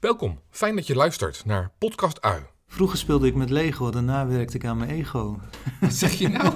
Welkom, 0.00 0.40
fijn 0.50 0.76
dat 0.76 0.86
je 0.86 0.94
luistert 0.94 1.44
naar 1.44 1.72
Podcast 1.78 2.20
Ui. 2.20 2.42
Vroeger 2.66 2.98
speelde 2.98 3.26
ik 3.26 3.34
met 3.34 3.50
Lego, 3.50 3.90
daarna 3.90 4.26
werkte 4.26 4.56
ik 4.56 4.64
aan 4.64 4.76
mijn 4.76 4.90
ego. 4.90 5.38
Wat 5.80 5.92
zeg 5.92 6.12
je 6.12 6.28
nou? 6.28 6.54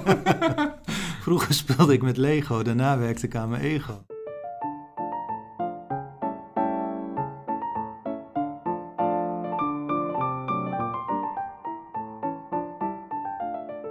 Vroeger 1.25 1.53
speelde 1.53 1.93
ik 1.93 2.01
met 2.01 2.17
Lego, 2.17 2.63
daarna 2.63 2.97
werkte 2.97 3.25
ik 3.25 3.35
aan 3.35 3.49
mijn 3.49 3.61
ego. 3.61 4.05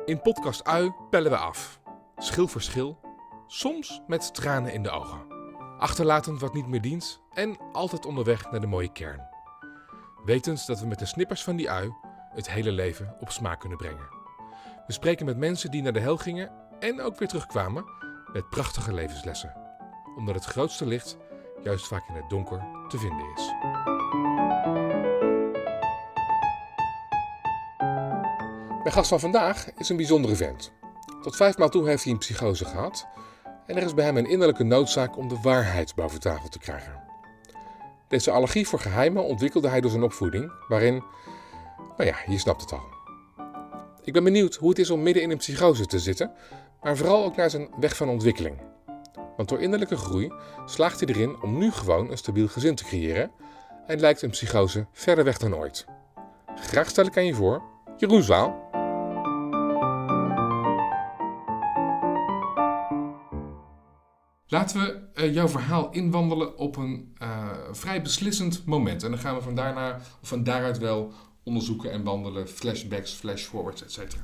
In 0.04 0.20
Podcast 0.22 0.64
Ui 0.64 0.92
pellen 1.10 1.30
we 1.30 1.36
af. 1.36 1.80
Schil 2.16 2.48
voor 2.48 2.62
schil, 2.62 2.98
soms 3.46 4.02
met 4.06 4.34
tranen 4.34 4.72
in 4.72 4.82
de 4.82 4.90
ogen. 4.90 5.20
Achterlatend 5.78 6.40
wat 6.40 6.54
niet 6.54 6.66
meer 6.66 6.80
dient 6.80 7.20
en 7.32 7.56
altijd 7.72 8.06
onderweg 8.06 8.50
naar 8.50 8.60
de 8.60 8.66
mooie 8.66 8.92
kern. 8.92 9.33
Wetens 10.24 10.66
dat 10.66 10.80
we 10.80 10.86
met 10.86 10.98
de 10.98 11.06
snippers 11.06 11.44
van 11.44 11.56
die 11.56 11.70
ui 11.70 11.92
het 12.34 12.50
hele 12.50 12.72
leven 12.72 13.16
op 13.20 13.30
smaak 13.30 13.60
kunnen 13.60 13.78
brengen. 13.78 14.08
We 14.86 14.92
spreken 14.92 15.26
met 15.26 15.36
mensen 15.36 15.70
die 15.70 15.82
naar 15.82 15.92
de 15.92 16.00
hel 16.00 16.16
gingen 16.16 16.50
en 16.80 17.00
ook 17.00 17.18
weer 17.18 17.28
terugkwamen 17.28 17.84
met 18.32 18.48
prachtige 18.48 18.92
levenslessen. 18.92 19.54
Omdat 20.16 20.34
het 20.34 20.44
grootste 20.44 20.86
licht 20.86 21.16
juist 21.62 21.86
vaak 21.86 22.08
in 22.08 22.14
het 22.14 22.30
donker 22.30 22.66
te 22.88 22.98
vinden 22.98 23.26
is. 23.34 23.52
Mijn 28.82 28.92
gast 28.92 29.08
van 29.08 29.20
vandaag 29.20 29.72
is 29.72 29.88
een 29.88 29.96
bijzondere 29.96 30.36
vent. 30.36 30.72
Tot 31.22 31.36
vijf 31.36 31.58
maal 31.58 31.68
toe 31.68 31.88
heeft 31.88 32.04
hij 32.04 32.12
een 32.12 32.18
psychose 32.18 32.64
gehad 32.64 33.06
en 33.66 33.76
er 33.76 33.82
is 33.82 33.94
bij 33.94 34.04
hem 34.04 34.16
een 34.16 34.28
innerlijke 34.28 34.64
noodzaak 34.64 35.16
om 35.16 35.28
de 35.28 35.40
waarheid 35.42 35.94
boven 35.94 36.20
tafel 36.20 36.48
te 36.48 36.58
krijgen. 36.58 37.03
Deze 38.14 38.30
allergie 38.30 38.68
voor 38.68 38.78
geheimen 38.78 39.24
ontwikkelde 39.24 39.68
hij 39.68 39.80
door 39.80 39.90
zijn 39.90 40.02
opvoeding, 40.02 40.52
waarin, 40.68 41.02
nou 41.96 42.10
ja, 42.10 42.16
je 42.26 42.38
snapt 42.38 42.60
het 42.60 42.72
al. 42.72 42.82
Ik 44.02 44.12
ben 44.12 44.24
benieuwd 44.24 44.54
hoe 44.54 44.68
het 44.68 44.78
is 44.78 44.90
om 44.90 45.02
midden 45.02 45.22
in 45.22 45.30
een 45.30 45.36
psychose 45.36 45.86
te 45.86 45.98
zitten, 45.98 46.32
maar 46.82 46.96
vooral 46.96 47.24
ook 47.24 47.36
naar 47.36 47.50
zijn 47.50 47.68
weg 47.80 47.96
van 47.96 48.08
ontwikkeling. 48.08 48.56
Want 49.36 49.48
door 49.48 49.60
innerlijke 49.60 49.96
groei 49.96 50.32
slaagt 50.66 51.00
hij 51.00 51.08
erin 51.08 51.42
om 51.42 51.58
nu 51.58 51.70
gewoon 51.70 52.10
een 52.10 52.18
stabiel 52.18 52.48
gezin 52.48 52.74
te 52.74 52.84
creëren 52.84 53.30
en 53.86 54.00
lijkt 54.00 54.22
een 54.22 54.30
psychose 54.30 54.86
verder 54.92 55.24
weg 55.24 55.38
dan 55.38 55.56
ooit. 55.56 55.86
Graag 56.54 56.88
stel 56.88 57.06
ik 57.06 57.16
aan 57.16 57.26
je 57.26 57.34
voor, 57.34 57.62
Jeroen 57.96 58.22
Zwaal. 58.22 58.72
Laten 64.46 64.80
we 64.80 65.10
uh, 65.14 65.34
jouw 65.34 65.48
verhaal 65.48 65.90
inwandelen 65.90 66.56
op 66.58 66.76
een 66.76 67.16
uh, 67.22 67.43
vrij 67.74 68.02
beslissend 68.02 68.64
moment. 68.64 69.02
En 69.02 69.10
dan 69.10 69.20
gaan 69.20 69.34
we 69.34 69.42
van, 69.42 69.54
daarna, 69.54 70.00
of 70.20 70.28
van 70.28 70.42
daaruit 70.44 70.78
wel 70.78 71.12
onderzoeken 71.42 71.92
en 71.92 72.02
wandelen, 72.02 72.48
flashbacks, 72.48 73.12
flashforwards, 73.12 73.82
et 73.82 73.92
cetera. 73.92 74.22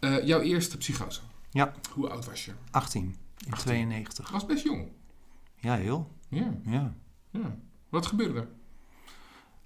Uh, 0.00 0.26
jouw 0.26 0.40
eerste 0.40 0.76
psychose. 0.76 1.20
Ja. 1.50 1.72
Hoe 1.92 2.08
oud 2.08 2.24
was 2.24 2.44
je? 2.44 2.52
18, 2.70 3.02
in 3.02 3.52
18. 3.52 3.66
92. 3.66 4.30
Was 4.30 4.46
best 4.46 4.64
jong. 4.64 4.88
Ja, 5.56 5.74
heel. 5.76 6.10
Ja. 6.28 6.54
ja. 6.64 6.94
ja. 7.30 7.56
Wat 7.88 8.06
gebeurde 8.06 8.40
er? 8.40 8.48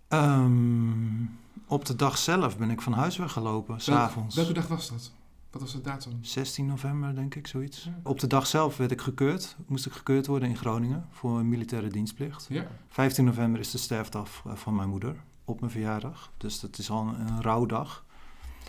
Um, 0.09 1.39
op 1.67 1.85
de 1.85 1.97
dag 1.97 2.19
zelf 2.19 2.59
ben 2.59 2.71
ik 2.71 2.81
van 2.81 2.93
huis 2.93 3.17
weggelopen, 3.17 3.81
s'avonds. 3.81 4.37
Welke 4.37 4.53
dag 4.53 4.67
was 4.67 4.89
dat? 4.89 5.13
Wat 5.51 5.61
was 5.61 5.73
de 5.73 5.81
datum? 5.81 6.19
16 6.21 6.67
november, 6.67 7.15
denk 7.15 7.35
ik, 7.35 7.47
zoiets. 7.47 7.85
Ja. 7.85 8.01
Op 8.03 8.21
de 8.21 8.27
dag 8.27 8.47
zelf 8.47 8.77
werd 8.77 8.91
ik 8.91 9.01
gekeurd. 9.01 9.57
Moest 9.67 9.87
ik 9.87 9.93
gekeurd 9.93 10.27
worden 10.27 10.49
in 10.49 10.57
Groningen 10.57 11.07
voor 11.11 11.39
een 11.39 11.49
militaire 11.49 11.89
dienstplicht. 11.89 12.47
Ja. 12.49 12.67
15 12.89 13.25
november 13.25 13.61
is 13.61 13.71
de 13.71 13.79
sterfdag 13.79 14.43
van 14.55 14.75
mijn 14.75 14.89
moeder 14.89 15.17
op 15.45 15.61
mijn 15.61 15.73
verjaardag. 15.73 16.33
Dus 16.37 16.61
dat 16.61 16.79
is 16.79 16.91
al 16.91 17.07
een, 17.07 17.21
een 17.21 17.43
rouwdag. 17.43 18.05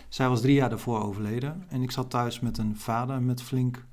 Zij 0.08 0.28
was 0.28 0.40
drie 0.40 0.54
jaar 0.54 0.68
daarvoor 0.68 1.02
overleden. 1.02 1.64
En 1.68 1.82
ik 1.82 1.90
zat 1.90 2.10
thuis 2.10 2.40
met 2.40 2.58
een 2.58 2.76
vader 2.76 3.22
met 3.22 3.42
flink 3.42 3.84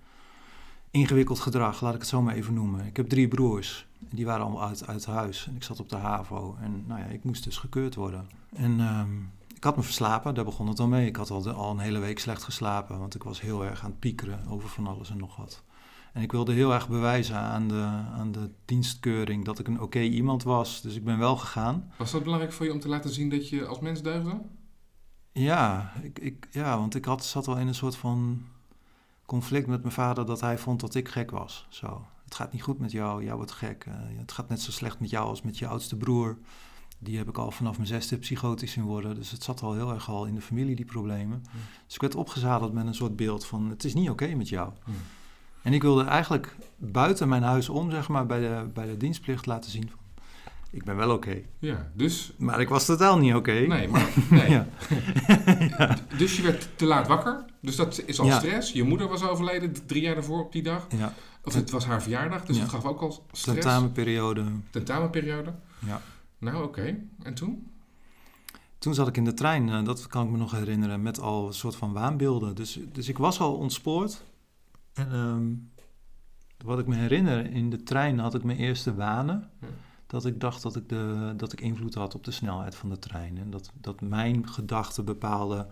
ingewikkeld 0.91 1.39
gedrag, 1.39 1.81
laat 1.81 1.93
ik 1.93 1.99
het 1.99 2.09
zo 2.09 2.21
maar 2.21 2.35
even 2.35 2.53
noemen. 2.53 2.85
Ik 2.85 2.97
heb 2.97 3.09
drie 3.09 3.27
broers. 3.27 3.87
Die 3.99 4.25
waren 4.25 4.45
allemaal 4.45 4.67
uit, 4.67 4.87
uit 4.87 5.05
huis. 5.05 5.47
En 5.47 5.55
ik 5.55 5.63
zat 5.63 5.79
op 5.79 5.89
de 5.89 5.95
HAVO. 5.95 6.57
En 6.61 6.83
nou 6.87 6.99
ja, 6.99 7.05
ik 7.05 7.23
moest 7.23 7.43
dus 7.43 7.57
gekeurd 7.57 7.95
worden. 7.95 8.27
En... 8.55 8.79
Um, 8.79 9.31
ik 9.57 9.63
had 9.63 9.75
me 9.75 9.83
verslapen, 9.83 10.35
daar 10.35 10.45
begon 10.45 10.67
het 10.67 10.79
al 10.79 10.87
mee. 10.87 11.07
Ik 11.07 11.15
had 11.15 11.29
al, 11.29 11.41
de, 11.41 11.51
al 11.51 11.71
een 11.71 11.79
hele 11.79 11.99
week 11.99 12.19
slecht 12.19 12.43
geslapen, 12.43 12.99
want 12.99 13.15
ik 13.15 13.23
was 13.23 13.41
heel 13.41 13.65
erg 13.65 13.83
aan 13.83 13.89
het 13.89 13.99
piekeren 13.99 14.47
over 14.49 14.69
van 14.69 14.87
alles 14.87 15.09
en 15.09 15.17
nog 15.17 15.35
wat. 15.35 15.63
En 16.13 16.21
ik 16.21 16.31
wilde 16.31 16.53
heel 16.53 16.73
erg 16.73 16.89
bewijzen 16.89 17.35
aan 17.35 17.67
de, 17.67 17.83
aan 18.13 18.31
de 18.31 18.49
dienstkeuring 18.65 19.45
dat 19.45 19.59
ik 19.59 19.67
een 19.67 19.81
oké 19.81 19.99
iemand 19.99 20.43
was. 20.43 20.81
Dus 20.81 20.95
ik 20.95 21.03
ben 21.03 21.17
wel 21.17 21.37
gegaan. 21.37 21.91
Was 21.97 22.11
dat 22.11 22.23
belangrijk 22.23 22.53
voor 22.53 22.65
je 22.65 22.73
om 22.73 22.79
te 22.79 22.87
laten 22.87 23.09
zien 23.09 23.29
dat 23.29 23.49
je 23.49 23.65
als 23.65 23.79
mens 23.79 24.01
deugde? 24.01 24.41
Ja, 25.31 25.93
ik, 26.01 26.19
ik, 26.19 26.47
ja 26.51 26.77
want 26.77 26.95
ik 26.95 27.05
had, 27.05 27.25
zat 27.25 27.45
wel 27.45 27.57
in 27.57 27.67
een 27.67 27.75
soort 27.75 27.95
van 27.95 28.45
conflict 29.25 29.67
met 29.67 29.81
mijn 29.81 29.93
vader 29.93 30.25
dat 30.25 30.41
hij 30.41 30.57
vond 30.57 30.79
dat 30.79 30.95
ik 30.95 31.09
gek 31.09 31.31
was. 31.31 31.65
Zo. 31.69 32.05
Het 32.23 32.35
gaat 32.35 32.51
niet 32.51 32.63
goed 32.63 32.79
met 32.79 32.91
jou, 32.91 33.23
jij 33.23 33.35
wordt 33.35 33.51
gek. 33.51 33.85
Uh, 33.87 33.93
het 34.19 34.31
gaat 34.31 34.49
net 34.49 34.61
zo 34.61 34.71
slecht 34.71 34.99
met 34.99 35.09
jou 35.09 35.27
als 35.27 35.41
met 35.41 35.57
je 35.57 35.67
oudste 35.67 35.97
broer. 35.97 36.37
Die 36.99 37.17
heb 37.17 37.27
ik 37.29 37.37
al 37.37 37.51
vanaf 37.51 37.75
mijn 37.75 37.87
zesde 37.87 38.17
psychotisch 38.17 38.75
in 38.75 38.83
worden. 38.83 39.15
Dus 39.15 39.31
het 39.31 39.43
zat 39.43 39.61
al 39.61 39.73
heel 39.73 39.93
erg 39.93 40.09
al 40.09 40.25
in 40.25 40.35
de 40.35 40.41
familie, 40.41 40.75
die 40.75 40.85
problemen. 40.85 41.37
Mm. 41.37 41.59
Dus 41.85 41.95
ik 41.95 42.01
werd 42.01 42.15
opgezadeld 42.15 42.73
met 42.73 42.85
een 42.85 42.95
soort 42.95 43.15
beeld 43.15 43.45
van... 43.45 43.69
het 43.69 43.83
is 43.83 43.93
niet 43.93 44.09
oké 44.09 44.27
met 44.35 44.49
jou. 44.49 44.71
Mm. 44.85 44.93
En 45.61 45.73
ik 45.73 45.81
wilde 45.81 46.03
eigenlijk 46.03 46.55
buiten 46.77 47.29
mijn 47.29 47.43
huis 47.43 47.69
om, 47.69 47.91
zeg 47.91 48.07
maar, 48.07 48.25
bij 48.25 48.39
de, 48.39 48.67
bij 48.73 48.85
de 48.85 48.97
dienstplicht 48.97 49.45
laten 49.45 49.71
zien... 49.71 49.89
Van, 49.89 49.99
ik 50.71 50.83
ben 50.83 50.95
wel 50.95 51.11
oké. 51.11 51.41
Ja, 51.59 51.91
dus... 51.93 52.33
Maar 52.37 52.59
ik 52.61 52.69
was 52.69 52.85
totaal 52.85 53.17
niet 53.17 53.33
oké. 53.33 53.51
Nee, 53.51 53.87
maar... 53.87 54.09
Nee. 54.29 54.49
ja. 54.49 54.67
ja. 55.77 55.97
Dus 56.17 56.35
je 56.37 56.41
werd 56.43 56.69
te 56.75 56.85
laat 56.85 57.07
wakker. 57.07 57.45
Dus 57.61 57.75
dat 57.75 58.03
is 58.05 58.19
al 58.19 58.25
Ja. 58.25 58.37
stress. 58.39 58.71
Je 58.71 58.83
moeder 58.83 59.07
was 59.07 59.23
overleden 59.23 59.85
drie 59.85 60.01
jaar 60.01 60.13
daarvoor 60.15 60.39
op 60.43 60.51
die 60.51 60.63
dag. 60.63 60.87
ja. 60.97 61.13
Of 61.43 61.53
het 61.53 61.71
was 61.71 61.85
haar 61.85 62.01
verjaardag, 62.01 62.45
dus 62.45 62.59
het 62.59 62.69
gaf 62.69 62.85
ook 62.85 63.01
al 63.01 63.11
stress. 63.31 63.43
Tentamenperiode. 63.43 64.43
Tentamenperiode. 64.69 65.53
Ja. 65.79 66.01
Nou, 66.37 66.63
oké. 66.63 66.97
En 67.23 67.33
toen? 67.33 67.71
Toen 68.77 68.93
zat 68.93 69.07
ik 69.07 69.17
in 69.17 69.23
de 69.23 69.33
trein, 69.33 69.69
eh, 69.69 69.83
dat 69.83 70.07
kan 70.07 70.25
ik 70.25 70.31
me 70.31 70.37
nog 70.37 70.51
herinneren, 70.51 71.01
met 71.01 71.19
al 71.19 71.47
een 71.47 71.53
soort 71.53 71.75
van 71.75 71.93
waanbeelden. 71.93 72.55
Dus, 72.55 72.79
dus 72.91 73.09
ik 73.09 73.17
was 73.17 73.39
al 73.39 73.55
ontspoord. 73.55 74.23
En 74.93 75.11
ehm, 75.11 75.53
wat 76.65 76.79
ik 76.79 76.87
me 76.87 76.95
herinner, 76.95 77.51
in 77.51 77.69
de 77.69 77.83
trein 77.83 78.19
had 78.19 78.35
ik 78.35 78.43
mijn 78.43 78.57
eerste 78.57 78.95
wanen. 78.95 79.49
Ja. 79.61 79.67
Dat 80.07 80.25
ik 80.25 80.39
dacht 80.39 80.61
dat 80.61 80.75
ik, 80.75 80.89
de, 80.89 81.33
dat 81.37 81.53
ik 81.53 81.61
invloed 81.61 81.93
had 81.93 82.15
op 82.15 82.23
de 82.23 82.31
snelheid 82.31 82.75
van 82.75 82.89
de 82.89 82.99
trein. 82.99 83.37
En 83.37 83.49
dat, 83.49 83.71
dat 83.73 84.01
mijn 84.01 84.49
gedachten 84.49 85.05
bepaalden 85.05 85.67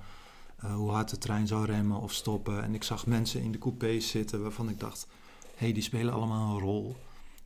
eh, 0.55 0.75
hoe 0.75 0.89
hard 0.89 1.09
de 1.09 1.17
trein 1.17 1.47
zou 1.47 1.65
remmen 1.65 1.99
of 1.99 2.13
stoppen. 2.13 2.63
En 2.63 2.73
ik 2.73 2.83
zag 2.83 3.07
mensen 3.07 3.41
in 3.41 3.51
de 3.51 3.57
coupés 3.57 4.09
zitten 4.09 4.41
waarvan 4.41 4.69
ik 4.69 4.79
dacht, 4.79 5.07
hé, 5.55 5.65
hey, 5.65 5.73
die 5.73 5.83
spelen 5.83 6.13
allemaal 6.13 6.55
een 6.55 6.61
rol. 6.61 6.95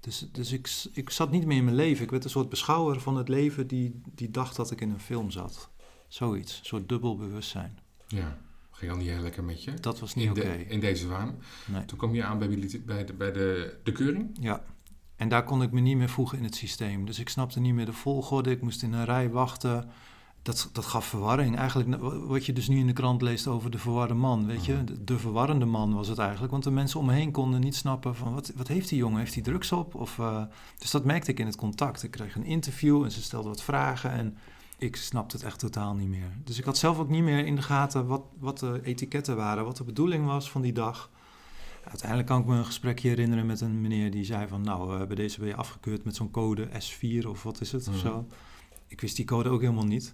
Dus, 0.09 0.27
dus 0.31 0.51
ik, 0.51 0.69
ik 0.93 1.09
zat 1.09 1.31
niet 1.31 1.45
meer 1.45 1.57
in 1.57 1.63
mijn 1.63 1.75
leven. 1.75 2.03
Ik 2.03 2.11
werd 2.11 2.23
een 2.23 2.29
soort 2.29 2.49
beschouwer 2.49 3.01
van 3.01 3.17
het 3.17 3.27
leven 3.27 3.67
die, 3.67 4.01
die 4.15 4.31
dacht 4.31 4.55
dat 4.55 4.71
ik 4.71 4.81
in 4.81 4.89
een 4.89 4.99
film 4.99 5.31
zat. 5.31 5.69
Zoiets, 6.07 6.59
een 6.59 6.65
soort 6.65 6.89
dubbel 6.89 7.17
bewustzijn. 7.17 7.79
Ja. 8.07 8.37
Ging 8.71 8.91
al 8.91 8.97
niet 8.97 9.07
heel 9.07 9.21
lekker 9.21 9.43
met 9.43 9.63
je. 9.63 9.73
Dat 9.73 9.99
was 9.99 10.15
niet 10.15 10.29
oké. 10.29 10.41
de, 10.41 10.65
in 10.65 10.79
deze 10.79 11.07
waan. 11.07 11.39
Nee. 11.65 11.85
Toen 11.85 11.97
kwam 11.97 12.15
je 12.15 12.23
aan 12.23 12.39
bij, 12.39 12.47
bij, 12.85 13.05
de, 13.05 13.13
bij 13.13 13.31
de, 13.31 13.77
de 13.83 13.91
keuring. 13.91 14.37
Ja, 14.41 14.63
en 15.15 15.29
daar 15.29 15.43
kon 15.43 15.61
ik 15.61 15.71
me 15.71 15.79
niet 15.79 15.97
meer 15.97 16.09
voegen 16.09 16.37
in 16.37 16.43
het 16.43 16.55
systeem. 16.55 17.05
Dus 17.05 17.19
ik 17.19 17.29
snapte 17.29 17.59
niet 17.59 17.73
meer 17.73 17.85
de 17.85 17.93
volgorde. 17.93 18.51
Ik 18.51 18.61
moest 18.61 18.83
in 18.83 18.93
een 18.93 19.05
rij 19.05 19.29
wachten. 19.29 19.89
Dat, 20.41 20.69
dat 20.73 20.85
gaf 20.85 21.05
verwarring. 21.05 21.57
Eigenlijk 21.57 22.01
wat 22.27 22.45
je 22.45 22.53
dus 22.53 22.67
nu 22.67 22.77
in 22.77 22.87
de 22.87 22.93
krant 22.93 23.21
leest 23.21 23.47
over 23.47 23.71
de 23.71 23.77
verwarde 23.77 24.13
man. 24.13 24.45
Weet 24.45 24.65
je, 24.65 24.73
Mhm. 24.73 24.85
de, 24.85 25.03
de 25.03 25.19
verwarrende 25.19 25.65
man 25.65 25.93
was 25.93 26.07
het 26.07 26.17
eigenlijk. 26.17 26.51
Want 26.51 26.63
de 26.63 26.71
mensen 26.71 26.99
om 26.99 27.05
me 27.05 27.13
heen 27.13 27.31
konden 27.31 27.59
niet 27.61 27.75
snappen 27.75 28.15
van 28.15 28.33
wat, 28.33 28.51
wat 28.55 28.67
heeft 28.67 28.89
die 28.89 28.97
jongen? 28.97 29.19
Heeft 29.19 29.33
hij 29.33 29.43
drugs 29.43 29.71
op? 29.71 29.95
Of, 29.95 30.19
eh, 30.19 30.41
dus 30.77 30.91
dat 30.91 31.05
merkte 31.05 31.31
ik 31.31 31.39
in 31.39 31.45
het 31.45 31.55
contact. 31.55 32.03
Ik 32.03 32.11
kreeg 32.11 32.35
een 32.35 32.45
interview 32.45 33.03
en 33.03 33.11
ze 33.11 33.21
stelden 33.21 33.49
wat 33.49 33.63
vragen. 33.63 34.11
En 34.11 34.37
ik 34.77 34.95
snapte 34.95 35.35
het 35.35 35.45
echt 35.45 35.59
totaal 35.59 35.93
niet 35.93 36.07
meer. 36.09 36.31
Dus 36.43 36.57
ik 36.57 36.63
had 36.65 36.77
zelf 36.77 36.99
ook 36.99 37.09
niet 37.09 37.23
meer 37.23 37.45
in 37.45 37.55
de 37.55 37.61
gaten 37.61 38.07
wat, 38.07 38.21
wat 38.39 38.59
de 38.59 38.79
etiketten 38.83 39.35
waren. 39.35 39.65
Wat 39.65 39.77
de 39.77 39.83
bedoeling 39.83 40.25
was 40.25 40.51
van 40.51 40.61
die 40.61 40.73
dag. 40.73 41.09
Uiteindelijk 41.83 42.27
kan 42.29 42.39
ik 42.41 42.45
me 42.45 42.55
een 42.57 42.65
gesprekje 42.65 43.09
herinneren 43.09 43.45
met 43.45 43.61
een 43.61 43.81
meneer 43.81 44.11
die 44.11 44.23
zei 44.23 44.47
van... 44.47 44.61
nou, 44.61 45.05
bij 45.05 45.15
deze 45.15 45.39
ben 45.39 45.47
je 45.47 45.55
afgekeurd 45.55 46.03
met 46.05 46.15
zo'n 46.15 46.31
code 46.31 46.67
S4 46.69 47.27
of 47.27 47.43
wat 47.43 47.61
is 47.61 47.71
het 47.71 47.87
of 47.87 47.93
Mhm. 47.93 48.05
zo. 48.07 48.27
Ik 48.89 49.01
wist 49.01 49.15
die 49.15 49.25
code 49.25 49.49
ook 49.49 49.61
helemaal 49.61 49.85
niet. 49.85 50.13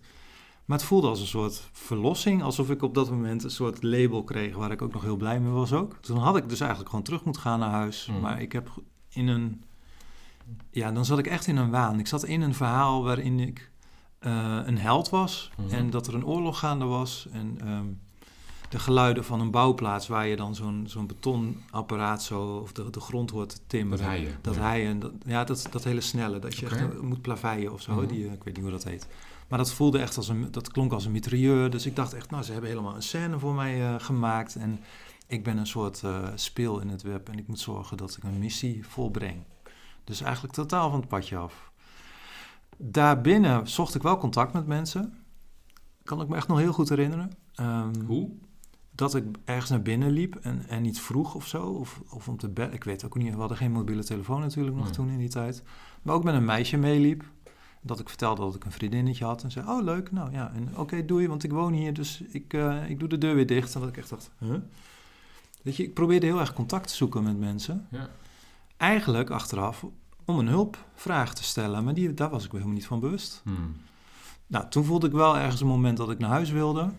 Maar 0.66 0.78
het 0.78 0.88
voelde 0.88 1.08
als 1.08 1.20
een 1.20 1.28
soort 1.28 1.70
verlossing. 1.72 2.44
Alsof 2.44 2.70
ik 2.70 2.82
op 2.82 2.94
dat 2.94 3.10
moment 3.10 3.44
een 3.44 3.52
soort 3.52 3.84
label 3.84 4.24
kreeg 4.24 4.56
waar 4.56 4.72
ik 4.72 4.82
ook 4.82 4.94
nog 4.94 5.02
heel 5.02 5.16
blij 5.16 5.40
mee 5.40 5.52
was 5.52 5.74
ook. 5.74 5.98
Toen 6.02 6.18
had 6.18 6.38
ik 6.38 6.50
dus 6.50 6.60
eigenlijk 6.60 6.90
gewoon 6.90 7.06
terug 7.06 7.24
moeten 7.24 7.42
gaan 7.42 7.60
naar 7.60 7.70
huis. 7.70 8.08
Mhm. 8.08 8.20
Maar 8.20 8.42
ik 8.42 8.52
heb 8.52 8.70
in 9.10 9.28
een... 9.28 9.64
Ja, 10.72 10.92
dan 10.92 11.06
zat 11.06 11.20
ik 11.20 11.28
echt 11.28 11.48
in 11.48 11.58
een 11.58 11.70
waan. 11.70 12.00
Ik 12.00 12.08
zat 12.08 12.24
in 12.24 12.42
een 12.42 12.54
verhaal 12.54 13.04
waarin 13.04 13.40
ik 13.40 13.72
eh, 14.20 14.60
een 14.66 14.78
held 14.78 15.10
was. 15.10 15.52
Mhm. 15.58 15.76
En 15.76 15.90
dat 15.90 16.08
er 16.08 16.16
een 16.16 16.26
oorlog 16.26 16.60
gaande 16.60 16.86
was. 16.86 17.28
En 17.32 17.58
ehm, 17.62 17.86
de 18.76 18.82
geluiden 18.82 19.24
van 19.24 19.40
een 19.40 19.52
bouwplaats 19.52 20.08
waar 20.08 20.28
je 20.28 20.36
dan 20.36 20.56
zo'n 20.56 20.84
zo'n 20.88 21.08
betonapparaat 21.08 22.24
zo, 22.24 22.58
of 22.58 22.72
de, 22.72 22.90
de 22.90 23.00
grond 23.00 23.32
hoort 23.32 23.62
timmeren. 23.68 24.06
Dat 24.06 24.14
heien. 24.14 24.38
Dat 24.42 24.56
ja. 24.56 24.62
heien, 24.62 25.00
dat, 25.00 25.12
ja, 25.26 25.44
dat, 25.44 25.68
dat 25.72 25.84
hele 25.84 26.02
snelle, 26.02 26.40
dat 26.40 26.56
je 26.56 26.66
echt 26.66 26.80
eh, 26.80 27.00
moet 27.00 27.22
plaveien 27.22 27.74
of 27.74 27.82
zo. 27.82 27.94
Mhm. 27.94 28.08
Die, 28.08 28.28
eh, 28.28 28.34
ik 28.34 28.44
weet 28.44 28.54
niet 28.54 28.64
hoe 28.64 28.74
dat 28.74 28.84
heet. 28.84 29.08
Maar 29.48 29.58
dat 29.58 29.74
voelde 29.74 30.00
echt 30.00 30.18
als 30.18 30.28
een, 30.28 30.52
dat 30.52 30.72
klonk 30.72 30.92
als 30.92 31.06
een 31.06 31.12
mitrailleur. 31.12 31.70
Dus 31.70 31.86
ik 31.86 31.96
dacht 31.96 32.14
echt, 32.14 32.30
nou, 32.30 32.44
ze 32.44 32.52
hebben 32.52 32.70
helemaal 32.70 32.96
een 32.96 33.02
scène 33.02 33.40
voor 33.40 33.54
mij 33.54 33.88
eh, 33.88 33.96
gemaakt. 33.98 34.56
En 34.56 34.80
ik 35.28 35.44
ben 35.44 35.58
een 35.58 35.68
soort 35.68 36.02
speel 36.36 36.80
in 36.80 36.90
het 36.90 37.02
web 37.02 37.30
en 37.30 37.38
ik 37.38 37.48
moet 37.48 37.60
zorgen 37.60 37.98
dat 37.98 38.18
ik 38.18 38.24
een 38.24 38.40
missie 38.40 38.88
volbreng. 38.88 39.44
Dus 40.04 40.22
eigenlijk 40.22 40.54
totaal 40.54 40.90
van 40.90 41.00
het 41.00 41.10
padje 41.10 41.38
af. 41.38 41.72
Daarbinnen 42.78 43.68
zocht 43.68 43.96
ik 43.96 44.02
wel 44.02 44.18
contact 44.18 44.54
met 44.54 44.68
mensen. 44.68 45.14
Kan 46.04 46.22
ik 46.22 46.28
me 46.28 46.36
echt 46.36 46.48
nog 46.48 46.58
heel 46.58 46.74
goed 46.74 46.90
herinneren. 46.90 47.32
Ehm, 47.56 48.02
Hoe? 48.06 48.30
Dat 48.96 49.16
ik 49.16 49.24
ergens 49.46 49.70
naar 49.70 49.82
binnen 49.82 50.10
liep 50.12 50.36
en, 50.36 50.66
en 50.68 50.86
iets 50.86 51.00
vroeg 51.00 51.36
of 51.36 51.48
zo. 51.48 51.64
Of, 51.68 52.02
of 52.10 52.28
om 52.28 52.38
te 52.38 52.50
bellen. 52.50 52.74
Ik 52.74 52.84
weet 52.84 53.06
ook 53.06 53.18
niet. 53.18 53.34
We 53.34 53.40
hadden 53.40 53.58
geen 53.58 53.72
mobiele 53.72 54.04
telefoon 54.04 54.40
natuurlijk 54.40 54.76
nog 54.76 54.86
Nee. 54.86 54.94
toen 54.94 55.10
in 55.10 55.18
die 55.18 55.30
tijd. 55.30 55.64
Maar 56.02 56.16
ook 56.16 56.24
met 56.24 56.34
een 56.34 56.46
meisje 56.46 56.78
meeliep. 56.78 57.24
Dat 57.82 58.00
ik 58.00 58.10
vertelde 58.10 58.42
dat 58.42 58.56
ik 58.56 58.66
een 58.66 58.72
vriendinnetje 58.72 59.26
had. 59.26 59.44
En 59.44 59.52
zei, 59.52 59.68
oh 59.68 59.84
leuk, 59.84 60.12
nou 60.12 60.32
ja. 60.32 60.52
En 60.54 60.78
oké, 60.78 61.06
doei, 61.06 61.28
want 61.28 61.44
ik 61.44 61.52
woon 61.52 61.74
hier. 61.74 61.94
Dus 61.94 62.22
ik, 62.22 62.54
eh, 62.54 62.90
ik 62.90 63.00
doe 63.00 63.08
de 63.10 63.18
deur 63.18 63.36
weer 63.36 63.48
dicht. 63.48 63.74
En 63.76 63.80
dat 63.80 63.90
ik 63.90 63.98
echt 63.98 64.10
dacht, 64.10 64.32
huh? 64.40 64.56
Weet 65.62 65.76
je, 65.76 65.84
ik 65.84 65.94
probeerde 65.94 66.26
heel 66.26 66.40
erg 66.40 66.54
contact 66.54 66.88
te 66.88 66.96
zoeken 66.96 67.24
met 67.24 67.38
mensen. 67.40 67.88
Ja. 67.92 68.10
Eigenlijk 68.78 69.30
achteraf 69.30 69.86
om 70.26 70.40
een 70.40 70.48
hulpvraag 70.48 71.34
te 71.34 71.44
stellen. 71.44 71.84
Maar 71.84 71.94
die, 71.94 72.14
daar 72.14 72.30
was 72.30 72.44
ik 72.44 72.52
me 72.52 72.58
helemaal 72.58 72.78
niet 72.78 72.88
van 72.88 73.00
bewust. 73.00 73.42
Hmm. 73.44 73.76
Nou, 74.48 74.66
toen 74.70 74.84
voelde 74.84 75.08
ik 75.08 75.14
wel 75.14 75.38
ergens 75.38 75.62
een 75.62 75.68
moment 75.68 75.98
dat 75.98 76.12
ik 76.12 76.20
naar 76.20 76.30
huis 76.30 76.50
wilde. 76.52 76.90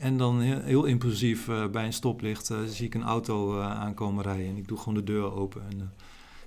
En 0.00 0.16
dan 0.16 0.40
heel, 0.40 0.84
impulsief 0.84 1.48
eh, 1.48 1.66
bij 1.66 1.84
een 1.84 1.92
stoplicht 1.92 2.50
eh, 2.50 2.58
zie 2.66 2.86
ik 2.86 2.94
een 2.94 3.02
auto 3.02 3.58
eh, 3.58 3.70
aankomen 3.70 4.24
rijden. 4.24 4.46
En 4.46 4.56
ik 4.56 4.68
doe 4.68 4.78
gewoon 4.78 4.94
de 4.94 5.04
deur 5.04 5.32
open. 5.32 5.62
En 5.70 5.92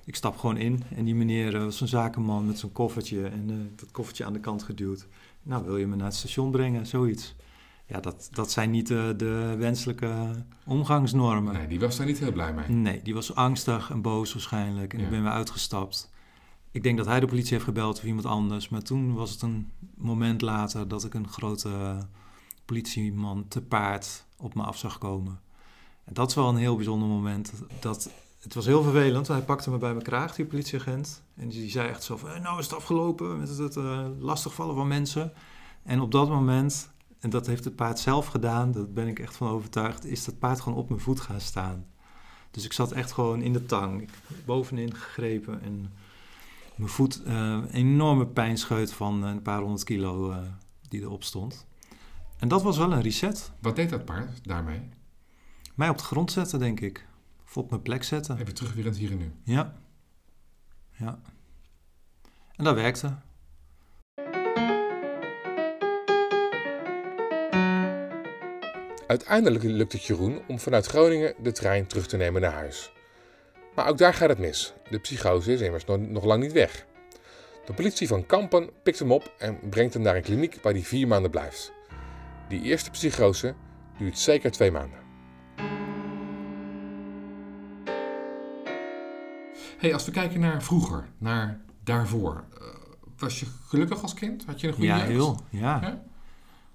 ik 0.05 0.15
stap 0.15 0.37
gewoon 0.37 0.57
in. 0.57 0.83
En 0.95 1.05
die 1.05 1.15
meneer 1.15 1.59
was 1.59 1.81
een 1.81 1.87
zakenman 1.87 2.45
met 2.45 2.59
zo'n 2.59 2.71
koffertje. 2.71 3.27
En 3.27 3.71
dat 3.75 3.91
koffertje 3.91 4.25
aan 4.25 4.33
de 4.33 4.39
kant 4.39 4.63
geduwd. 4.63 5.07
Nou, 5.43 5.65
wil 5.65 5.77
je 5.77 5.87
me 5.87 5.95
naar 5.95 6.05
het 6.05 6.15
station 6.15 6.51
brengen? 6.51 6.85
Zoiets. 6.85 7.35
Ja, 7.85 7.99
dat, 7.99 8.29
dat 8.31 8.51
zijn 8.51 8.71
niet 8.71 8.87
de 8.87 9.55
wenselijke 9.57 10.13
omgangsnormen. 10.65 11.53
Nee, 11.53 11.67
die 11.67 11.79
was 11.79 11.97
daar 11.97 12.05
niet 12.05 12.19
heel 12.19 12.31
blij 12.31 12.53
mee. 12.53 12.67
Nee, 12.67 13.01
die 13.03 13.13
was 13.13 13.35
angstig 13.35 13.89
en 13.89 14.01
boos 14.01 14.33
waarschijnlijk. 14.33 14.93
En 14.93 14.99
Ja. 14.99 15.05
ik 15.05 15.11
ben 15.11 15.23
weer 15.23 15.31
uitgestapt. 15.31 16.11
Ik 16.71 16.83
denk 16.83 16.97
dat 16.97 17.05
hij 17.05 17.19
de 17.19 17.25
politie 17.27 17.53
heeft 17.53 17.63
gebeld 17.65 17.97
of 17.97 18.03
iemand 18.03 18.25
anders. 18.25 18.69
Maar 18.69 18.81
toen 18.81 19.13
was 19.13 19.31
het 19.31 19.41
een 19.41 19.71
moment 19.95 20.41
later 20.41 20.87
dat 20.87 21.03
ik 21.03 21.13
een 21.13 21.27
grote 21.27 21.97
politieman 22.73 23.47
te 23.47 23.61
paard 23.61 24.25
op 24.37 24.55
me 24.55 24.63
af 24.63 24.77
zag 24.77 24.97
komen. 24.97 25.39
En 26.03 26.13
dat 26.13 26.29
is 26.29 26.35
wel 26.35 26.49
een 26.49 26.55
heel 26.55 26.75
bijzonder 26.75 27.07
moment. 27.07 27.53
Dat, 27.79 28.09
het 28.39 28.53
was 28.53 28.65
heel 28.65 28.83
vervelend. 28.83 29.27
Hij 29.27 29.41
pakte 29.41 29.69
me 29.69 29.77
bij 29.77 29.91
mijn 29.91 30.03
kraag, 30.03 30.35
die 30.35 30.45
politieagent. 30.45 31.23
En 31.35 31.49
die 31.49 31.69
zei 31.69 31.89
echt 31.89 32.03
zo 32.03 32.17
van, 32.17 32.29
"Eh, 32.29 32.41
nou 32.41 32.59
is 32.59 32.65
het 32.65 32.75
afgelopen 32.75 33.39
met 33.39 33.49
het, 33.49 33.57
het 33.57 33.75
eh, 33.75 34.05
lastigvallen 34.19 34.75
van 34.75 34.87
mensen. 34.87 35.33
En 35.83 35.99
op 36.01 36.11
dat 36.11 36.29
moment, 36.29 36.89
en 37.19 37.29
dat 37.29 37.47
heeft 37.47 37.63
het 37.63 37.75
paard 37.75 37.99
zelf 37.99 38.27
gedaan, 38.27 38.71
daar 38.71 38.89
ben 38.89 39.07
ik 39.07 39.19
echt 39.19 39.35
van 39.35 39.47
overtuigd, 39.47 40.05
is 40.05 40.25
dat 40.25 40.39
paard 40.39 40.61
gewoon 40.61 40.77
op 40.77 40.89
mijn 40.89 41.01
voet 41.01 41.19
gaan 41.19 41.41
staan. 41.41 41.85
Dus 42.51 42.65
ik 42.65 42.73
zat 42.73 42.91
echt 42.91 43.11
gewoon 43.11 43.41
in 43.41 43.53
de 43.53 43.65
tang, 43.65 44.01
ik, 44.01 44.09
bovenin 44.45 44.93
gegrepen 44.93 45.61
en 45.61 45.93
mijn 46.75 46.89
voet, 46.89 47.21
een 47.25 47.69
enorme 47.69 48.25
pijnscheut 48.25 48.93
van 48.93 49.23
een 49.23 49.41
paar 49.41 49.61
honderd 49.61 49.83
kilo 49.83 50.35
die 50.89 51.01
erop 51.01 51.23
stond. 51.23 51.65
En 52.43 52.49
dat 52.49 52.61
was 52.61 52.77
wel 52.77 52.91
een 52.91 53.01
reset. 53.01 53.51
Wat 53.59 53.75
deed 53.75 53.89
dat 53.89 54.05
paard 54.05 54.47
daarmee? 54.47 54.89
Mij 55.75 55.89
op 55.89 55.97
de 55.97 56.03
grond 56.03 56.31
zetten, 56.31 56.59
denk 56.59 56.79
ik. 56.79 57.05
Of 57.45 57.57
op 57.57 57.69
mijn 57.69 57.81
plek 57.81 58.03
zetten. 58.03 58.37
Even 58.37 58.53
terug 58.53 58.73
weer 58.73 58.85
in 58.85 58.89
het 58.89 58.99
hier 58.99 59.11
en 59.11 59.17
nu. 59.17 59.31
Ja. 59.43 59.75
Ja. 60.91 61.19
En 62.55 62.63
dat 62.63 62.75
werkte. 62.75 63.15
Uiteindelijk 69.07 69.63
lukt 69.63 69.93
het 69.93 70.05
Jeroen 70.05 70.41
om 70.47 70.59
vanuit 70.59 70.85
Groningen 70.85 71.35
de 71.43 71.51
trein 71.51 71.87
terug 71.87 72.07
te 72.07 72.17
nemen 72.17 72.41
naar 72.41 72.53
huis. 72.53 72.91
Maar 73.75 73.87
ook 73.87 73.97
daar 73.97 74.13
gaat 74.13 74.29
het 74.29 74.39
mis. 74.39 74.73
De 74.89 74.99
psychose 74.99 75.53
is 75.53 75.61
immers 75.61 75.85
nog, 75.85 75.97
nog 75.97 76.23
lang 76.23 76.43
niet 76.43 76.51
weg. 76.51 76.85
De 77.65 77.73
politie 77.73 78.07
van 78.07 78.25
Kampen 78.25 78.69
pikt 78.83 78.99
hem 78.99 79.11
op 79.11 79.33
en 79.37 79.59
brengt 79.69 79.93
hem 79.93 80.03
naar 80.03 80.15
een 80.15 80.21
kliniek 80.21 80.59
waar 80.61 80.73
hij 80.73 80.83
vier 80.83 81.07
maanden 81.07 81.31
blijft. 81.31 81.72
Die 82.53 82.61
eerste 82.61 82.89
psychose 82.89 83.55
duurt 83.97 84.17
zeker 84.19 84.51
twee 84.51 84.71
maanden. 84.71 84.99
Hey, 89.77 89.93
als 89.93 90.05
we 90.05 90.11
kijken 90.11 90.39
naar 90.39 90.63
vroeger, 90.63 91.05
naar 91.17 91.59
daarvoor. 91.83 92.43
eh, 92.59 92.65
was 93.17 93.39
je 93.39 93.45
gelukkig 93.67 94.01
als 94.01 94.13
kind? 94.13 94.45
Had 94.45 94.61
je 94.61 94.67
een 94.67 94.73
goede 94.73 94.87
Ja, 94.87 94.97
jeugd? 94.97 95.09
heel. 95.09 95.39
Ja. 95.49 95.79
Ja? 95.81 96.01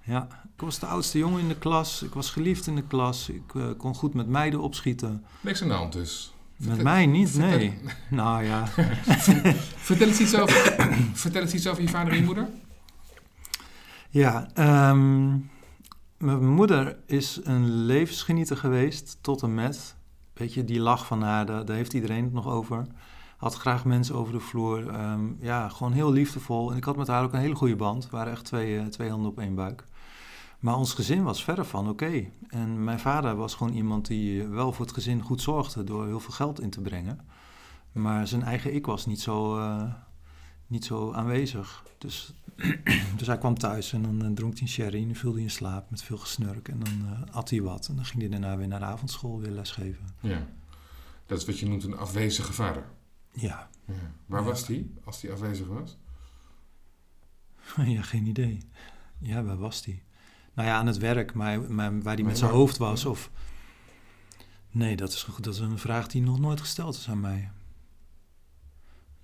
ja. 0.02 0.28
Ik 0.54 0.60
was 0.60 0.78
de 0.78 0.86
oudste 0.86 1.18
jongen 1.18 1.40
in 1.40 1.48
de 1.48 1.58
klas. 1.58 2.02
Ik 2.02 2.12
was 2.14 2.30
geliefd 2.30 2.66
in 2.66 2.74
de 2.74 2.86
klas. 2.86 3.28
Ik 3.28 3.54
eh, 3.54 3.64
kon 3.76 3.94
goed 3.94 4.14
met 4.14 4.26
meiden 4.28 4.60
opschieten. 4.60 5.24
Niks 5.40 5.62
aan 5.62 5.68
de 5.68 5.74
hand 5.74 5.92
dus. 5.92 6.32
Met 6.56 6.82
mij 6.82 7.06
niet, 7.06 7.34
nee. 7.34 7.78
Nou 8.10 8.44
ja. 8.44 8.66
Vertel 9.88 10.06
eens 10.08 10.20
iets 10.20 10.36
over, 10.36 10.54
vertel 11.12 11.42
eens 11.42 11.54
iets 11.54 11.66
over 11.68 11.82
je 11.82 11.88
vader 11.88 12.12
en 12.12 12.18
je 12.18 12.24
moeder. 12.24 12.48
Ja, 14.10 14.48
ehm, 14.54 15.36
mijn 16.18 16.48
moeder 16.48 16.98
is 17.06 17.40
een 17.42 17.84
levensgenieter 17.84 18.56
geweest 18.56 19.18
tot 19.20 19.42
en 19.42 19.54
met. 19.54 19.96
Weet 20.32 20.54
je, 20.54 20.64
die 20.64 20.80
lach 20.80 21.06
van 21.06 21.22
haar, 21.22 21.46
daar, 21.46 21.70
heeft 21.70 21.92
iedereen 21.92 22.24
het 22.24 22.32
nog 22.32 22.46
over. 22.46 22.86
Had 23.36 23.54
graag 23.54 23.84
mensen 23.84 24.14
over 24.14 24.32
de 24.32 24.40
vloer. 24.40 24.88
ehm, 24.88 25.20
ja, 25.40 25.68
gewoon 25.68 25.92
heel 25.92 26.12
liefdevol. 26.12 26.70
En 26.70 26.76
ik 26.76 26.84
had 26.84 26.96
met 26.96 27.06
haar 27.06 27.24
ook 27.24 27.32
een 27.32 27.38
hele 27.38 27.54
goede 27.54 27.76
band. 27.76 28.04
We 28.04 28.16
waren 28.16 28.32
echt 28.32 28.44
twee, 28.44 28.78
eh, 28.78 28.86
twee 28.86 29.10
handen 29.10 29.30
op 29.30 29.38
één 29.38 29.54
buik. 29.54 29.84
Maar 30.58 30.76
ons 30.76 30.94
gezin 30.94 31.22
was 31.22 31.44
verre 31.44 31.64
van 31.64 31.88
oké. 31.88 32.24
En 32.48 32.84
mijn 32.84 32.98
vader 32.98 33.36
was 33.36 33.54
gewoon 33.54 33.72
iemand 33.72 34.06
die 34.06 34.46
wel 34.46 34.72
voor 34.72 34.84
het 34.84 34.94
gezin 34.94 35.22
goed 35.22 35.40
zorgde 35.40 35.84
door 35.84 36.06
heel 36.06 36.20
veel 36.20 36.34
geld 36.34 36.60
in 36.60 36.70
te 36.70 36.80
brengen. 36.80 37.20
Maar 37.92 38.26
zijn 38.26 38.42
eigen 38.42 38.74
ik 38.74 38.86
was 38.86 39.06
niet 39.06 39.20
zo, 39.20 39.58
eh, 39.58 39.82
niet 40.68 40.84
zo 40.84 41.12
aanwezig. 41.12 41.84
Dus, 41.98 42.32
dus 43.18 43.26
hij 43.26 43.38
kwam 43.38 43.58
thuis 43.58 43.92
en 43.92 44.02
dan 44.02 44.24
eh, 44.24 44.30
dronk 44.30 44.52
hij 44.52 44.62
een 44.62 44.68
sherry 44.68 45.00
en 45.00 45.06
dan 45.06 45.14
viel 45.16 45.32
hij 45.32 45.42
in 45.42 45.50
slaap 45.50 45.90
met 45.90 46.02
veel 46.02 46.16
gesnurk. 46.18 46.68
En 46.68 46.78
dan 46.78 47.06
eh, 47.28 47.34
at 47.34 47.50
hij 47.50 47.62
wat 47.62 47.88
en 47.88 47.96
dan 47.96 48.04
ging 48.04 48.20
hij 48.20 48.30
daarna 48.30 48.56
weer 48.56 48.68
naar 48.68 48.78
de 48.78 48.84
avondschool 48.84 49.40
weer 49.40 49.50
lesgeven. 49.50 50.06
Ja. 50.20 50.46
Dat 51.26 51.38
is 51.38 51.44
wat 51.46 51.58
je 51.58 51.66
noemt 51.68 51.84
een 51.84 51.96
afwezige 51.96 52.52
vader. 52.52 52.84
Ja, 53.32 53.68
Ja. 53.84 53.94
Waar 54.26 54.40
Ja. 54.40 54.46
was 54.46 54.66
die 54.66 54.94
als 55.04 55.20
die 55.20 55.32
afwezig 55.32 55.66
was? 55.66 55.96
ja 57.94 58.02
geen 58.02 58.26
idee. 58.26 58.58
Ja, 59.18 59.42
waar 59.42 59.58
was 59.58 59.84
hij? 59.84 60.02
Nou 60.54 60.68
ja, 60.68 60.76
aan 60.78 60.86
het 60.86 60.98
werk, 60.98 61.34
maar, 61.34 61.60
maar 61.72 62.02
waar 62.02 62.14
hij 62.14 62.24
met 62.24 62.38
zijn 62.38 62.50
hoofd 62.50 62.76
was 62.76 63.04
of... 63.04 63.30
Nee, 64.70 64.96
dat 64.96 65.12
is, 65.12 65.26
dat 65.40 65.54
is 65.54 65.60
een 65.60 65.78
vraag 65.78 66.06
die 66.06 66.22
nog 66.22 66.38
nooit 66.40 66.60
gesteld 66.60 66.96
is 66.96 67.08
aan 67.08 67.20
mij. 67.20 67.50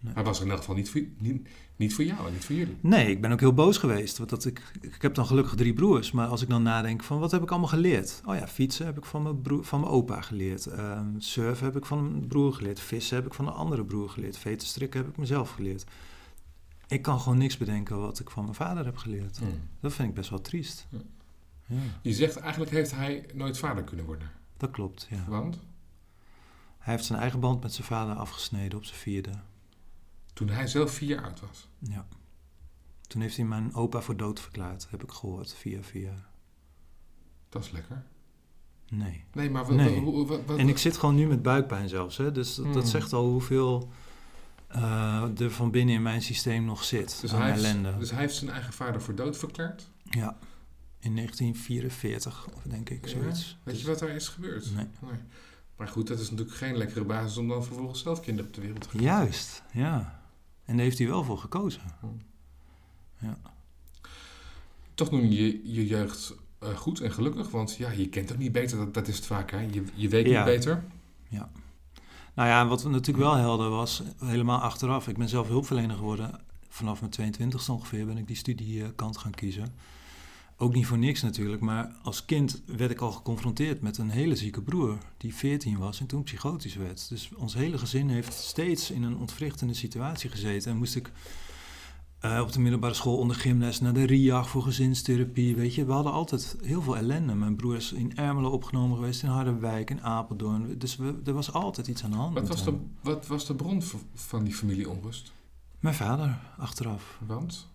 Hij 0.04 0.24
was 0.24 0.40
in 0.40 0.48
elk 0.50 0.58
geval 0.58 0.74
niet 0.74 0.90
voor, 0.90 1.00
niet, 1.18 1.48
niet 1.76 1.94
voor 1.94 2.04
jou 2.04 2.26
en 2.26 2.32
niet 2.32 2.44
voor 2.44 2.54
jullie. 2.54 2.76
Nee, 2.80 3.10
ik 3.10 3.20
ben 3.20 3.32
ook 3.32 3.40
heel 3.40 3.54
boos 3.54 3.78
geweest. 3.78 4.18
Want 4.18 4.30
dat 4.30 4.44
ik, 4.44 4.62
ik 4.80 5.02
heb 5.02 5.14
dan 5.14 5.26
gelukkig 5.26 5.54
drie 5.54 5.72
broers. 5.74 6.12
Maar 6.12 6.26
als 6.26 6.42
ik 6.42 6.48
dan 6.48 6.62
nadenk 6.62 7.02
van 7.02 7.18
wat 7.18 7.30
heb 7.30 7.42
ik 7.42 7.50
allemaal 7.50 7.68
geleerd? 7.68 8.20
Oh 8.24 8.34
ja, 8.34 8.48
fietsen 8.48 8.86
heb 8.86 8.96
ik 8.98 9.04
van 9.04 9.22
mijn, 9.22 9.40
broer, 9.42 9.64
van 9.64 9.80
mijn 9.80 9.92
opa 9.92 10.20
geleerd. 10.20 10.66
Ehm, 10.66 11.18
surfen 11.18 11.64
heb 11.64 11.76
ik 11.76 11.86
van 11.86 11.98
een 11.98 12.26
broer 12.26 12.52
geleerd. 12.52 12.80
Vissen 12.80 13.16
heb 13.16 13.26
ik 13.26 13.34
van 13.34 13.46
een 13.46 13.52
andere 13.52 13.84
broer 13.84 14.08
geleerd. 14.08 14.36
Veten 14.36 14.66
strikken 14.66 15.00
heb 15.00 15.08
ik 15.08 15.16
mezelf 15.16 15.50
geleerd. 15.50 15.84
Ik 16.86 17.02
kan 17.02 17.20
gewoon 17.20 17.38
niks 17.38 17.56
bedenken 17.56 18.00
wat 18.00 18.20
ik 18.20 18.30
van 18.30 18.42
mijn 18.42 18.54
vader 18.56 18.84
heb 18.84 18.96
geleerd. 18.96 19.38
Hmm. 19.38 19.60
Dat 19.80 19.92
vind 19.92 20.08
ik 20.08 20.14
best 20.14 20.30
wel 20.30 20.40
triest. 20.40 20.86
Ja. 20.90 20.98
Ja, 21.66 21.76
Je 22.02 22.12
zegt 22.12 22.36
eigenlijk 22.36 22.70
heeft 22.70 22.94
hij 22.94 23.26
nooit 23.34 23.58
vader 23.58 23.84
kunnen 23.84 24.06
worden. 24.06 24.30
dat 24.56 24.70
klopt, 24.70 25.06
ja. 25.10 25.24
Want 25.28 25.58
Hij 26.78 26.94
heeft 26.94 27.04
zijn 27.06 27.18
eigen 27.18 27.40
band 27.40 27.62
met 27.62 27.72
zijn 27.72 27.86
vader 27.86 28.14
afgesneden 28.14 28.78
op 28.78 28.84
zijn 28.84 28.98
vierde. 28.98 29.30
Toen 30.34 30.48
hij 30.48 30.66
zelf 30.66 30.90
vier 30.90 31.08
jaar 31.08 31.24
oud 31.24 31.40
was. 31.40 31.68
Ja. 31.78 32.06
Toen 33.06 33.20
heeft 33.20 33.36
hij 33.36 33.44
mijn 33.44 33.74
opa 33.74 34.00
voor 34.00 34.16
dood 34.16 34.40
verklaard, 34.40 34.86
heb 34.90 35.02
ik 35.02 35.10
gehoord, 35.10 35.54
via 35.54 35.82
via. 35.82 36.12
Dat 37.48 37.64
is 37.64 37.70
lekker. 37.70 38.02
Nee. 38.88 39.24
Nee, 39.32 39.50
maar 39.50 39.64
wat, 39.64 39.76
Nee. 39.76 40.00
wat, 40.04 40.44
wat- 40.46 40.58
En 40.58 40.68
ik 40.68 40.78
zit 40.78 40.96
gewoon 40.96 41.14
nu 41.14 41.26
met 41.26 41.42
buikpijn 41.42 41.88
zelfs. 41.88 42.16
Hè? 42.16 42.32
Dus 42.32 42.54
dat, 42.54 42.64
dat 42.64 42.74
Hmm. 42.82 42.90
zegt 42.90 43.12
al 43.12 43.26
hoeveel 43.28 43.88
eh, 44.68 45.40
er 45.40 45.50
van 45.50 45.70
binnen 45.70 45.94
in 45.94 46.02
mijn 46.02 46.22
systeem 46.22 46.64
nog 46.64 46.84
zit. 46.84 47.20
dus, 47.20 47.32
aan 47.32 47.40
hij 47.40 47.50
heeft, 47.50 47.64
ellende. 47.64 47.98
dus 47.98 48.10
hij 48.10 48.20
heeft 48.20 48.34
zijn 48.34 48.50
eigen 48.50 48.72
vader 48.72 49.02
voor 49.02 49.14
dood 49.14 49.36
verklaard. 49.36 49.86
Ja, 50.02 50.38
in 50.98 51.14
1944, 51.14 52.46
of 52.54 52.62
denk 52.62 52.90
ik, 52.90 53.04
Ja? 53.04 53.10
zoiets. 53.10 53.58
Weet 53.64 53.74
Dus- 53.74 53.82
je 53.84 53.88
wat 53.90 53.98
daar 53.98 54.08
is 54.08 54.28
gebeurd? 54.28 54.74
Nee. 54.74 54.86
Maar 55.76 55.88
goed, 55.88 56.06
dat 56.06 56.18
is 56.20 56.30
natuurlijk 56.30 56.56
geen 56.56 56.76
lekkere 56.76 57.04
basis 57.04 57.36
om 57.36 57.48
dan 57.48 57.64
vervolgens 57.64 58.00
zelf 58.02 58.20
kinderen 58.20 58.48
op 58.50 58.54
de 58.54 58.60
wereld 58.60 58.80
te 58.82 58.88
geven. 58.88 59.04
Juist, 59.06 59.62
ja. 59.72 60.22
En 60.64 60.74
daar 60.76 60.84
heeft 60.84 60.98
hij 60.98 61.06
wel 61.08 61.24
voor 61.24 61.38
gekozen. 61.38 61.80
Toch 64.94 65.10
noem 65.10 65.24
je 65.24 65.72
je 65.72 65.86
jeugd 65.86 66.34
eh, 66.58 66.76
goed 66.76 67.00
en 67.00 67.12
gelukkig? 67.12 67.50
Want 67.50 67.76
ja, 67.76 67.90
je 67.90 68.08
kent 68.08 68.32
ook 68.32 68.38
niet 68.38 68.52
beter, 68.52 68.78
dat, 68.78 68.94
dat 68.94 69.08
is 69.08 69.16
het 69.16 69.26
vaak. 69.26 69.50
Hè? 69.50 69.60
Je, 69.60 69.84
je 69.94 70.08
weet 70.08 70.26
Ja. 70.26 70.36
niet 70.36 70.54
beter. 70.54 70.84
Nou 72.34 72.48
ja, 72.48 72.66
wat 72.66 72.84
natuurlijk 72.84 73.24
wel 73.24 73.34
helder 73.34 73.70
was, 73.70 74.02
helemaal 74.18 74.58
achteraf. 74.60 75.08
Ik 75.08 75.16
ben 75.18 75.28
zelf 75.28 75.48
hulpverlener 75.48 75.96
geworden. 75.96 76.40
Vanaf 76.68 77.00
mijn 77.00 77.34
22e 77.34 77.70
ongeveer 77.70 78.06
ben 78.06 78.18
ik 78.18 78.26
die 78.26 78.36
studiekant 78.36 79.16
gaan 79.18 79.34
kiezen. 79.34 79.74
Ook 80.56 80.74
niet 80.74 80.86
voor 80.86 80.98
niks 80.98 81.22
natuurlijk, 81.22 81.60
maar 81.60 81.92
als 82.02 82.24
kind 82.24 82.62
werd 82.66 82.90
ik 82.90 83.00
al 83.00 83.12
geconfronteerd 83.12 83.80
met 83.80 83.98
een 83.98 84.10
hele 84.10 84.36
zieke 84.36 84.62
broer 84.62 84.98
die 85.16 85.34
14 85.34 85.78
was 85.78 86.00
en 86.00 86.06
toen 86.06 86.22
psychotisch 86.22 86.74
werd. 86.74 87.08
Dus 87.08 87.30
ons 87.36 87.54
hele 87.54 87.78
gezin 87.78 88.08
heeft 88.08 88.32
steeds 88.32 88.90
in 88.90 89.02
een 89.02 89.16
ontwrichtende 89.16 89.74
situatie 89.74 90.30
gezeten 90.30 90.70
en 90.70 90.76
moest 90.76 90.96
ik 90.96 91.12
eh, 92.24 92.40
op 92.40 92.52
de 92.52 92.60
middelbare 92.60 92.94
school 92.94 93.16
onder 93.16 93.36
gymles 93.36 93.80
naar 93.80 93.92
de 93.92 94.04
RIAG 94.04 94.48
voor 94.48 94.62
gezinstherapie. 94.62 95.56
Weet 95.56 95.74
je, 95.74 95.84
we 95.84 95.92
hadden 95.92 96.12
altijd 96.12 96.56
heel 96.62 96.82
veel 96.82 96.96
ellende. 96.96 97.34
Mijn 97.34 97.56
broer 97.56 97.76
is 97.76 97.92
in 97.92 98.16
Ermelo 98.16 98.50
opgenomen 98.50 98.96
geweest, 98.96 99.22
in 99.22 99.28
Harderwijk, 99.28 99.90
in 99.90 100.02
Apeldoorn. 100.02 100.78
Dus 100.78 100.96
we, 100.96 101.20
er 101.24 101.32
was 101.32 101.52
altijd 101.52 101.86
iets 101.86 102.04
aan 102.04 102.10
de 102.10 102.16
hand. 102.16 102.34
Wat 102.34 102.48
was, 102.48 102.64
de, 102.64 102.76
wat 103.02 103.26
was 103.26 103.46
de 103.46 103.54
bron 103.54 103.82
van 104.14 104.44
die 104.44 104.54
familieonrust? 104.54 105.32
Mijn 105.78 105.94
vader, 105.94 106.38
achteraf. 106.58 107.18
Want? 107.26 107.68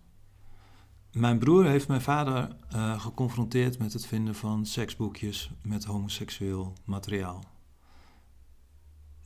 Mijn 1.12 1.38
broer 1.38 1.64
heeft 1.64 1.88
mijn 1.88 2.00
vader 2.00 2.56
eh, 2.68 3.00
geconfronteerd 3.00 3.78
met 3.78 3.92
het 3.92 4.06
vinden 4.06 4.34
van 4.34 4.66
seksboekjes 4.66 5.50
met 5.62 5.84
homoseksueel 5.84 6.72
materiaal. 6.84 7.44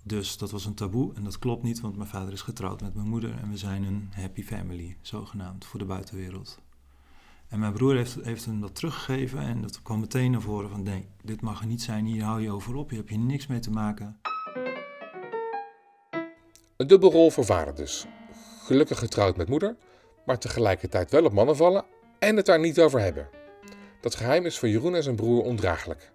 Dus 0.02 0.38
dat 0.38 0.50
was 0.50 0.64
een 0.64 0.74
taboe 0.74 1.14
en 1.14 1.24
dat 1.24 1.38
klopt 1.38 1.62
niet, 1.62 1.80
want 1.80 1.96
mijn 1.96 2.08
vader 2.08 2.32
is 2.32 2.42
getrouwd 2.42 2.80
met 2.80 2.94
mijn 2.94 3.08
moeder 3.08 3.38
en 3.38 3.50
we 3.50 3.56
zijn 3.56 3.82
een 3.82 4.08
happy 4.14 4.42
family, 4.42 4.96
zogenaamd, 5.00 5.64
voor 5.64 5.78
de 5.78 5.84
buitenwereld. 5.84 6.58
En 7.48 7.58
mijn 7.58 7.72
broer 7.72 7.94
heeft, 7.94 8.14
heeft 8.22 8.44
hem 8.44 8.60
dat 8.60 8.74
teruggegeven 8.74 9.38
en 9.38 9.60
dat 9.60 9.82
kwam 9.82 10.00
meteen 10.00 10.30
naar 10.30 10.40
voren 10.40 10.70
van 10.70 10.82
nee, 10.82 11.08
dit 11.22 11.40
mag 11.40 11.60
er 11.60 11.66
niet 11.66 11.82
zijn, 11.82 12.04
hier 12.04 12.22
hou 12.22 12.40
je 12.40 12.50
over 12.50 12.74
op, 12.74 12.90
hier 12.90 12.98
heb 12.98 13.08
je 13.08 13.18
niks 13.18 13.46
mee 13.46 13.60
te 13.60 13.70
maken. 13.70 14.20
Een 16.76 16.86
dubbelrol 16.86 17.30
voor 17.30 17.44
vader 17.44 17.74
dus. 17.74 18.06
Gelukkig 18.58 18.98
getrouwd 18.98 19.36
met 19.36 19.48
moeder, 19.48 19.76
maar 20.26 20.38
tegelijkertijd 20.38 21.10
wel 21.10 21.24
op 21.24 21.32
mannen 21.32 21.56
vallen 21.56 21.84
en 22.18 22.36
het 22.36 22.46
daar 22.46 22.60
niet 22.60 22.80
over 22.80 23.00
hebben. 23.00 23.28
Dat 24.00 24.14
geheim 24.14 24.46
is 24.46 24.58
voor 24.58 24.68
Jeroen 24.68 24.94
en 24.94 25.02
zijn 25.02 25.16
broer 25.16 25.42
ondraaglijk. 25.42 26.10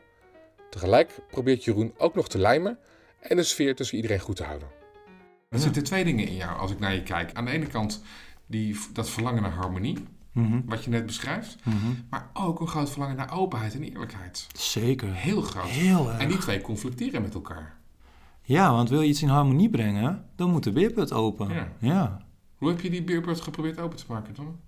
Tegelijk 0.70 1.20
probeert 1.32 1.64
Jeroen 1.64 1.94
ook 1.98 2.16
nog 2.16 2.28
te 2.30 2.38
lijmen 2.38 2.78
en 3.20 3.36
de 3.36 3.44
sfeer 3.44 3.76
tussen 3.76 3.96
iedereen 3.96 4.20
goed 4.20 4.36
te 4.36 4.44
houden. 4.44 4.68
Er 5.50 5.60
zitten 5.60 5.84
twee 5.84 6.04
dingen 6.04 6.28
in 6.28 6.36
jou 6.36 6.60
als 6.60 6.72
ik 6.72 6.80
naar 6.80 6.94
je 6.94 7.04
kijk. 7.04 7.34
Aan 7.34 7.46
de 7.46 7.52
ene 7.52 7.68
kant 7.68 8.04
die, 8.46 8.80
dat 8.94 9.10
verlangen 9.10 9.42
naar 9.42 9.52
harmonie, 9.52 9.98
Mhm, 10.32 10.62
wat 10.66 10.84
je 10.84 10.90
net 10.90 11.06
beschrijft. 11.06 11.56
mhm. 11.66 11.76
Maar 12.10 12.30
ook 12.34 12.60
een 12.60 12.68
groot 12.68 12.90
verlangen 12.90 13.16
naar 13.16 13.34
openheid 13.34 13.74
en 13.74 13.84
eerlijkheid. 13.84 14.48
Zeker. 14.54 15.14
Heel 15.14 15.42
groot. 15.42 15.66
Heel 15.68 16.10
erg. 16.10 16.20
En 16.22 16.28
die 16.28 16.38
twee 16.38 16.62
conflicteren 16.62 17.22
met 17.22 17.34
elkaar. 17.34 17.78
Ja, 18.42 18.72
want 18.72 18.90
wil 18.90 19.02
je 19.02 19.08
iets 19.08 19.22
in 19.22 19.28
harmonie 19.28 19.70
brengen, 19.70 20.26
dan 20.36 20.50
moet 20.52 20.64
de 20.64 20.72
beerput 20.72 21.12
open. 21.14 21.50
Ja. 21.50 21.68
ja. 21.80 22.22
Hoe 22.60 22.70
heb 22.70 22.82
je 22.82 22.90
die 22.90 23.04
beerput 23.04 23.42
geprobeerd 23.42 23.80
open 23.80 23.98
te 23.98 24.06
maken 24.08 24.34
dan? 24.36 24.60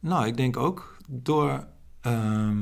Nou, 0.00 0.26
ik 0.26 0.36
denk 0.36 0.56
ook 0.56 0.96
door 1.08 1.66
ehm, 2.00 2.58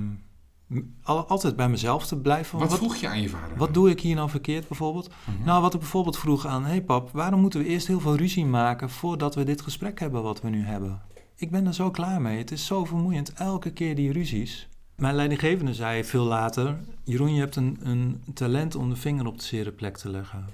al- 1.03 1.26
altijd 1.26 1.57
bij 1.57 1.69
mezelf 1.69 2.07
te 2.07 2.21
blijven. 2.21 2.59
Wat, 2.59 2.69
Wat, 2.71 2.79
vroeg 2.79 2.97
je 2.97 3.09
aan 3.09 3.21
je 3.23 3.29
vader? 3.29 3.57
wat 3.57 3.75
doe 3.75 3.91
ik 3.91 4.00
hier 4.00 4.14
nou 4.14 4.31
verkeerd 4.31 4.69
bijvoorbeeld? 4.69 5.09
Mhm. 5.09 5.45
Nou, 5.45 5.62
wat 5.62 5.75
ik 5.75 5.81
bijvoorbeeld 5.81 6.19
vroeg 6.19 6.47
aan... 6.47 6.62
Hé 6.62 6.69
hey 6.71 6.83
pap, 6.83 7.11
waarom 7.12 7.41
moeten 7.41 7.61
we 7.61 7.67
eerst 7.67 7.87
heel 7.87 8.00
veel 8.00 8.17
ruzie 8.17 8.45
maken... 8.47 8.91
voordat 8.91 9.35
we 9.35 9.45
dit 9.45 9.61
gesprek 9.62 10.00
hebben 10.00 10.23
wat 10.23 10.41
we 10.41 10.49
nu 10.49 10.62
hebben? 10.64 11.03
Ik 11.37 11.50
ben 11.50 11.67
er 11.67 11.75
zo 11.75 11.91
klaar 11.91 12.21
mee. 12.21 12.38
Het 12.38 12.50
is 12.50 12.67
zo 12.67 12.85
vermoeiend. 12.85 13.33
Elke 13.33 13.73
keer 13.73 13.95
die 13.95 14.12
ruzies. 14.12 14.69
Mijn 14.97 15.14
leidinggevende 15.14 15.75
zei 15.75 16.05
veel 16.05 16.25
later... 16.25 16.81
Jeroen, 17.05 17.35
je 17.35 17.41
hebt 17.41 17.57
een, 17.57 17.79
een 17.83 18.23
talent 18.35 18.75
om 18.75 18.88
de 18.91 18.97
vinger 18.97 19.26
op 19.26 19.38
de 19.38 19.45
zere 19.45 19.73
plek 19.73 19.97
te 19.97 20.09
leggen. 20.11 20.45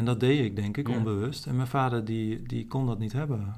En 0.00 0.06
dat 0.06 0.20
deed 0.20 0.44
ik, 0.44 0.56
denk 0.56 0.76
ik, 0.76 0.88
Ja. 0.88 0.96
onbewust. 0.96 1.46
En 1.46 1.56
mijn 1.56 1.68
vader, 1.68 2.04
die, 2.04 2.42
die 2.42 2.66
kon 2.66 2.86
dat 2.86 2.98
niet 2.98 3.12
hebben. 3.12 3.54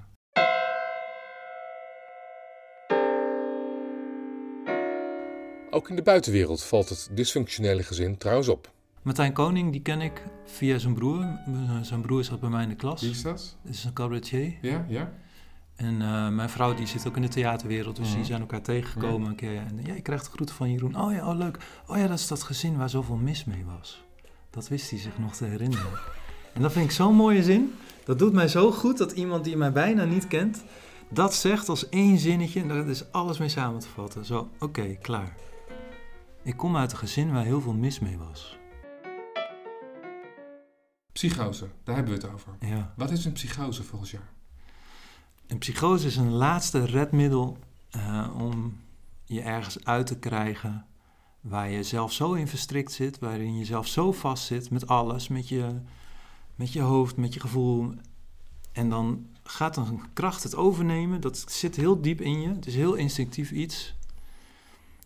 Ook 5.70 5.88
in 5.90 5.96
de 5.96 6.02
buitenwereld 6.02 6.62
valt 6.62 6.88
het 6.88 7.08
dysfunctionele 7.12 7.82
gezin 7.82 8.16
trouwens 8.18 8.49
op. 8.49 8.70
Martijn 9.02 9.32
Koning, 9.32 9.72
die 9.72 9.82
ken 9.82 10.00
ik 10.00 10.22
via 10.44 10.78
zijn 10.78 10.94
broer. 10.94 11.38
Zijn 11.82 12.00
broer 12.00 12.25
zat 12.25 12.40
bij 12.40 12.49
mij 12.50 12.62
in 12.62 12.68
de 12.68 12.75
klas. 12.75 13.00
Wie 13.00 13.11
is 13.11 13.22
dat? 13.22 13.56
Dat 13.62 13.72
is 13.75 13.84
een 13.84 13.92
cabaretier. 13.92 14.54
Ja, 14.62 14.84
ja. 14.88 15.12
En 15.76 16.02
eh, 16.02 16.28
mijn 16.28 16.49
vrouw 16.50 16.75
die 16.75 16.87
zit 16.87 17.06
ook 17.08 17.16
in 17.16 17.22
de 17.22 17.28
theaterwereld, 17.28 17.96
dus 17.96 18.06
Mhm. 18.08 18.16
die 18.16 18.25
zijn 18.25 18.40
elkaar 18.40 18.62
tegengekomen 18.62 19.28
een 19.28 19.37
keer. 19.37 19.56
En 19.56 19.80
ja, 19.84 19.94
ik 19.94 20.02
krijg 20.02 20.22
de 20.25 20.30
groeten 20.30 20.54
van 20.54 20.70
Jeroen. 20.72 21.00
Oh 21.00 21.12
ja, 21.12 21.28
oh 21.30 21.37
leuk. 21.37 21.58
Oh 21.87 21.96
ja, 21.96 22.06
dat 22.06 22.18
is 22.18 22.28
dat 22.28 22.42
gezin 22.42 22.76
waar 22.76 22.90
zoveel 22.90 23.16
mis 23.16 23.44
mee 23.44 23.64
was. 23.78 24.04
Dat 24.50 24.68
wist 24.68 24.90
hij 24.90 24.99
zich 24.99 25.18
nog 25.18 25.34
te 25.37 25.44
herinneren. 25.44 25.90
En 26.52 26.62
dat 26.62 26.73
vind 26.73 26.85
ik 26.85 26.90
zo'n 26.90 27.14
mooie 27.14 27.42
zin. 27.42 27.75
Dat 28.04 28.18
doet 28.18 28.32
mij 28.32 28.49
zo 28.49 28.71
goed 28.71 28.99
dat 28.99 29.12
iemand 29.12 29.44
die 29.44 29.56
mij 29.56 29.73
bijna 29.73 30.04
niet 30.04 30.28
kent, 30.28 30.64
dat 31.09 31.35
zegt 31.35 31.68
als 31.68 31.88
één 31.88 32.18
zinnetje. 32.18 32.61
En 32.61 32.68
daar 32.68 32.88
is 32.88 33.12
alles 33.12 33.38
mee 33.38 33.49
samen 33.49 33.80
te 33.80 33.88
vatten. 33.88 34.25
Zo, 34.25 34.49
oké, 34.59 34.94
klaar. 34.94 35.37
Ik 36.42 36.56
kom 36.56 36.76
uit 36.76 36.92
een 36.92 36.99
gezin 36.99 37.32
waar 37.32 37.44
heel 37.44 37.61
veel 37.61 37.73
mis 37.73 37.99
mee 37.99 38.18
was. 38.18 38.59
Psychose, 41.12 41.68
daar 41.85 41.94
hebben 41.94 42.14
we 42.14 42.21
het 42.21 42.35
over. 42.35 42.52
Ja. 42.61 42.94
Wat 42.97 43.11
is 43.11 43.25
een 43.25 43.32
psychose 43.32 43.82
volgens 43.82 44.11
jou? 44.11 44.23
Een 45.47 45.59
psychose 45.59 46.06
is 46.06 46.16
een 46.16 46.32
laatste 46.32 46.85
redmiddel 46.85 47.59
eh, 47.90 48.28
om 48.38 48.80
je 49.25 49.40
ergens 49.40 49.85
uit 49.85 50.06
te 50.06 50.18
krijgen 50.18 50.87
waar 51.40 51.71
je 51.71 51.82
zelf 51.82 52.12
zo 52.12 52.32
in 52.32 52.49
verstrikt 52.49 52.92
zit, 52.92 53.18
waarin 53.18 53.59
je 53.59 53.64
zelf 53.64 53.87
zo 53.87 54.12
vast 54.12 54.44
zit 54.44 54.71
met 54.71 54.87
alles, 54.87 55.28
met 55.28 55.49
je, 55.49 55.80
met 56.62 56.73
je 56.73 56.81
hoofd, 56.81 57.16
met 57.16 57.35
je 57.35 57.40
gevoel. 57.40 57.92
En 58.73 58.88
dan 58.88 59.26
gaat 59.42 59.76
een 59.76 60.00
kracht 60.12 60.42
het 60.42 60.54
overnemen, 60.57 61.21
dat 61.21 61.45
zit 61.49 61.76
heel 61.76 62.00
diep 62.00 62.21
in 62.21 62.40
je, 62.40 62.49
het 62.49 62.66
is 62.66 62.75
heel 62.75 62.95
instinctief 62.95 63.50
iets. 63.50 63.95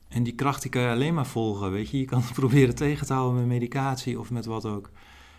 En 0.08 0.22
die 0.22 0.34
kracht 0.34 0.62
die 0.62 0.70
kan 0.70 0.82
je 0.82 0.88
alleen 0.88 1.14
maar 1.14 1.26
volgen, 1.26 1.70
weet 1.70 1.90
je. 1.90 1.98
Je 1.98 2.04
kan 2.04 2.20
het 2.22 2.32
proberen 2.42 2.74
tegen 2.74 3.06
te 3.06 3.12
houden 3.12 3.38
met 3.38 3.46
medicatie 3.46 4.18
of 4.20 4.30
met 4.30 4.44
wat 4.44 4.64
ook. 4.64 4.90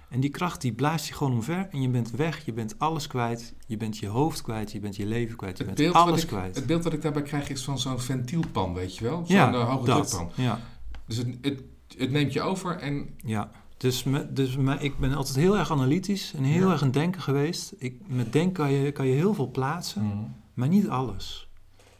En 0.10 0.20
die 0.20 0.30
kracht 0.30 0.62
die 0.62 0.74
blaast 0.74 1.08
je 1.08 1.14
gewoon 1.14 1.34
omver 1.34 1.68
en 1.72 1.82
je 1.82 1.90
bent 1.90 2.12
weg, 2.12 2.46
je 2.46 2.54
bent 2.54 2.80
alles 2.80 3.08
kwijt. 3.08 3.54
Je 3.68 3.78
bent 3.78 3.98
je 3.98 4.08
hoofd 4.08 4.42
kwijt, 4.42 4.72
je 4.72 4.80
bent 4.80 4.96
je 4.96 5.06
leven 5.06 5.36
kwijt, 5.38 5.58
je 5.58 5.64
Het 5.64 5.76
bent 5.76 5.94
alles 5.94 6.22
ik, 6.22 6.28
kwijt. 6.28 6.56
het 6.56 6.66
beeld 6.66 6.84
wat 6.84 6.94
ik 6.94 7.02
daarbij 7.02 7.22
krijg 7.22 7.50
is 7.50 7.64
van 7.64 7.80
zo'n 7.80 8.00
ventielpan, 8.00 8.74
weet 8.74 8.98
je 8.98 9.04
wel? 9.04 9.26
Zo'n 9.26 9.36
ja, 9.36 9.54
eh, 9.54 9.70
hoge 9.70 9.86
dat. 9.86 10.08
drukpan. 10.10 10.32
Ja, 10.36 10.60
Dus 11.06 11.18
het, 11.18 11.28
het, 11.42 11.64
het 11.98 12.12
neemt 12.12 12.34
je 12.34 12.42
over 12.42 12.76
en 12.78 13.10
ja. 13.18 13.52
Dus, 13.78 14.04
me, 14.04 14.34
dus 14.34 14.56
me- 14.56 14.80
ik 14.80 14.98
ben 14.98 15.14
altijd 15.14 15.36
heel 15.36 15.58
erg 15.58 15.72
analytisch 15.72 16.34
en 16.34 16.44
heel 16.44 16.66
Ja. 16.68 16.72
erg 16.72 16.82
een 16.82 16.92
denken 16.92 17.22
geweest. 17.22 17.74
Ik, 17.78 18.02
met 18.08 18.34
denken 18.34 18.54
kan 18.54 18.72
je, 18.72 18.92
kan 18.92 19.08
je 19.08 19.14
heel 19.14 19.34
veel 19.34 19.52
plaatsen, 19.52 20.36
maar 20.54 20.68
niet 20.68 20.88
alles. 20.90 21.48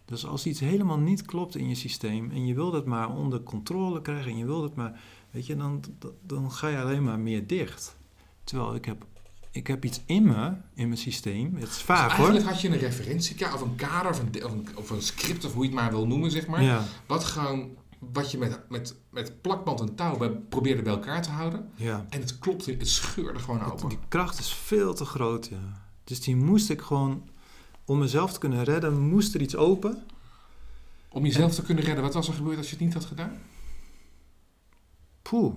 Dus 0.06 0.26
als 0.26 0.46
iets 0.46 0.60
helemaal 0.60 0.98
niet 1.00 1.22
klopt 1.26 1.56
in 1.56 1.70
je 1.70 1.76
systeem 1.76 2.32
en 2.32 2.46
je 2.46 2.54
wil 2.54 2.74
het 2.74 2.86
maar 2.86 3.16
onder 3.16 3.42
controle 3.44 4.02
krijgen 4.02 4.32
en 4.32 4.38
je 4.38 4.46
wil 4.46 4.64
het 4.64 4.76
maar, 4.76 5.00
weet 5.32 5.46
je, 5.46 5.56
dan, 5.56 5.84
dan- 6.00 6.12
dan 6.22 6.52
ga 6.52 6.68
je 6.68 6.82
alleen 6.82 7.04
maar 7.04 7.20
meer 7.20 7.48
dicht. 7.48 7.98
Terwijl 8.44 8.76
ik 8.76 8.86
heb, 8.86 9.06
ik 9.52 9.68
heb 9.68 9.86
iets 9.86 10.02
in 10.06 10.24
me, 10.24 10.54
in 10.74 10.88
mijn 10.88 10.98
systeem, 11.00 11.56
het 11.56 11.70
is 11.70 11.82
vaak 11.82 12.08
Dus 12.10 12.18
hoor. 12.18 12.28
eigenlijk 12.30 12.54
had 12.56 12.62
je 12.62 12.68
een 12.70 12.78
referentiekader 12.80 13.56
of 13.56 13.62
een 13.62 13.76
kader 13.76 14.12
of 14.12 14.20
een, 14.20 14.46
of, 14.46 14.52
een, 14.52 14.68
of 14.76 14.90
een 14.90 15.02
script 15.02 15.46
of 15.46 15.54
hoe 15.54 15.64
je 15.64 15.70
het 15.70 15.80
maar 15.80 15.92
wil 15.92 16.08
noemen, 16.08 16.32
zeg 16.32 16.48
maar. 16.48 16.64
Ja, 16.64 16.84
Wat 17.06 17.24
gewoon, 17.24 17.70
wat 18.00 18.32
je 18.32 18.38
met, 18.38 18.60
met, 18.70 18.96
met 19.10 19.42
plakband 19.42 19.80
en 19.80 19.96
touw 19.96 20.18
bij- 20.18 20.30
probeerde 20.30 20.82
bij 20.82 20.94
elkaar 20.94 21.22
te 21.22 21.30
houden. 21.30 21.70
ja. 21.76 22.06
En 22.10 22.20
het 22.22 22.40
klopte, 22.40 22.72
het 22.72 22.88
scheurde 22.88 23.40
gewoon 23.40 23.60
Het- 23.60 23.72
open. 23.72 23.90
die 23.90 24.00
kracht 24.08 24.40
is 24.40 24.54
veel 24.54 24.94
te 24.94 25.06
groot, 25.06 25.48
ja. 25.48 25.86
Dus 26.04 26.22
die 26.22 26.36
moest 26.36 26.70
ik 26.70 26.82
gewoon, 26.82 27.30
om 27.86 27.98
mezelf 28.00 28.34
te 28.34 28.40
kunnen 28.40 28.64
redden, 28.64 29.00
moest 29.00 29.34
er 29.36 29.42
iets 29.42 29.56
open. 29.56 30.04
Om 31.10 31.26
jezelf 31.26 31.54
te 31.56 31.62
kunnen 31.62 31.84
redden, 31.84 32.04
wat 32.04 32.14
was 32.14 32.28
er 32.28 32.34
gebeurd 32.34 32.58
als 32.58 32.70
je 32.70 32.76
het 32.76 32.84
niet 32.86 32.94
had 32.94 33.06
gedaan? 33.06 33.38
Poeh. 35.22 35.54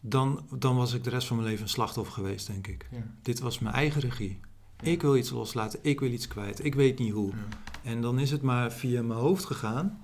Dan, 0.00 0.46
dan 0.50 0.76
was 0.76 0.92
ik 0.92 1.04
de 1.04 1.10
rest 1.10 1.26
van 1.26 1.36
mijn 1.36 1.48
leven 1.48 1.64
een 1.64 1.70
slachtoffer 1.70 2.14
geweest, 2.14 2.46
denk 2.46 2.66
ik. 2.66 2.88
Ja. 2.90 3.02
Dit 3.22 3.38
was 3.40 3.58
mijn 3.58 3.74
eigen 3.74 4.00
regie. 4.00 4.40
Ik 4.82 5.02
wil 5.02 5.16
iets 5.16 5.30
loslaten, 5.30 5.78
ik 5.82 6.00
wil 6.00 6.10
iets 6.12 6.28
kwijt, 6.28 6.64
ik 6.64 6.74
weet 6.74 6.98
niet 6.98 7.12
hoe. 7.12 7.30
Ja. 7.30 7.36
En 7.82 8.00
dan 8.00 8.18
is 8.18 8.30
het 8.30 8.42
maar 8.42 8.72
via 8.72 9.02
mijn 9.02 9.20
hoofd 9.20 9.44
gegaan. 9.44 10.00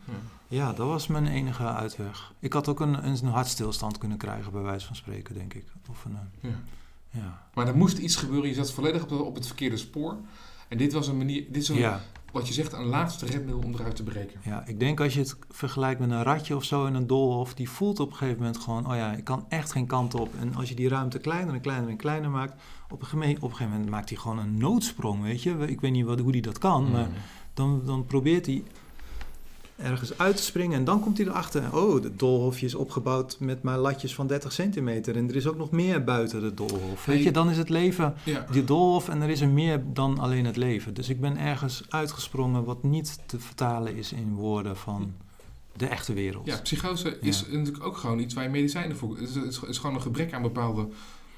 Ja. 0.53 0.73
Dat 0.73 0.87
was 0.87 1.07
mijn 1.07 1.27
enige 1.27 1.65
uitweg. 1.67 2.33
Ik 2.39 2.53
had 2.53 2.69
ook 2.69 2.81
een, 2.81 3.07
een 3.07 3.25
hartstilstand 3.27 3.99
kunnen 3.99 4.19
krijgen, 4.19 4.53
bij 4.53 4.63
wijze 4.63 4.87
van 4.87 4.97
spreken, 4.97 5.35
denk 5.35 5.55
ik. 5.55 5.65
Of 5.91 6.05
een, 6.05 6.17
Ja. 6.41 6.49
ja. 7.11 7.47
Maar 7.55 7.67
er 7.69 7.77
moest 7.77 7.99
iets 7.99 8.17
gebeuren, 8.17 8.49
je 8.49 8.55
zat 8.55 8.73
volledig 8.73 9.03
op, 9.03 9.09
de- 9.09 9.15
op 9.23 9.35
het 9.35 9.47
verkeerde 9.47 9.77
spoor. 9.77 10.17
En 10.69 10.79
dit 10.79 10.93
was 10.93 11.07
een 11.09 11.17
manier, 11.17 11.45
dit 11.49 11.63
is 11.63 11.69
een, 11.69 11.77
ja. 11.77 12.01
wat 12.33 12.47
je 12.49 12.53
zegt, 12.55 12.73
een 12.73 12.85
laatste 12.85 13.27
redmiddel 13.27 13.63
om 13.65 13.75
eruit 13.75 13.97
te 13.97 14.03
breken. 14.03 14.41
Ja, 14.45 14.67
ik 14.67 14.79
denk 14.81 15.01
als 15.01 15.15
je 15.15 15.21
het 15.21 15.37
vergelijkt 15.51 16.01
met 16.01 16.11
een 16.11 16.23
ratje 16.23 16.57
of 16.57 16.65
zo 16.65 16.87
in 16.87 16.95
een 16.95 17.07
doolhof, 17.07 17.55
die 17.55 17.71
voelt 17.71 18.01
op 18.01 18.11
een 18.11 18.17
gegeven 18.17 18.39
moment 18.39 18.59
gewoon, 18.59 18.87
oh 18.91 18.97
ja, 18.97 19.13
ik 19.13 19.25
kan 19.25 19.45
echt 19.49 19.73
geen 19.73 19.87
kant 19.87 20.15
op. 20.15 20.31
En 20.41 20.55
als 20.55 20.69
je 20.69 20.75
die 20.75 20.89
ruimte 20.89 21.19
kleiner 21.19 21.55
en 21.55 21.61
kleiner 21.61 21.89
en 21.91 21.97
kleiner 21.97 22.31
maakt, 22.31 22.63
op 22.91 23.01
een, 23.01 23.07
geme- 23.07 23.37
op 23.37 23.43
een 23.43 23.51
gegeven 23.51 23.71
moment 23.73 23.91
maakt 23.91 24.09
hij 24.09 24.19
gewoon 24.19 24.39
een 24.39 24.57
noodsprong, 24.59 25.23
weet 25.23 25.43
je. 25.43 25.55
Ik 25.67 25.81
weet 25.81 25.93
niet 25.93 26.05
wat, 26.05 26.19
hoe 26.21 26.33
die 26.33 26.43
dat 26.43 26.59
kan, 26.59 26.91
maar 26.91 27.07
Mm. 27.09 27.15
dan, 27.55 27.83
dan 27.87 28.07
probeert 28.07 28.47
hij 28.47 28.63
ergens 29.83 30.19
uit 30.19 30.37
te 30.37 30.43
springen. 30.43 30.79
En 30.79 30.85
dan 30.85 31.01
komt 31.01 31.19
hij 31.19 31.27
erachter. 31.27 31.77
Oh, 31.77 32.03
het 32.03 32.19
doolhofje 32.19 32.67
is 32.67 32.75
opgebouwd 32.75 33.37
met 33.41 33.63
maar 33.63 33.79
latjes 33.79 34.15
van 34.15 34.27
30 34.27 34.53
centimeter. 34.53 35.17
En 35.17 35.29
er 35.29 35.37
is 35.37 35.47
ook 35.47 35.57
nog 35.57 35.71
meer 35.71 36.05
buiten 36.05 36.43
het 36.45 36.57
doolhof. 36.57 37.05
Weet 37.05 37.23
je, 37.23 37.31
dan 37.31 37.51
is 37.51 37.57
het 37.57 37.69
leven 37.69 38.15
Ja. 38.25 38.47
die 38.51 38.65
doolhof 38.65 39.09
en 39.09 39.21
er 39.23 39.29
is 39.31 39.41
er 39.41 39.49
meer 39.49 39.83
dan 39.93 40.19
alleen 40.19 40.45
het 40.45 40.57
leven. 40.57 40.95
Dus 40.95 41.09
ik 41.09 41.21
ben 41.21 41.37
ergens 41.37 41.83
uitgesprongen 41.89 42.65
wat 42.65 42.83
niet 42.83 43.19
te 43.27 43.39
vertalen 43.41 43.97
is 43.97 44.13
in 44.13 44.35
woorden 44.35 44.77
van 44.77 45.13
de 45.77 45.87
echte 45.87 46.13
wereld. 46.13 46.47
Ja, 46.47 46.61
psychose 46.61 47.19
is 47.21 47.47
natuurlijk 47.51 47.85
ook 47.85 47.97
gewoon 47.97 48.19
iets 48.19 48.35
waar 48.35 48.45
je 48.45 48.51
medicijnen 48.51 48.97
voor... 48.97 49.11
Het 49.17 49.29
is, 49.29 49.35
het 49.35 49.45
is- 49.45 49.57
het 49.61 49.69
is 49.69 49.79
gewoon 49.79 49.95
een 49.95 50.03
gebrek 50.03 50.33
aan 50.33 50.43
bepaalde 50.43 50.89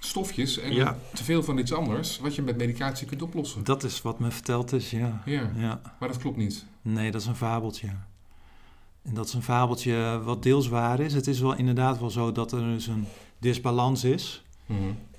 stofjes 0.00 0.58
en 0.58 0.72
Ja. 0.74 0.96
te 1.14 1.24
veel 1.24 1.42
van 1.42 1.58
iets 1.58 1.72
anders... 1.72 2.18
wat 2.18 2.34
je 2.34 2.42
met 2.42 2.56
medicatie 2.56 3.06
kunt 3.06 3.22
oplossen. 3.22 3.64
Dat 3.64 3.82
is 3.84 4.02
wat 4.02 4.18
me 4.18 4.30
verteld 4.30 4.72
is, 4.72 4.90
ja. 4.90 5.22
Ja, 5.24 5.50
ja. 5.56 5.80
maar 6.00 6.08
dat 6.08 6.18
klopt 6.18 6.36
niet. 6.36 6.64
Nee, 6.82 7.10
dat 7.10 7.20
is 7.20 7.26
een 7.26 7.36
fabeltje. 7.36 7.88
En 9.04 9.14
dat 9.14 9.26
is 9.26 9.32
een 9.34 9.42
fabeltje 9.42 10.20
wat 10.24 10.42
deels 10.42 10.68
waar 10.68 11.00
is. 11.00 11.14
Het 11.14 11.26
is 11.26 11.40
wel 11.40 11.54
inderdaad 11.56 11.98
wel 11.98 12.10
zo 12.10 12.32
dat 12.32 12.52
er 12.52 12.60
dus 12.60 12.86
een 12.86 13.04
disbalans 13.38 14.04
is. 14.04 14.44
Mhm. 14.66 14.78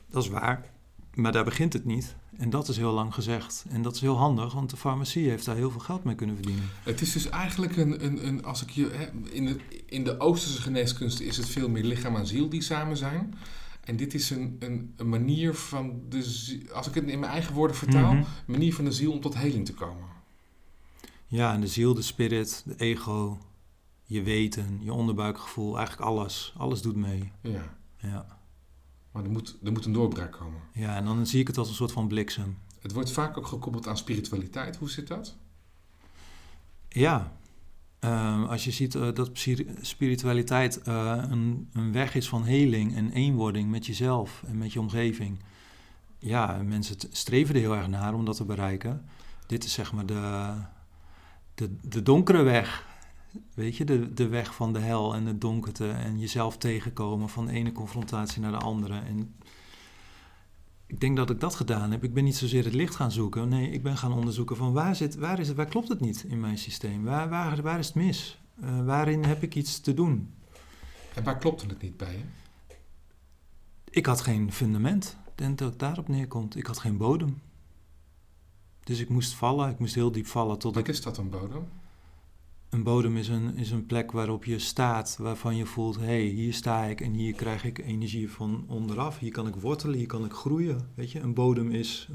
Dat 0.09 0.23
is 0.23 0.29
waar. 0.29 0.65
Maar 1.13 1.31
daar 1.31 1.43
begint 1.43 1.73
het 1.73 1.85
niet. 1.85 2.15
En 2.37 2.49
dat 2.49 2.67
is 2.69 2.77
heel 2.77 2.91
lang 2.91 3.13
gezegd. 3.13 3.65
En 3.69 3.81
dat 3.81 3.95
is 3.95 4.01
heel 4.01 4.17
handig, 4.17 4.53
want 4.53 4.69
de 4.69 4.77
farmacie 4.77 5.29
heeft 5.29 5.45
daar 5.45 5.55
heel 5.55 5.71
veel 5.71 5.79
geld 5.79 6.03
mee 6.03 6.15
kunnen 6.15 6.35
verdienen. 6.35 6.63
Het 6.83 7.01
is 7.01 7.11
dus 7.11 7.29
eigenlijk 7.29 7.77
een, 7.77 8.05
een, 8.05 8.27
een 8.27 8.43
als 8.45 8.61
ik 8.61 8.69
je, 8.69 8.89
hè, 8.91 9.31
in, 9.31 9.45
de, 9.45 9.57
in 9.85 10.03
de 10.03 10.19
Oosterse 10.19 10.61
geneeskunst 10.61 11.19
is 11.19 11.37
het 11.37 11.49
veel 11.49 11.69
meer 11.69 11.83
lichaam 11.83 12.15
en 12.15 12.27
ziel 12.27 12.49
die 12.49 12.61
samen 12.61 12.97
zijn. 12.97 13.33
En 13.83 13.95
dit 13.95 14.13
is 14.13 14.29
een, 14.29 14.55
een, 14.59 14.93
een 14.97 15.09
manier 15.09 15.53
van 15.53 16.01
de 16.09 16.17
als 16.73 16.87
ik 16.87 16.93
het 16.93 17.03
in 17.07 17.19
mijn 17.19 17.31
eigen 17.31 17.53
woorden 17.53 17.75
vertaal, 17.77 18.13
Mhm. 18.13 18.17
een 18.23 18.25
manier 18.45 18.73
van 18.73 18.85
de 18.85 18.91
ziel 18.91 19.11
om 19.11 19.21
tot 19.21 19.37
heling 19.37 19.65
te 19.65 19.73
komen. 19.73 20.03
Ja, 21.27 21.53
en 21.53 21.61
de 21.61 21.67
ziel, 21.67 21.93
de 21.93 22.01
spirit, 22.01 22.63
de 22.65 22.75
ego, 22.77 23.37
je 24.05 24.21
weten, 24.21 24.79
je 24.81 24.93
onderbuikgevoel, 24.93 25.77
eigenlijk 25.77 26.07
alles. 26.09 26.53
Alles 26.57 26.81
doet 26.81 26.95
mee. 26.95 27.31
Ja, 27.41 27.75
Ja. 27.97 28.25
maar 29.11 29.23
er 29.23 29.31
moet, 29.31 29.57
er 29.63 29.71
moet 29.71 29.85
een 29.85 29.93
doorbraak 29.93 30.31
komen. 30.31 30.61
ja, 30.73 30.95
en 30.95 31.05
dan 31.05 31.25
zie 31.27 31.39
ik 31.39 31.47
het 31.47 31.57
als 31.57 31.69
een 31.69 31.75
soort 31.75 31.91
van 31.91 32.07
bliksem. 32.07 32.57
Het 32.81 32.93
wordt 32.93 33.11
vaak 33.11 33.37
ook 33.37 33.47
gekoppeld 33.47 33.87
aan 33.87 33.97
spiritualiteit. 33.97 34.75
Hoe 34.75 34.89
zit 34.89 35.07
dat? 35.07 35.35
Ja, 36.89 37.31
Ehm, 37.99 38.43
als 38.43 38.63
je 38.63 38.71
ziet 38.71 38.95
eh, 38.95 39.13
dat 39.13 39.29
spiritualiteit 39.81 40.81
eh, 40.81 41.23
een, 41.29 41.69
een 41.73 41.91
weg 41.91 42.15
is 42.15 42.29
van 42.29 42.43
heling 42.43 42.95
en 42.95 43.11
eenwording 43.11 43.69
met 43.69 43.85
jezelf 43.85 44.43
en 44.47 44.57
met 44.57 44.73
je 44.73 44.79
omgeving. 44.79 45.39
Ja, 46.19 46.61
mensen 46.63 46.95
streven 47.11 47.55
er 47.55 47.61
heel 47.61 47.75
erg 47.75 47.87
naar 47.87 48.13
om 48.13 48.25
dat 48.25 48.35
te 48.35 48.45
bereiken. 48.45 49.05
Dit 49.47 49.63
is 49.63 49.73
zeg 49.73 49.93
maar 49.93 50.05
de, 50.05 50.53
de, 51.55 51.75
de 51.81 52.01
donkere 52.01 52.41
weg. 52.43 52.85
Weet 53.53 53.77
je, 53.77 53.85
de, 53.85 54.13
de 54.13 54.27
weg 54.27 54.55
van 54.55 54.73
de 54.73 54.79
hel 54.79 55.15
en 55.15 55.25
het 55.25 55.41
donkerte 55.41 55.89
en 55.89 56.19
jezelf 56.19 56.57
tegenkomen 56.57 57.29
van 57.29 57.45
de 57.45 57.51
ene 57.51 57.71
confrontatie 57.71 58.41
naar 58.41 58.51
de 58.51 58.57
andere. 58.57 58.99
En 58.99 59.35
ik 60.85 60.99
denk 60.99 61.17
dat 61.17 61.29
ik 61.29 61.39
dat 61.39 61.55
gedaan 61.55 61.91
heb. 61.91 62.03
Ik 62.03 62.13
ben 62.13 62.23
niet 62.23 62.35
zozeer 62.35 62.63
het 62.63 62.73
licht 62.73 62.95
gaan 62.95 63.11
zoeken. 63.11 63.49
Nee, 63.49 63.69
ik 63.69 63.83
ben 63.83 63.97
gaan 63.97 64.13
onderzoeken 64.13 64.55
van 64.55 64.73
waar, 64.73 64.95
zit, 64.95 65.15
waar, 65.15 65.39
is 65.39 65.47
het, 65.47 65.57
waar 65.57 65.65
klopt 65.65 65.87
het 65.87 65.99
niet 65.99 66.23
in 66.23 66.39
mijn 66.39 66.57
systeem? 66.57 67.03
Waar, 67.03 67.29
waar, 67.29 67.61
waar 67.61 67.79
is 67.79 67.87
het 67.87 67.95
mis? 67.95 68.39
Eh, 68.61 68.85
waarin 68.85 69.23
heb 69.23 69.43
ik 69.43 69.55
iets 69.55 69.79
te 69.79 69.93
doen? 69.93 70.33
En 71.13 71.23
waar 71.23 71.37
klopte 71.37 71.65
het 71.65 71.81
niet 71.81 71.97
bij 71.97 72.11
je? 72.11 72.23
Ik 73.89 74.05
had 74.05 74.21
geen 74.21 74.51
fundament. 74.51 75.17
Ik 75.25 75.37
denk 75.37 75.57
dat 75.57 75.69
het 75.69 75.79
daarop 75.79 76.07
neerkomt. 76.07 76.55
Ik 76.55 76.65
had 76.65 76.79
geen 76.79 76.97
bodem. 76.97 77.41
Dus 78.83 78.99
ik 78.99 79.09
moest 79.09 79.33
vallen. 79.33 79.69
Ik 79.69 79.79
moest 79.79 79.95
heel 79.95 80.11
diep 80.11 80.27
vallen 80.27 80.57
tot 80.59 80.75
Wat 80.75 80.87
ik... 80.87 80.93
is 80.93 81.01
dat 81.01 81.15
dan, 81.15 81.29
bodem? 81.29 81.67
Een 82.75 82.83
bodem 82.83 83.17
is 83.17 83.27
een, 83.27 83.57
is 83.57 83.71
een 83.71 83.85
plek 83.85 84.11
waarop 84.11 84.45
je 84.45 84.59
staat, 84.59 85.15
waarvan 85.19 85.55
je 85.55 85.65
voelt... 85.65 85.95
hé, 85.95 86.03
hey, 86.05 86.21
hier 86.21 86.53
sta 86.53 86.83
ik 86.83 87.01
en 87.01 87.13
hier 87.13 87.33
krijg 87.33 87.63
ik 87.63 87.77
energie 87.77 88.31
van 88.31 88.65
onderaf. 88.67 89.19
Hier 89.19 89.31
kan 89.31 89.47
ik 89.47 89.55
wortelen, 89.55 89.97
hier 89.97 90.07
kan 90.07 90.25
ik 90.25 90.31
groeien. 90.33 90.89
Weet 90.95 91.11
je, 91.11 91.19
een 91.19 91.33
bodem 91.33 91.71
is, 91.71 92.09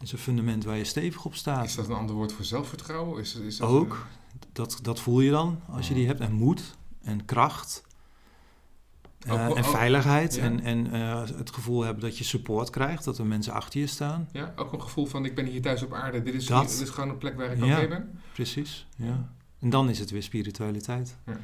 is 0.00 0.12
een 0.12 0.18
fundament 0.18 0.64
waar 0.64 0.76
je 0.76 0.84
stevig 0.84 1.24
op 1.24 1.34
staat. 1.34 1.64
Is 1.64 1.74
dat 1.74 1.88
een 1.88 1.94
ander 1.94 2.14
woord 2.14 2.32
voor 2.32 2.44
zelfvertrouwen? 2.44 3.20
Is, 3.20 3.34
is 3.36 3.56
dat, 3.56 3.68
Ook. 3.68 4.06
Dat, 4.52 4.78
dat 4.82 5.00
voel 5.00 5.20
je 5.20 5.30
dan 5.30 5.60
als 5.70 5.88
je 5.88 5.94
die 5.94 6.06
hebt. 6.06 6.20
En 6.20 6.32
moed 6.32 6.76
en 7.02 7.24
kracht. 7.24 7.82
eh, 9.20 9.32
Ook- 9.32 9.56
en 9.56 9.64
ook- 9.64 9.70
veiligheid. 9.70 10.34
ja. 10.34 10.42
En, 10.42 10.60
en 10.60 10.92
eh, 10.92 11.26
het 11.36 11.50
gevoel 11.50 11.82
hebben 11.82 12.02
dat 12.02 12.18
je 12.18 12.24
support 12.24 12.70
krijgt. 12.70 13.04
Dat 13.04 13.18
er 13.18 13.26
mensen 13.26 13.52
achter 13.52 13.80
je 13.80 13.86
staan. 13.86 14.28
Ja, 14.32 14.52
ook 14.56 14.72
een 14.72 14.82
gevoel 14.82 15.06
van 15.06 15.24
ik 15.24 15.34
ben 15.34 15.46
hier 15.46 15.62
thuis 15.62 15.82
op 15.82 15.92
aarde. 15.92 16.22
Dit 16.22 16.34
is, 16.34 16.46
Dat. 16.46 16.68
dit 16.68 16.80
is 16.80 16.88
gewoon 16.90 17.08
een 17.10 17.18
plek 17.18 17.36
waar 17.36 17.52
ik 17.52 17.64
Ja. 17.64 17.78
oké 17.78 17.88
ben. 17.88 18.18
Precies, 18.32 18.86
ja. 18.96 19.36
En 19.60 19.70
dan 19.70 19.88
is 19.88 19.98
het 19.98 20.10
weer 20.10 20.22
spiritualiteit. 20.22 21.16
Ja. 21.26 21.40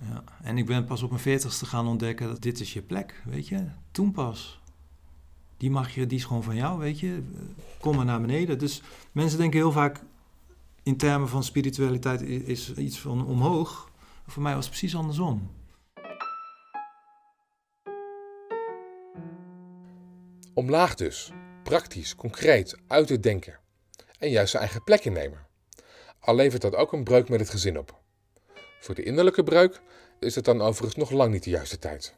Ja. 0.00 0.24
En 0.42 0.58
ik 0.58 0.66
ben 0.66 0.84
pas 0.84 1.02
op 1.02 1.10
mijn 1.10 1.22
veertigste 1.22 1.66
gaan 1.66 1.86
ontdekken 1.86 2.28
dat 2.28 2.42
dit 2.42 2.60
is 2.60 2.72
je 2.72 2.82
plek, 2.82 3.22
weet 3.24 3.48
je. 3.48 3.66
Toen 3.90 4.12
pas. 4.12 4.60
Die 5.56 5.70
mag 5.70 5.94
je, 5.94 6.06
die 6.06 6.18
is 6.18 6.24
gewoon 6.24 6.42
van 6.42 6.56
jou, 6.56 6.78
weet 6.78 7.00
je. 7.00 7.22
Kom 7.80 7.96
maar 7.96 8.04
naar 8.04 8.20
beneden. 8.20 8.58
Dus 8.58 8.82
mensen 9.12 9.38
denken 9.38 9.58
heel 9.58 9.72
vaak 9.72 10.02
in 10.82 10.96
termen 10.96 11.28
van 11.28 11.44
spiritualiteit 11.44 12.20
is 12.20 12.74
iets 12.74 13.00
van 13.00 13.26
omhoog. 13.26 13.90
Voor 14.26 14.42
mij 14.42 14.54
was 14.54 14.64
het 14.64 14.76
precies 14.76 14.96
andersom. 14.96 15.50
Omlaag 20.54 20.94
dus. 20.94 21.32
Praktisch, 21.62 22.14
concreet, 22.14 22.78
uit 22.86 23.08
het 23.08 23.22
denken. 23.22 23.58
En 24.18 24.30
juist 24.30 24.50
zijn 24.50 24.62
eigen 24.62 24.84
plek 24.84 25.04
innemen. 25.04 25.43
Al 26.24 26.34
levert 26.34 26.62
dat 26.62 26.74
ook 26.74 26.92
een 26.92 27.04
breuk 27.04 27.28
met 27.28 27.40
het 27.40 27.50
gezin 27.50 27.78
op. 27.78 28.00
Voor 28.80 28.94
de 28.94 29.02
innerlijke 29.02 29.42
breuk 29.42 29.80
is 30.20 30.34
het 30.34 30.44
dan 30.44 30.60
overigens 30.60 30.96
nog 30.96 31.10
lang 31.10 31.32
niet 31.32 31.44
de 31.44 31.50
juiste 31.50 31.78
tijd. 31.78 32.14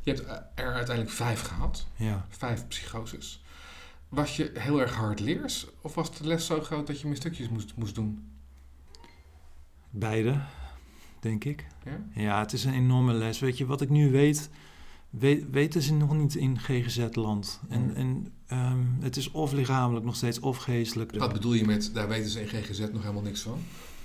Je 0.00 0.12
hebt 0.12 0.26
er 0.54 0.72
uiteindelijk 0.72 1.16
vijf 1.16 1.40
gehad. 1.40 1.86
Ja. 1.96 2.26
Vijf 2.28 2.66
psychoses. 2.68 3.44
Was 4.08 4.36
je 4.36 4.50
heel 4.54 4.80
erg 4.80 4.94
hardleers? 4.94 5.66
Of 5.80 5.94
was 5.94 6.18
de 6.18 6.26
les 6.26 6.46
zo 6.46 6.60
groot 6.60 6.86
dat 6.86 7.00
je 7.00 7.06
meer 7.06 7.16
stukjes 7.16 7.48
moest, 7.48 7.76
moest 7.76 7.94
doen? 7.94 8.30
Beide, 9.90 10.40
denk 11.20 11.44
ik. 11.44 11.66
Ja? 11.84 12.22
Ja, 12.22 12.40
het 12.40 12.52
is 12.52 12.64
een 12.64 12.74
enorme 12.74 13.12
les. 13.12 13.38
Weet 13.38 13.58
je, 13.58 13.66
wat 13.66 13.80
ik 13.80 13.88
nu 13.88 14.10
weet, 14.10 14.50
weet 15.10 15.50
weten 15.50 15.82
ze 15.82 15.94
nog 15.94 16.14
niet 16.14 16.34
in 16.34 16.58
GGZ-land. 16.58 17.60
En, 17.68 17.94
en 17.94 18.32
ehm, 18.46 18.78
het 19.00 19.16
is 19.16 19.30
of 19.30 19.52
lichamelijk 19.52 20.04
nog 20.04 20.16
steeds 20.16 20.40
of 20.40 20.56
geestelijk. 20.56 21.14
Wat 21.18 21.32
bedoel 21.32 21.52
je 21.52 21.64
met, 21.64 21.90
daar 21.94 22.08
weten 22.08 22.30
ze 22.30 22.40
in 22.40 22.48
GGZ 22.48 22.78
nog 22.78 23.00
helemaal 23.02 23.22
niks 23.22 23.40
van? 23.40 23.58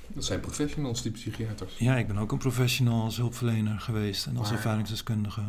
Dat 0.07 0.25
zijn 0.25 0.39
professionals, 0.39 1.01
die 1.01 1.11
psychiaters. 1.11 1.77
Ja, 1.77 1.97
ik 1.97 2.07
ben 2.07 2.17
ook 2.17 2.31
een 2.31 2.37
professional 2.37 3.01
als 3.03 3.17
hulpverlener 3.17 3.79
geweest 3.79 4.25
en 4.25 4.37
als 4.37 4.47
Maar- 4.47 4.57
ervaringsdeskundige. 4.57 5.43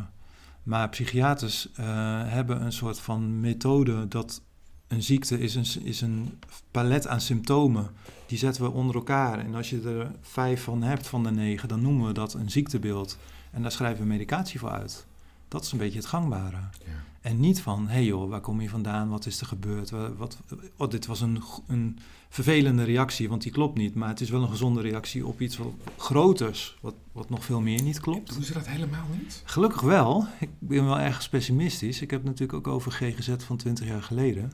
Maar 0.63 0.89
psychiaters 0.89 1.71
eh, 1.71 1.85
hebben 2.25 2.61
een 2.65 2.71
soort 2.73 2.99
van 2.99 3.39
methode 3.39 4.07
dat 4.07 4.41
een 4.87 5.03
ziekte 5.03 5.39
is 5.39 5.55
een, 5.55 5.83
is 5.85 6.01
een 6.01 6.39
palet 6.71 7.07
aan 7.07 7.21
symptomen. 7.21 7.89
Die 8.25 8.37
zetten 8.37 8.63
we 8.63 8.69
onder 8.71 8.95
elkaar. 8.95 9.39
En 9.39 9.55
als 9.55 9.69
je 9.69 9.81
er 9.81 10.11
vijf 10.21 10.63
van 10.63 10.83
hebt 10.83 11.07
van 11.07 11.23
de 11.23 11.31
negen, 11.31 11.67
dan 11.67 11.81
noemen 11.81 12.07
we 12.07 12.13
dat 12.13 12.33
een 12.33 12.51
ziektebeeld. 12.51 13.17
En 13.51 13.61
daar 13.61 13.71
schrijven 13.71 14.01
we 14.03 14.07
medicatie 14.09 14.59
voor 14.59 14.69
uit. 14.69 15.05
Dat 15.47 15.63
is 15.63 15.71
een 15.71 15.77
beetje 15.77 15.97
het 15.99 16.07
gangbare. 16.07 16.57
Ja. 16.85 17.03
En 17.23 17.39
niet 17.39 17.61
van, 17.61 17.85
hé 17.87 17.93
hey 17.93 18.03
joh, 18.05 18.29
waar 18.29 18.41
kom 18.41 18.61
je 18.61 18.69
vandaan? 18.69 19.09
Wat 19.09 19.25
is 19.25 19.39
er 19.39 19.45
gebeurd? 19.47 19.89
Wa- 19.89 20.13
Wat, 20.13 20.37
oh, 20.77 20.89
dit 20.89 21.05
was 21.05 21.21
een, 21.21 21.41
een 21.67 21.97
vervelende 22.29 22.83
reactie, 22.83 23.29
want 23.29 23.41
die 23.41 23.51
klopt 23.51 23.77
niet. 23.77 23.95
Maar 23.95 24.09
het 24.09 24.21
is 24.21 24.29
wel 24.29 24.41
een 24.41 24.49
gezonde 24.49 24.81
reactie 24.81 25.25
op 25.27 25.41
iets 25.41 25.57
wat 25.57 25.73
groters, 25.97 26.77
wat, 26.81 26.95
wat 27.11 27.29
nog 27.29 27.45
veel 27.45 27.61
meer 27.61 27.81
niet 27.83 27.99
klopt. 27.99 28.33
Doen 28.33 28.43
ze 28.43 28.53
dat 28.53 28.67
helemaal 28.67 29.05
niet? 29.19 29.41
Gelukkig 29.45 29.81
wel. 29.81 30.27
Ik 30.39 30.49
ben 30.59 30.85
wel 30.85 30.99
ergens 30.99 31.29
pessimistisch. 31.29 32.01
Ik 32.01 32.11
heb 32.11 32.23
natuurlijk 32.23 32.53
ook 32.53 32.67
over 32.67 32.91
GGZ 32.91 33.29
van 33.37 33.57
20 33.57 33.87
jaar 33.87 34.03
geleden. 34.03 34.51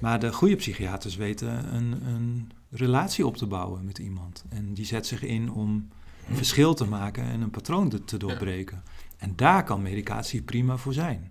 Maar 0.00 0.20
de 0.20 0.32
goede 0.32 0.56
psychiaters 0.56 1.16
weten 1.16 1.74
een, 1.74 2.06
een 2.06 2.50
relatie 2.70 3.26
op 3.26 3.36
te 3.36 3.46
bouwen 3.46 3.84
met 3.84 3.98
iemand. 3.98 4.44
En 4.48 4.74
die 4.74 4.84
zet 4.84 5.06
zich 5.06 5.22
in 5.22 5.52
om 5.52 5.88
een 6.28 6.36
verschil 6.36 6.74
te 6.74 6.84
maken 6.84 7.24
en 7.24 7.40
een 7.40 7.50
patroon 7.50 7.88
te, 7.88 8.04
te 8.04 8.16
doorbreken. 8.16 8.82
En 9.16 9.32
daar 9.36 9.64
kan 9.64 9.82
medicatie 9.82 10.42
prima 10.42 10.76
voor 10.76 10.92
zijn. 10.92 11.30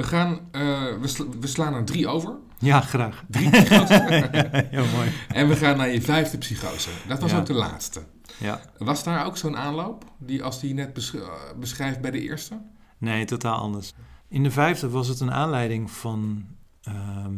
We, 0.00 0.06
gaan, 0.06 0.40
eh, 0.50 0.60
we, 1.00 1.08
sla- 1.08 1.24
we 1.40 1.46
slaan 1.46 1.74
er 1.74 1.84
drie 1.84 2.08
over. 2.08 2.36
Ja, 2.58 2.80
graag. 2.80 3.24
Drie 3.28 3.50
psychoses. 3.50 3.98
Heel 4.76 4.86
mooi. 4.94 5.10
en 5.28 5.48
we 5.48 5.56
gaan 5.56 5.76
naar 5.76 5.88
je 5.88 6.02
vijfde 6.02 6.38
psychose. 6.38 6.88
Dat 7.08 7.20
was 7.20 7.30
Ja. 7.30 7.38
ook 7.38 7.46
de 7.46 7.52
laatste. 7.54 8.02
Ja. 8.38 8.60
Was 8.78 9.04
daar 9.04 9.26
ook 9.26 9.36
zo'n 9.36 9.56
aanloop, 9.56 10.04
die 10.18 10.42
als 10.42 10.60
die 10.60 10.68
je 10.68 10.74
net 10.74 10.92
besch- 10.92 11.14
eh, 11.14 11.28
beschrijft 11.58 12.00
bij 12.00 12.10
de 12.10 12.20
eerste? 12.20 12.60
Nee, 12.98 13.24
totaal 13.24 13.58
anders. 13.58 13.92
In 14.28 14.42
de 14.42 14.50
vijfde 14.50 14.88
was 14.90 15.08
het 15.08 15.20
een 15.20 15.32
aanleiding 15.32 15.90
van 15.90 16.44
ehm, 16.82 17.34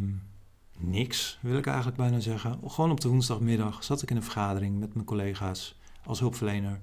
niks, 0.79 1.39
wil 1.41 1.57
ik 1.59 1.67
eigenlijk 1.67 1.97
bijna 1.97 2.21
zeggen. 2.21 2.59
Gewoon 2.67 2.91
op 2.91 3.01
de 3.01 3.09
woensdagmiddag 3.09 3.85
zat 3.85 4.03
ik 4.03 4.11
in 4.11 4.17
een 4.17 4.23
vergadering 4.23 4.79
met 4.79 4.95
mijn 4.95 5.07
collega's 5.07 5.79
als 6.07 6.21
hulpverlener. 6.21 6.81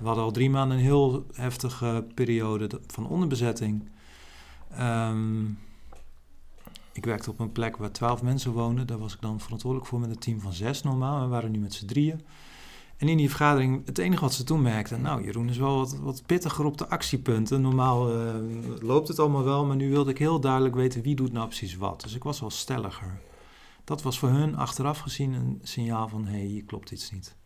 We 0.00 0.06
hadden 0.06 0.24
al 0.24 0.30
drie 0.30 0.50
maanden 0.50 0.76
een 0.76 0.82
heel 0.82 1.26
heftige 1.32 2.06
periode 2.14 2.80
van 2.86 3.06
onderbezetting. 3.06 3.90
Ehm, 4.76 5.44
Ik 6.92 7.04
werkte 7.04 7.30
op 7.30 7.40
een 7.40 7.52
plek 7.52 7.76
waar 7.76 7.92
twaalf 7.92 8.22
mensen 8.22 8.52
woonden. 8.52 8.86
Daar 8.86 8.98
was 8.98 9.14
ik 9.14 9.20
dan 9.20 9.40
verantwoordelijk 9.40 9.90
voor 9.90 10.00
met 10.00 10.10
een 10.10 10.18
team 10.18 10.40
van 10.40 10.52
zes 10.52 10.82
normaal. 10.82 11.20
We 11.20 11.26
waren 11.26 11.50
nu 11.50 11.58
met 11.58 11.74
z'n 11.74 11.86
drieën. 11.86 12.20
En 12.96 13.08
in 13.08 13.16
die 13.16 13.28
vergadering, 13.28 13.86
het 13.86 13.98
enige 13.98 14.20
wat 14.20 14.34
ze 14.34 14.44
toen 14.44 14.62
merkten... 14.62 15.00
nou, 15.00 15.24
Jeroen 15.24 15.48
is 15.48 15.56
wel 15.56 15.76
wat, 15.76 15.96
wat 15.98 16.22
pittiger 16.26 16.64
op 16.64 16.78
de 16.78 16.88
actiepunten. 16.88 17.60
Normaal 17.60 18.10
eh, 18.10 18.34
loopt 18.80 19.08
het 19.08 19.18
allemaal 19.18 19.44
wel, 19.44 19.64
maar 19.64 19.76
nu 19.76 19.90
wilde 19.90 20.10
ik 20.10 20.18
heel 20.18 20.40
duidelijk 20.40 20.74
weten... 20.74 21.02
wie 21.02 21.14
doet 21.14 21.32
nou 21.32 21.46
precies 21.46 21.76
wat. 21.76 22.00
Dus 22.00 22.14
ik 22.14 22.22
was 22.22 22.40
wel 22.40 22.50
stelliger. 22.50 23.20
Dat 23.84 24.02
was 24.02 24.18
voor 24.18 24.28
hun 24.28 24.56
achteraf 24.56 24.98
gezien 24.98 25.32
een 25.32 25.58
signaal 25.62 26.08
van... 26.08 26.24
hé, 26.26 26.38
hey, 26.38 26.46
hier 26.46 26.64
klopt 26.64 26.90
iets 26.90 27.10
niet. 27.10 27.36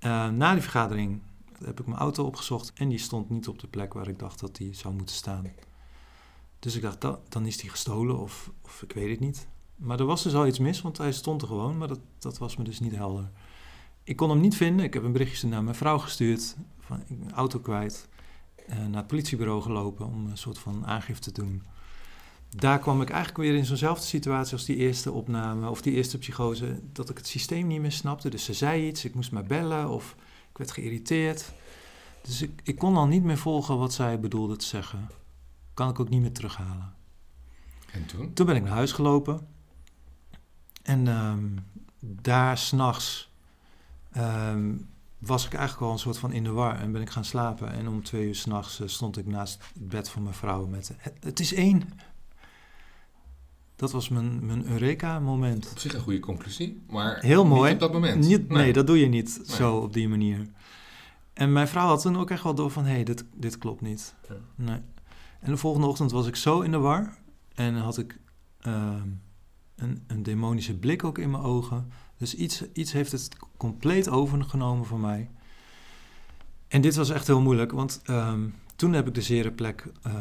Uh, 0.00 0.28
na 0.28 0.52
die 0.52 0.62
vergadering 0.62 1.20
heb 1.64 1.80
ik 1.80 1.86
mijn 1.86 1.98
auto 1.98 2.24
opgezocht... 2.24 2.72
en 2.74 2.88
die 2.88 2.98
stond 2.98 3.30
niet 3.30 3.48
op 3.48 3.58
de 3.58 3.66
plek 3.66 3.92
waar 3.92 4.08
ik 4.08 4.18
dacht 4.18 4.40
dat 4.40 4.56
die 4.56 4.74
zou 4.74 4.94
moeten 4.94 5.14
staan. 5.14 5.44
Dus 6.62 6.76
ik 6.76 6.82
dacht, 6.82 7.06
dan 7.28 7.46
is 7.46 7.56
die 7.56 7.70
gestolen 7.70 8.18
of, 8.18 8.50
of 8.62 8.82
ik 8.82 8.92
weet 8.92 9.10
het 9.10 9.20
niet. 9.20 9.48
Maar 9.76 10.00
er 10.00 10.06
was 10.06 10.22
dus 10.22 10.34
al 10.34 10.46
iets 10.46 10.58
mis, 10.58 10.80
want 10.80 10.98
hij 10.98 11.12
stond 11.12 11.42
er 11.42 11.48
gewoon... 11.48 11.78
maar 11.78 11.88
dat, 11.88 12.00
dat 12.18 12.38
was 12.38 12.56
me 12.56 12.64
dus 12.64 12.80
niet 12.80 12.94
helder 12.94 13.30
ik 14.04 14.16
kon 14.16 14.30
hem 14.30 14.40
niet 14.40 14.56
vinden. 14.56 14.84
Ik 14.84 14.94
heb 14.94 15.02
een 15.02 15.12
berichtje 15.12 15.48
naar 15.48 15.64
mijn 15.64 15.76
vrouw 15.76 15.98
gestuurd. 15.98 16.56
Van, 16.80 17.02
ik 17.08 17.18
ben 17.18 17.32
auto 17.32 17.58
kwijt. 17.58 18.08
Uh, 18.68 18.76
naar 18.76 18.96
het 18.96 19.06
politiebureau 19.06 19.62
gelopen 19.62 20.06
om 20.06 20.26
een 20.26 20.38
soort 20.38 20.58
van 20.58 20.86
aangifte 20.86 21.32
te 21.32 21.42
doen. 21.42 21.62
Daar 22.48 22.78
kwam 22.78 23.02
ik 23.02 23.10
eigenlijk 23.10 23.38
weer 23.38 23.54
in 23.54 23.64
zo'nzelfde 23.64 24.06
situatie 24.06 24.52
als 24.52 24.64
die 24.64 24.76
eerste 24.76 25.12
opname 25.12 25.68
of 25.68 25.82
die 25.82 25.92
eerste 25.92 26.18
psychose. 26.18 26.80
Dat 26.92 27.10
ik 27.10 27.16
het 27.16 27.26
systeem 27.26 27.66
niet 27.66 27.80
meer 27.80 27.92
snapte. 27.92 28.28
Dus 28.30 28.44
ze 28.44 28.52
zei 28.52 28.86
iets, 28.86 29.04
ik 29.04 29.14
moest 29.14 29.32
maar 29.32 29.44
bellen 29.44 29.88
of 29.88 30.16
ik 30.50 30.58
werd 30.58 30.70
geïrriteerd. 30.70 31.52
Dus 32.22 32.42
ik, 32.42 32.60
ik 32.64 32.78
kon 32.78 32.96
al 32.96 33.06
niet 33.06 33.22
meer 33.22 33.38
volgen 33.38 33.78
wat 33.78 33.92
zij 33.92 34.20
bedoelde 34.20 34.56
te 34.56 34.66
zeggen. 34.66 35.08
Kan 35.74 35.88
ik 35.88 36.00
ook 36.00 36.08
niet 36.08 36.20
meer 36.20 36.32
terughalen. 36.32 36.94
En 37.92 38.06
toen? 38.06 38.32
Toen 38.32 38.46
ben 38.46 38.56
ik 38.56 38.62
naar 38.62 38.72
huis 38.72 38.92
gelopen. 38.92 39.46
En 40.82 41.06
um, 41.06 41.64
daar 42.00 42.58
s'nachts 42.58 43.30
um, 44.16 44.88
was 45.18 45.46
ik 45.46 45.54
eigenlijk 45.54 45.86
al 45.86 45.92
een 45.92 45.98
soort 45.98 46.18
van 46.18 46.32
in 46.32 46.44
de 46.44 46.50
war 46.50 46.80
en 46.80 46.92
ben 46.92 47.02
ik 47.02 47.10
gaan 47.10 47.24
slapen. 47.24 47.72
En 47.72 47.88
om 47.88 48.02
twee 48.02 48.26
uur 48.26 48.34
s'nachts 48.34 48.80
uh, 48.80 48.88
stond 48.88 49.16
ik 49.16 49.26
naast 49.26 49.62
het 49.74 49.88
bed 49.88 50.08
van 50.08 50.22
mijn 50.22 50.34
vrouw 50.34 50.66
met... 50.66 50.92
Het, 51.20 51.40
is 51.40 51.54
één. 51.54 51.82
Dat 53.76 53.92
was 53.92 54.08
mijn, 54.08 54.46
mijn 54.46 54.66
Eureka-moment. 54.66 55.70
Op 55.70 55.78
zich 55.78 55.94
een 55.94 56.00
goede 56.00 56.20
conclusie, 56.20 56.82
maar 56.90 57.20
Heel 57.20 57.44
mooi. 57.44 57.62
niet 57.62 57.72
op 57.72 57.80
dat 57.80 57.92
moment. 57.92 58.24
Niet, 58.24 58.48
nee. 58.48 58.72
dat 58.72 58.86
doe 58.86 58.98
je 58.98 59.06
niet 59.06 59.40
zo 59.46 59.76
op 59.76 59.92
die 59.92 60.08
manier. 60.08 60.46
En 61.32 61.52
mijn 61.52 61.68
vrouw 61.68 61.86
had 61.86 62.02
toen 62.02 62.18
ook 62.18 62.30
echt 62.30 62.42
wel 62.42 62.54
door 62.54 62.70
van... 62.70 62.84
hé, 62.84 62.92
hey, 62.92 63.04
dit, 63.04 63.24
dit 63.34 63.58
klopt 63.58 63.80
niet. 63.80 64.14
Ja. 64.28 64.34
Nee. 64.54 64.80
En 65.42 65.50
de 65.50 65.56
volgende 65.56 65.86
ochtend 65.86 66.10
was 66.10 66.26
ik 66.26 66.36
zo 66.36 66.60
in 66.60 66.70
de 66.70 66.78
war... 66.78 67.18
en 67.54 67.74
had 67.74 67.98
ik 67.98 68.18
uh, 68.66 69.02
een, 69.74 70.04
een 70.06 70.22
demonische 70.22 70.78
blik 70.78 71.04
ook 71.04 71.18
in 71.18 71.30
mijn 71.30 71.42
ogen... 71.42 71.90
Dus 72.22 72.34
iets, 72.34 72.64
iets 72.72 72.92
heeft 72.92 73.12
het 73.12 73.36
compleet 73.56 74.08
overgenomen 74.08 74.86
voor 74.86 75.00
mij. 75.00 75.30
En 76.68 76.80
dit 76.80 76.94
was 76.94 77.10
echt 77.10 77.26
heel 77.26 77.40
moeilijk, 77.40 77.72
want 77.72 78.00
ehm, 78.04 78.48
toen 78.76 78.92
heb 78.92 79.06
ik 79.06 79.14
de 79.14 79.22
zere 79.22 79.52
plek 79.52 79.92
uh, 80.06 80.12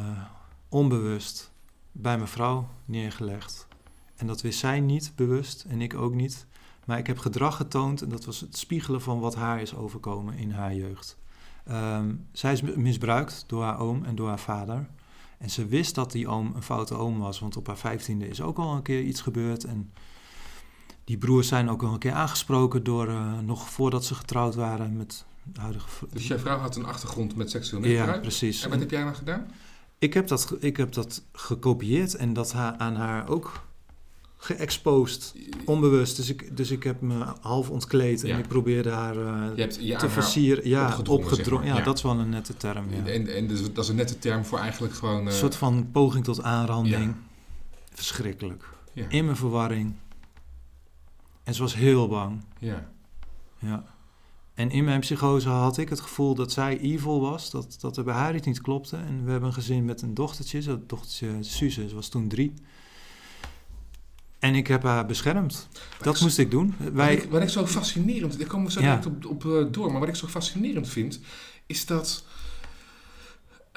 onbewust 0.69 1.51
bij 1.91 2.15
mijn 2.15 2.27
vrouw 2.29 2.69
neergelegd. 2.85 3.67
En 4.15 4.27
dat 4.27 4.41
wist 4.41 4.59
zij 4.59 4.79
niet 4.79 5.11
bewust 5.15 5.65
en 5.67 5.81
ik 5.81 5.93
ook 5.93 6.13
niet. 6.13 6.45
Maar 6.85 6.97
ik 6.97 7.07
heb 7.07 7.17
gedrag 7.17 7.55
getoond 7.55 8.01
en 8.01 8.09
dat 8.09 8.25
was 8.25 8.39
het 8.39 8.57
spiegelen 8.57 9.01
van 9.01 9.19
wat 9.19 9.35
haar 9.35 9.61
is 9.61 9.75
overkomen 9.75 10.37
in 10.37 10.51
haar 10.51 10.75
jeugd. 10.75 11.17
Um, 11.69 12.27
zij 12.31 12.53
is 12.53 12.61
misbruikt 12.61 13.43
door 13.47 13.63
haar 13.63 13.79
oom 13.79 14.03
en 14.03 14.15
door 14.15 14.27
haar 14.27 14.39
vader. 14.39 14.89
En 15.41 15.49
ze 15.49 15.65
wist 15.65 15.95
dat 15.95 16.11
die 16.11 16.27
oom 16.27 16.51
een 16.55 16.63
foute 16.63 16.95
oom 16.95 17.19
was, 17.19 17.39
want 17.39 17.57
op 17.57 17.67
haar 17.67 17.77
vijftiende 17.77 18.27
is 18.27 18.41
ook 18.41 18.57
al 18.57 18.75
een 18.75 18.81
keer 18.81 19.01
iets 19.01 19.21
gebeurd. 19.21 19.63
En 19.63 19.91
die 21.03 21.17
broers 21.17 21.47
zijn 21.47 21.69
ook 21.69 21.83
al 21.83 21.93
een 21.93 21.99
keer 21.99 22.11
aangesproken 22.11 22.83
door, 22.83 23.07
uh, 23.07 23.39
nog 23.39 23.69
voordat 23.69 24.05
ze 24.05 24.15
getrouwd 24.15 24.55
waren 24.55 24.97
met 24.97 25.25
de 25.43 25.61
huidige... 25.61 25.87
Dus 26.11 26.27
jouw 26.27 26.37
vrouw 26.37 26.57
had 26.57 26.75
een 26.75 26.85
achtergrond 26.85 27.35
met 27.35 27.49
seksueel 27.49 27.81
misbruik? 27.81 28.15
Ja, 28.15 28.19
precies. 28.19 28.63
En 28.63 28.69
wat 28.69 28.79
heb 28.79 28.91
jij 28.91 29.03
dan 29.03 29.15
gedaan? 29.15 29.51
Ik 29.97 30.13
heb 30.13 30.27
dat, 30.27 30.55
ik 30.59 30.77
heb 30.77 30.93
dat 30.93 31.23
gekopieerd 31.33 32.15
en 32.15 32.33
dat 32.33 32.51
haar, 32.51 32.73
aan 32.77 32.95
haar 32.95 33.27
ook 33.27 33.63
geëxposed, 34.43 35.35
onbewust. 35.65 36.15
Dus 36.15 36.29
ik, 36.29 36.57
dus 36.57 36.71
ik 36.71 36.83
heb 36.83 37.01
me 37.01 37.25
half 37.41 37.69
ontkleed 37.69 38.23
en 38.23 38.27
ja. 38.27 38.37
ik 38.37 38.47
probeerde 38.47 38.89
haar 38.89 39.15
uh, 39.15 39.47
je 39.55 39.61
hebt, 39.61 39.77
je 39.81 39.95
te 39.95 40.09
versieren. 40.09 40.67
Ja, 40.67 40.85
opgedrongen. 40.85 41.35
Zeg 41.35 41.49
maar. 41.51 41.65
ja, 41.65 41.81
dat 41.81 41.97
is 41.97 42.03
wel 42.03 42.19
een 42.19 42.29
nette 42.29 42.57
term. 42.57 42.85
Ja. 42.89 43.11
En, 43.11 43.35
en 43.35 43.47
dus, 43.47 43.73
dat 43.73 43.83
is 43.83 43.89
een 43.89 43.95
nette 43.95 44.19
term 44.19 44.45
voor 44.45 44.59
eigenlijk 44.59 44.93
gewoon... 44.93 45.19
Uh, 45.19 45.25
een 45.25 45.31
soort 45.31 45.55
van 45.55 45.89
poging 45.91 46.23
tot 46.23 46.43
aanranding. 46.43 47.15
Verschrikkelijk. 47.93 48.69
In 48.93 49.25
mijn 49.25 49.37
verwarring. 49.37 49.93
En 51.43 51.53
ze 51.53 51.61
was 51.61 51.75
heel 51.75 52.07
bang. 52.07 52.43
Ja. 52.59 52.89
Ja. 53.59 53.83
En 54.53 54.69
in 54.69 54.83
mijn 54.83 54.99
psychose 54.99 55.49
had 55.49 55.77
ik 55.77 55.89
het 55.89 55.99
gevoel 55.99 56.35
dat 56.35 56.51
zij 56.51 56.79
evil 56.79 57.21
was, 57.21 57.51
dat, 57.51 57.77
dat 57.79 57.97
er 57.97 58.03
bij 58.03 58.13
haar 58.13 58.35
iets 58.35 58.45
niet 58.45 58.61
klopte. 58.61 58.97
En 58.97 59.23
we 59.23 59.31
hebben 59.31 59.49
een 59.49 59.55
gezin 59.55 59.85
met 59.85 60.01
een 60.01 60.13
dochtertje, 60.13 60.61
dat 60.61 60.89
dochtertje 60.89 61.37
Suze, 61.39 61.89
ze 61.89 61.95
was 61.95 62.09
toen 62.09 62.27
drie. 62.27 62.53
En 64.41 64.55
ik 64.55 64.67
heb 64.67 64.83
haar 64.83 65.05
beschermd. 65.05 65.67
dat 66.01 66.21
moest 66.21 66.37
ik 66.37 66.51
doen. 66.51 66.75
Wij... 66.93 67.15
Wat, 67.15 67.23
ik, 67.23 67.31
wat 67.31 67.41
ik 67.41 67.49
zo 67.49 67.65
fascinerend, 67.67 68.37
daar 68.39 68.47
komen 68.47 68.65
we 68.65 68.71
zo 68.71 68.81
ja. 68.81 68.99
op, 69.07 69.25
op 69.25 69.43
uh, 69.43 69.65
door, 69.71 69.91
maar 69.91 69.99
wat 69.99 70.09
ik 70.09 70.15
zo 70.15 70.27
fascinerend 70.27 70.87
vind, 70.89 71.19
is 71.65 71.85
dat 71.85 72.23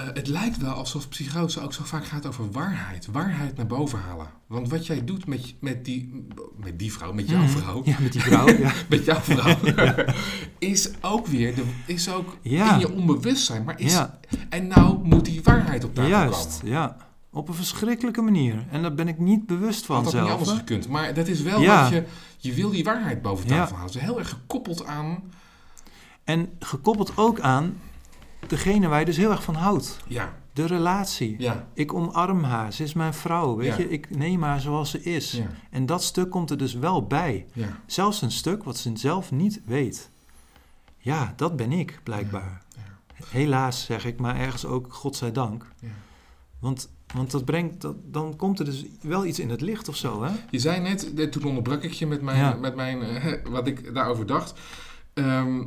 uh, 0.01 0.07
het 0.13 0.27
lijkt 0.27 0.57
wel 0.57 0.71
alsof 0.73 1.09
psychose 1.09 1.61
ook 1.61 1.73
zo 1.73 1.83
vaak 1.83 2.05
gaat 2.05 2.25
over 2.25 2.51
waarheid. 2.51 3.05
Waarheid 3.11 3.57
naar 3.57 3.67
boven 3.67 3.99
halen. 3.99 4.27
Want 4.47 4.69
wat 4.69 4.85
jij 4.85 5.03
doet 5.05 5.27
met, 5.27 5.53
met, 5.59 5.85
die, 5.85 6.25
met 6.57 6.79
die 6.79 6.93
vrouw, 6.93 7.13
met 7.13 7.29
jouw 7.29 7.41
Mhm. 7.41 7.49
vrouw. 7.49 7.81
Ja, 7.85 7.95
met 7.99 8.11
die 8.11 8.21
vrouw. 8.21 8.47
Ja. 8.57 8.73
met 8.89 9.05
jouw 9.05 9.19
vrouw. 9.21 9.57
is 10.59 10.89
ook 11.01 11.27
weer, 11.27 11.55
de, 11.55 11.63
is 11.85 12.09
ook 12.09 12.37
Ja. 12.41 12.73
in 12.73 12.79
je 12.79 12.91
onbewustzijn. 12.91 13.63
Maar 13.63 13.79
is. 13.79 13.99
En 14.49 14.67
nou 14.67 15.03
moet 15.03 15.25
die 15.25 15.41
waarheid 15.43 15.83
op 15.83 15.95
tafel 15.95 16.09
Juist, 16.09 16.57
komen. 16.59 16.75
ja. 16.75 16.97
Op 17.35 17.47
een 17.47 17.53
verschrikkelijke 17.53 18.21
manier. 18.21 18.65
En 18.69 18.81
daar 18.81 18.93
ben 18.93 19.07
ik 19.07 19.19
niet 19.19 19.45
bewust 19.45 19.85
van 19.85 19.95
Had 19.95 20.03
dat 20.03 20.13
niet 20.13 20.21
zelf. 20.23 20.31
anders 20.33 20.51
hè. 20.51 20.57
gekund. 20.57 20.87
Maar 20.87 21.13
dat 21.13 21.27
is 21.27 21.41
wel 21.41 21.61
Ja. 21.61 21.81
dat 21.81 21.89
je, 21.91 22.03
je 22.37 22.53
wil 22.53 22.69
die 22.69 22.83
waarheid 22.83 23.21
boven 23.21 23.47
Ja. 23.49 23.55
tafel 23.55 23.75
halen. 23.75 23.91
Dus 23.91 24.01
heel 24.01 24.19
erg 24.19 24.29
gekoppeld 24.29 24.85
aan, 24.85 25.23
En 26.23 26.49
gekoppeld 26.59 27.11
ook 27.17 27.39
aan 27.39 27.77
degene 28.47 28.87
waar 28.87 28.99
je 28.99 29.05
dus 29.05 29.17
heel 29.17 29.31
erg 29.31 29.43
van 29.43 29.55
houdt. 29.55 29.97
ja, 30.07 30.33
De 30.53 30.65
relatie. 30.65 31.35
ja, 31.37 31.67
Ik 31.73 31.93
omarm 31.93 32.43
haar. 32.43 32.73
Ze 32.73 32.83
is 32.83 32.93
mijn 32.93 33.13
vrouw. 33.13 33.55
Weet 33.55 33.67
Ja. 33.67 33.77
je, 33.77 33.89
ik 33.89 34.15
neem 34.17 34.43
haar 34.43 34.59
zoals 34.61 34.89
ze 34.89 35.03
is. 35.03 35.31
ja, 35.31 35.47
En 35.69 35.85
dat 35.85 36.03
stuk 36.03 36.29
komt 36.29 36.49
er 36.51 36.57
dus 36.57 36.73
wel 36.73 37.03
bij. 37.07 37.45
ja. 37.53 37.79
Zelfs 37.85 38.21
een 38.21 38.31
stuk 38.31 38.63
wat 38.63 38.77
ze 38.77 38.91
zelf 38.93 39.31
niet 39.31 39.61
weet. 39.65 40.09
Ja, 40.97 41.33
dat 41.35 41.55
ben 41.55 41.71
ik 41.71 41.99
blijkbaar. 42.03 42.61
Helaas 43.25 43.85
zeg 43.85 44.05
ik, 44.05 44.19
maar 44.19 44.35
ergens 44.35 44.65
ook 44.65 44.93
godzijdank. 44.93 45.71
ja. 45.81 45.87
Want, 46.59 46.89
want 47.15 47.31
dat 47.31 47.45
brengt, 47.45 47.81
dat, 47.81 47.95
dan 48.05 48.35
komt 48.35 48.59
er 48.59 48.65
dus 48.65 48.85
wel 49.01 49.25
iets 49.25 49.39
in 49.39 49.49
het 49.49 49.61
licht 49.61 49.87
of 49.89 49.95
zo, 49.95 50.23
hè? 50.23 50.31
Je 50.49 50.59
zei 50.59 50.81
net, 50.81 51.31
toen 51.31 51.43
onderbrak 51.43 51.83
ik 51.83 51.91
je 51.91 52.07
met 52.07 52.21
mijn, 52.21 52.37
Ja. 52.37 52.53
met 52.53 52.75
mijn 52.75 53.01
eh, 53.01 53.33
wat 53.51 53.67
ik 53.67 53.93
daarover 53.93 54.25
dacht, 54.25 54.59
ehm, 55.13 55.63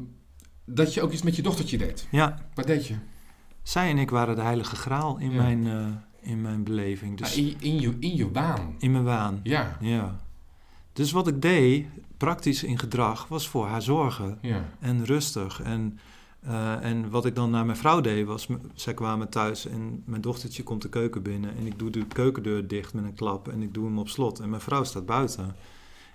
dat 0.64 0.94
je 0.94 1.02
ook 1.02 1.12
iets 1.12 1.22
met 1.22 1.36
je 1.36 1.42
dochtertje 1.42 1.78
deed. 1.78 2.06
Ja, 2.10 2.38
Wat 2.54 2.66
deed 2.66 2.86
je? 2.86 2.94
zij 3.62 3.90
en 3.90 3.98
ik 3.98 4.10
waren 4.10 4.36
de 4.36 4.42
heilige 4.42 4.76
graal 4.76 5.18
in, 5.18 5.30
Ja. 5.30 5.42
mijn, 5.42 5.66
eh, 5.66 5.86
in 6.30 6.40
mijn 6.42 6.64
beleving. 6.64 7.18
Dus 7.18 7.30
Ah, 7.32 7.36
in, 7.38 7.54
in, 7.58 7.80
je, 7.80 7.96
in 8.00 8.16
je 8.16 8.30
waan. 8.30 8.74
in 8.78 8.92
mijn 8.92 9.04
waan. 9.04 9.40
Ja, 9.42 9.76
Ja. 9.80 10.16
Dus 10.92 11.12
wat 11.12 11.28
ik 11.28 11.42
deed, 11.42 11.86
praktisch 12.16 12.62
in 12.62 12.78
gedrag, 12.78 13.28
was 13.28 13.48
voor 13.48 13.66
haar 13.66 13.82
zorgen. 13.82 14.38
ja, 14.42 14.64
En 14.80 15.04
rustig. 15.04 15.60
En, 15.62 15.98
eh, 16.40 16.84
en 16.84 17.10
wat 17.10 17.26
ik 17.26 17.34
dan 17.34 17.50
naar 17.50 17.66
mijn 17.66 17.78
vrouw 17.78 18.00
deed, 18.00 18.26
was... 18.26 18.48
Zij 18.74 18.94
kwamen 18.94 19.28
thuis 19.28 19.66
en 19.66 20.02
mijn 20.06 20.20
dochtertje 20.22 20.62
komt 20.62 20.82
de 20.82 20.88
keuken 20.88 21.22
binnen... 21.22 21.56
en 21.56 21.66
ik 21.66 21.78
doe 21.78 21.90
de 21.90 22.06
keukendeur 22.06 22.68
dicht 22.68 22.94
met 22.94 23.04
een 23.04 23.14
klap 23.14 23.48
en 23.48 23.62
ik 23.62 23.74
doe 23.74 23.84
hem 23.84 23.98
op 23.98 24.08
slot. 24.08 24.40
En 24.40 24.48
mijn 24.50 24.62
vrouw 24.62 24.84
staat 24.84 25.06
buiten. 25.06 25.56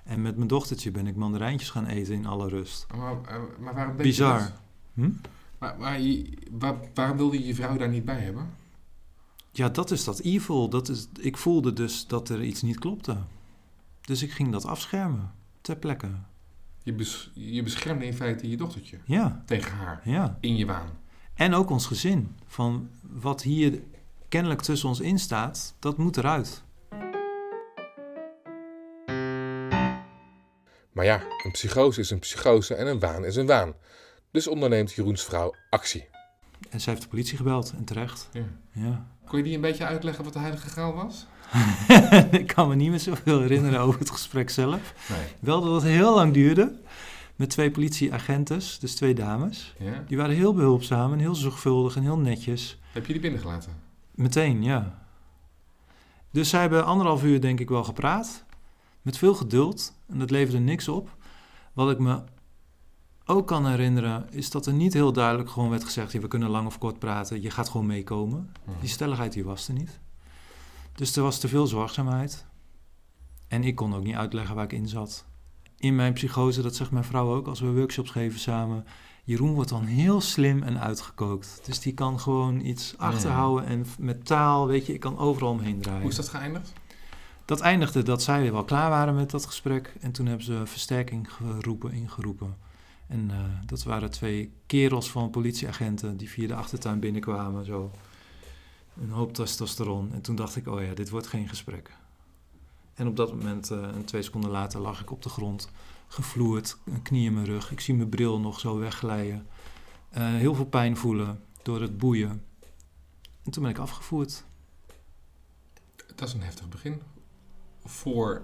En 0.03 0.21
met 0.21 0.35
mijn 0.35 0.47
dochtertje 0.47 0.91
ben 0.91 1.07
ik 1.07 1.15
mandarijntjes 1.15 1.69
gaan 1.69 1.85
eten 1.85 2.13
in 2.13 2.25
alle 2.25 2.47
rust. 2.49 2.87
maar, 2.97 3.11
eh, 3.27 3.35
maar 3.59 3.73
waarom 3.73 3.97
deed 3.97 4.05
je 4.05 4.11
Bizar. 4.11 4.39
dat? 4.39 4.51
Hm? 4.93 5.09
Maar, 5.57 5.75
maar 5.79 5.99
je- 6.01 6.37
waar- 6.51 6.79
waarom 6.93 7.17
wilde 7.17 7.39
je 7.39 7.45
je 7.45 7.55
vrouw 7.55 7.77
daar 7.77 7.89
niet 7.89 8.05
bij 8.05 8.19
hebben? 8.19 8.49
Ja, 9.51 9.69
dat 9.69 9.91
is 9.91 10.03
dat 10.03 10.19
evil. 10.19 10.69
Dat 10.69 10.89
is, 10.89 11.07
ik 11.19 11.37
voelde 11.37 11.73
dus 11.73 12.07
dat 12.07 12.29
er 12.29 12.43
iets 12.43 12.61
niet 12.61 12.79
klopte. 12.79 13.17
Dus 14.01 14.23
ik 14.23 14.31
ging 14.31 14.51
dat 14.51 14.65
afschermen, 14.65 15.31
ter 15.61 15.75
plekke. 15.75 16.07
Je, 16.83 16.93
bes, 16.93 17.31
je 17.33 17.63
beschermde 17.63 18.05
in 18.05 18.13
feite 18.13 18.49
je 18.49 18.57
dochtertje 18.57 18.97
Ja, 19.05 19.43
tegen 19.45 19.71
haar, 19.71 20.01
ja. 20.03 20.37
in 20.39 20.55
je 20.55 20.65
waan. 20.65 20.89
En 21.33 21.53
ook 21.53 21.69
ons 21.69 21.85
gezin. 21.85 22.35
Van 22.47 22.89
wat 23.01 23.41
hier 23.41 23.81
kennelijk 24.29 24.61
tussen 24.61 24.89
ons 24.89 24.99
in 24.99 25.19
staat, 25.19 25.75
dat 25.79 25.97
moet 25.97 26.17
eruit. 26.17 26.63
Maar 30.91 31.05
ja, 31.05 31.21
een 31.43 31.51
psychose 31.51 31.99
is 31.99 32.09
een 32.09 32.19
psychose 32.19 32.75
en 32.75 32.87
een 32.87 32.99
waan 32.99 33.25
is 33.25 33.35
een 33.35 33.45
waan. 33.45 33.73
Dus 34.31 34.47
onderneemt 34.47 34.93
Jeroens 34.93 35.23
vrouw 35.23 35.55
actie. 35.69 36.07
En 36.69 36.81
zij 36.81 36.93
heeft 36.93 37.05
de 37.05 37.11
politie 37.11 37.37
gebeld 37.37 37.73
en 37.77 37.83
terecht. 37.83 38.29
Ja. 38.31 38.45
Ja. 38.71 39.07
Kon 39.25 39.37
je 39.37 39.43
die 39.43 39.55
een 39.55 39.61
beetje 39.61 39.85
uitleggen 39.85 40.23
wat 40.23 40.33
de 40.33 40.39
heilige 40.39 40.67
graal 40.69 40.93
was? 40.93 41.25
ik 42.41 42.47
kan 42.47 42.67
me 42.67 42.75
niet 42.75 42.89
meer 42.89 42.99
zoveel 42.99 43.39
herinneren 43.41 43.79
over 43.79 43.99
het 43.99 44.09
gesprek 44.09 44.49
zelf. 44.49 44.93
Nee. 45.09 45.25
Wel 45.39 45.61
dat 45.61 45.73
het 45.73 45.91
heel 45.91 46.15
lang 46.15 46.33
duurde. 46.33 46.79
Met 47.35 47.49
twee 47.49 47.71
politieagentes, 47.71 48.79
dus 48.79 48.95
twee 48.95 49.13
dames. 49.13 49.73
Ja? 49.79 50.03
Die 50.07 50.17
waren 50.17 50.35
heel 50.35 50.53
behulpzaam 50.53 51.13
en 51.13 51.19
heel 51.19 51.35
zorgvuldig 51.35 51.95
en 51.95 52.01
heel 52.01 52.17
netjes. 52.17 52.79
Heb 52.91 53.05
je 53.05 53.13
die 53.13 53.21
binnengelaten? 53.21 53.71
Meteen, 54.15 54.63
ja. 54.63 55.01
Dus 56.31 56.49
zij 56.49 56.61
hebben 56.61 56.85
anderhalf 56.85 57.23
uur 57.23 57.41
denk 57.41 57.59
ik 57.59 57.69
wel 57.69 57.83
gepraat. 57.83 58.43
Met 59.01 59.17
veel 59.17 59.33
geduld. 59.33 59.93
En 60.07 60.19
dat 60.19 60.29
leverde 60.31 60.59
niks 60.59 60.87
op. 60.87 61.17
Wat 61.73 61.91
ik 61.91 61.99
me 61.99 62.21
ook 63.25 63.47
kan 63.47 63.67
herinneren, 63.67 64.27
is 64.31 64.49
dat 64.49 64.65
er 64.65 64.73
niet 64.73 64.93
heel 64.93 65.13
duidelijk 65.13 65.49
gewoon 65.49 65.69
werd 65.69 65.83
gezegd... 65.83 66.11
Ja, 66.11 66.19
we 66.19 66.27
kunnen 66.27 66.49
lang 66.49 66.67
of 66.67 66.77
kort 66.77 66.99
praten, 66.99 67.41
je 67.41 67.49
gaat 67.49 67.69
gewoon 67.69 67.85
meekomen. 67.85 68.51
Mhm. 68.65 68.79
Die 68.79 68.89
stelligheid 68.89 69.33
die 69.33 69.43
was 69.43 69.67
er 69.67 69.73
niet. 69.73 69.99
Dus 70.93 71.15
er 71.15 71.23
was 71.23 71.39
te 71.39 71.47
veel 71.47 71.67
zorgzaamheid. 71.67 72.45
En 73.47 73.63
ik 73.63 73.75
kon 73.75 73.95
ook 73.95 74.03
niet 74.03 74.15
uitleggen 74.15 74.55
waar 74.55 74.63
ik 74.63 74.71
in 74.71 74.87
zat. 74.87 75.25
In 75.77 75.95
mijn 75.95 76.13
psychose, 76.13 76.61
dat 76.61 76.75
zegt 76.75 76.91
mijn 76.91 77.03
vrouw 77.03 77.35
ook, 77.35 77.47
als 77.47 77.59
we 77.59 77.71
workshops 77.71 78.09
geven 78.09 78.39
samen... 78.39 78.85
Jeroen 79.25 79.53
wordt 79.53 79.69
dan 79.69 79.85
heel 79.85 80.21
slim 80.21 80.63
en 80.63 80.79
uitgekookt. 80.79 81.61
Dus 81.63 81.79
die 81.79 81.93
kan 81.93 82.19
gewoon 82.19 82.59
iets 82.59 82.97
achterhouden 82.97 83.65
en 83.65 83.85
met 83.97 84.25
taal, 84.25 84.67
weet 84.67 84.85
je, 84.85 84.93
ik 84.93 84.99
kan 84.99 85.17
overal 85.17 85.51
omheen 85.51 85.81
draaien. 85.81 86.01
Hoe 86.01 86.09
is 86.09 86.15
dat 86.15 86.29
geëindigd? 86.29 86.73
Dat 87.45 87.59
eindigde 87.59 88.03
dat 88.03 88.23
zij 88.23 88.41
weer 88.41 88.51
wel 88.51 88.63
klaar 88.63 88.89
waren 88.89 89.15
met 89.15 89.31
dat 89.31 89.45
gesprek. 89.45 89.93
En 90.01 90.11
toen 90.11 90.25
hebben 90.25 90.45
ze 90.45 90.61
versterking 90.65 91.33
geroepen, 91.33 91.91
ingeroepen. 91.91 92.57
En 93.07 93.31
eh, 93.31 93.37
dat 93.65 93.83
waren 93.83 94.11
twee 94.11 94.51
kerels 94.65 95.11
van 95.11 95.29
politieagenten 95.29 96.17
die 96.17 96.29
via 96.29 96.47
de 96.47 96.55
achtertuin 96.55 96.99
binnenkwamen. 96.99 97.65
Zo. 97.65 97.91
Een 99.01 99.09
hoop 99.09 99.33
testosteron. 99.33 100.13
En 100.13 100.21
toen 100.21 100.35
dacht 100.35 100.55
ik, 100.55 100.67
oh 100.67 100.81
ja, 100.83 100.93
dit 100.93 101.09
wordt 101.09 101.27
geen 101.27 101.47
gesprek. 101.49 101.91
En 102.93 103.07
op 103.07 103.15
dat 103.15 103.31
moment, 103.33 103.71
eh, 103.71 103.83
en 103.83 104.05
twee 104.05 104.21
seconden 104.21 104.49
later, 104.49 104.79
lag 104.79 105.01
ik 105.01 105.11
op 105.11 105.21
de 105.21 105.29
grond. 105.29 105.69
Gevloerd, 106.07 106.77
een 106.85 107.01
knie 107.01 107.25
in 107.25 107.33
mijn 107.33 107.45
rug. 107.45 107.71
Ik 107.71 107.79
zie 107.79 107.93
mijn 107.95 108.09
bril 108.09 108.39
nog 108.39 108.59
zo 108.59 108.77
wegglijden. 108.77 109.47
Eh, 110.09 110.23
heel 110.25 110.55
veel 110.55 110.65
pijn 110.65 110.97
voelen 110.97 111.39
door 111.61 111.81
het 111.81 111.97
boeien. 111.97 112.43
En 113.43 113.51
toen 113.51 113.63
ben 113.63 113.71
ik 113.71 113.77
afgevoerd. 113.77 114.43
Dat 116.15 116.27
is 116.27 116.33
een 116.33 116.41
heftig 116.43 116.69
begin. 116.69 117.01
Voor, 117.85 118.41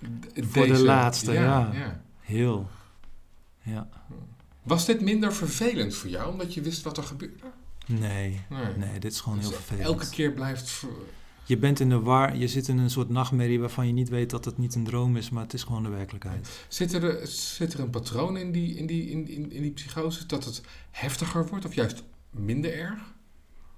d- 0.00 0.46
Voor 0.46 0.66
de 0.66 0.82
laatste, 0.82 1.32
ja. 1.32 1.70
ja. 1.72 2.02
Heel. 2.20 2.68
Ja. 3.62 3.88
Was 4.62 4.86
dit 4.86 5.00
minder 5.00 5.34
vervelend 5.34 5.94
voor 5.94 6.10
jou, 6.10 6.30
omdat 6.32 6.54
je 6.54 6.60
wist 6.60 6.82
wat 6.82 6.96
er 6.96 7.02
gebeurde? 7.02 7.44
Nee, 7.90 8.40
Nee. 8.50 8.76
nee, 8.76 8.98
dit 8.98 9.12
is 9.12 9.20
gewoon 9.20 9.38
Dus 9.38 9.46
heel 9.48 9.56
vervelend. 9.56 9.84
Elke 9.86 10.08
keer 10.10 10.32
blijft... 10.32 10.84
Je 11.44 11.56
bent 11.58 11.80
in 11.80 11.88
de 11.88 12.00
war, 12.00 12.36
je 12.36 12.48
zit 12.48 12.68
in 12.68 12.78
een 12.78 12.90
soort 12.90 13.08
nachtmerrie 13.08 13.60
waarvan 13.60 13.86
je 13.86 13.92
niet 13.92 14.08
weet 14.08 14.30
dat 14.30 14.44
het 14.44 14.58
niet 14.58 14.74
een 14.74 14.84
droom 14.84 15.16
is, 15.16 15.30
maar 15.30 15.42
het 15.42 15.52
is 15.54 15.62
gewoon 15.62 15.82
de 15.82 15.88
werkelijkheid. 15.88 16.64
Zit 16.68 16.92
er, 16.92 17.26
zit 17.26 17.72
er 17.72 17.80
een 17.80 17.90
patroon 17.90 18.36
in 18.36 18.52
die, 18.52 18.76
in, 18.76 18.86
die, 18.86 19.10
in, 19.10 19.28
in, 19.28 19.52
in 19.52 19.62
die 19.62 19.70
psychose 19.70 20.26
dat 20.26 20.44
het 20.44 20.60
heftiger 20.90 21.46
wordt 21.46 21.64
of 21.64 21.74
juist 21.74 22.02
minder 22.30 22.72
erg? 22.78 22.98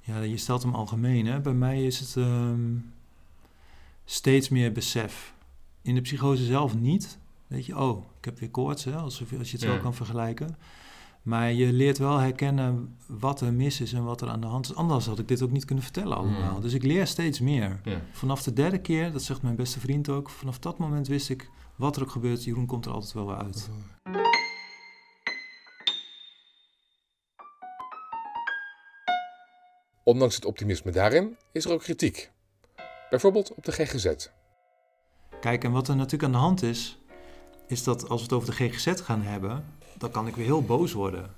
Ja, 0.00 0.20
je 0.20 0.36
stelt 0.36 0.62
hem 0.62 0.74
algemeen. 0.74 1.26
Hè? 1.26 1.40
Bij 1.40 1.52
mij 1.52 1.84
is 1.86 1.98
het 1.98 2.16
ehm, 2.16 2.60
steeds 4.04 4.48
meer 4.48 4.72
besef. 4.72 5.34
In 5.82 5.94
de 5.94 6.00
psychose 6.00 6.44
zelf 6.44 6.74
niet. 6.74 7.18
Weet 7.46 7.66
je, 7.66 7.78
oh, 7.78 8.04
ik 8.18 8.24
heb 8.24 8.38
weer 8.38 8.50
koorts, 8.50 8.84
hè? 8.84 8.94
Alsof, 8.96 9.32
als 9.38 9.50
je 9.50 9.56
het 9.56 9.66
Ja. 9.66 9.74
zo 9.74 9.80
kan 9.82 9.94
vergelijken. 9.94 10.56
Maar 11.22 11.52
je 11.52 11.72
leert 11.72 11.98
wel 11.98 12.18
herkennen 12.18 12.98
wat 13.06 13.40
er 13.40 13.52
mis 13.52 13.80
is 13.80 13.92
en 13.92 14.04
wat 14.04 14.20
er 14.20 14.28
aan 14.28 14.40
de 14.40 14.46
hand 14.46 14.64
is. 14.70 14.74
Anders 14.74 15.06
had 15.06 15.18
ik 15.18 15.28
dit 15.28 15.42
ook 15.42 15.50
niet 15.50 15.64
kunnen 15.64 15.84
vertellen 15.84 16.16
allemaal. 16.16 16.54
Ja. 16.54 16.60
Dus 16.60 16.72
ik 16.72 16.82
leer 16.82 17.06
steeds 17.06 17.40
meer. 17.40 17.80
Ja. 17.84 18.00
Vanaf 18.12 18.42
de 18.42 18.52
derde 18.52 18.80
keer, 18.80 19.12
dat 19.12 19.22
zegt 19.22 19.42
mijn 19.42 19.56
beste 19.56 19.80
vriend 19.80 20.08
ook, 20.08 20.30
vanaf 20.30 20.58
dat 20.58 20.78
moment 20.78 21.08
wist 21.08 21.28
ik, 21.30 21.50
wat 21.76 21.96
er 21.96 22.02
ook 22.02 22.10
gebeurt, 22.10 22.44
Jeroen 22.44 22.66
komt 22.66 22.86
er 22.86 22.92
altijd 22.92 23.12
wel 23.12 23.26
weer 23.26 23.36
uit. 23.36 23.70
Ondanks 30.04 30.34
het 30.34 30.44
optimisme 30.44 30.90
daarin 30.90 31.36
is 31.52 31.64
er 31.64 31.72
ook 31.72 31.80
kritiek. 31.80 32.30
Bijvoorbeeld 33.10 33.54
op 33.54 33.64
de 33.64 33.72
GGZ. 33.72 34.28
Kijk, 35.40 35.64
en 35.64 35.72
wat 35.72 35.88
er 35.88 35.96
natuurlijk 35.96 36.22
aan 36.22 36.32
de 36.32 36.38
hand 36.38 36.62
is, 36.62 36.98
is 37.66 37.82
dat 37.84 38.08
als 38.08 38.20
we 38.20 38.22
het 38.22 38.32
over 38.32 38.56
de 38.56 38.68
GGZ 38.68 39.00
gaan 39.00 39.22
hebben, 39.22 39.64
dan 39.98 40.10
kan 40.10 40.26
ik 40.26 40.36
weer 40.36 40.44
heel 40.44 40.62
boos 40.62 40.92
worden. 40.92 41.30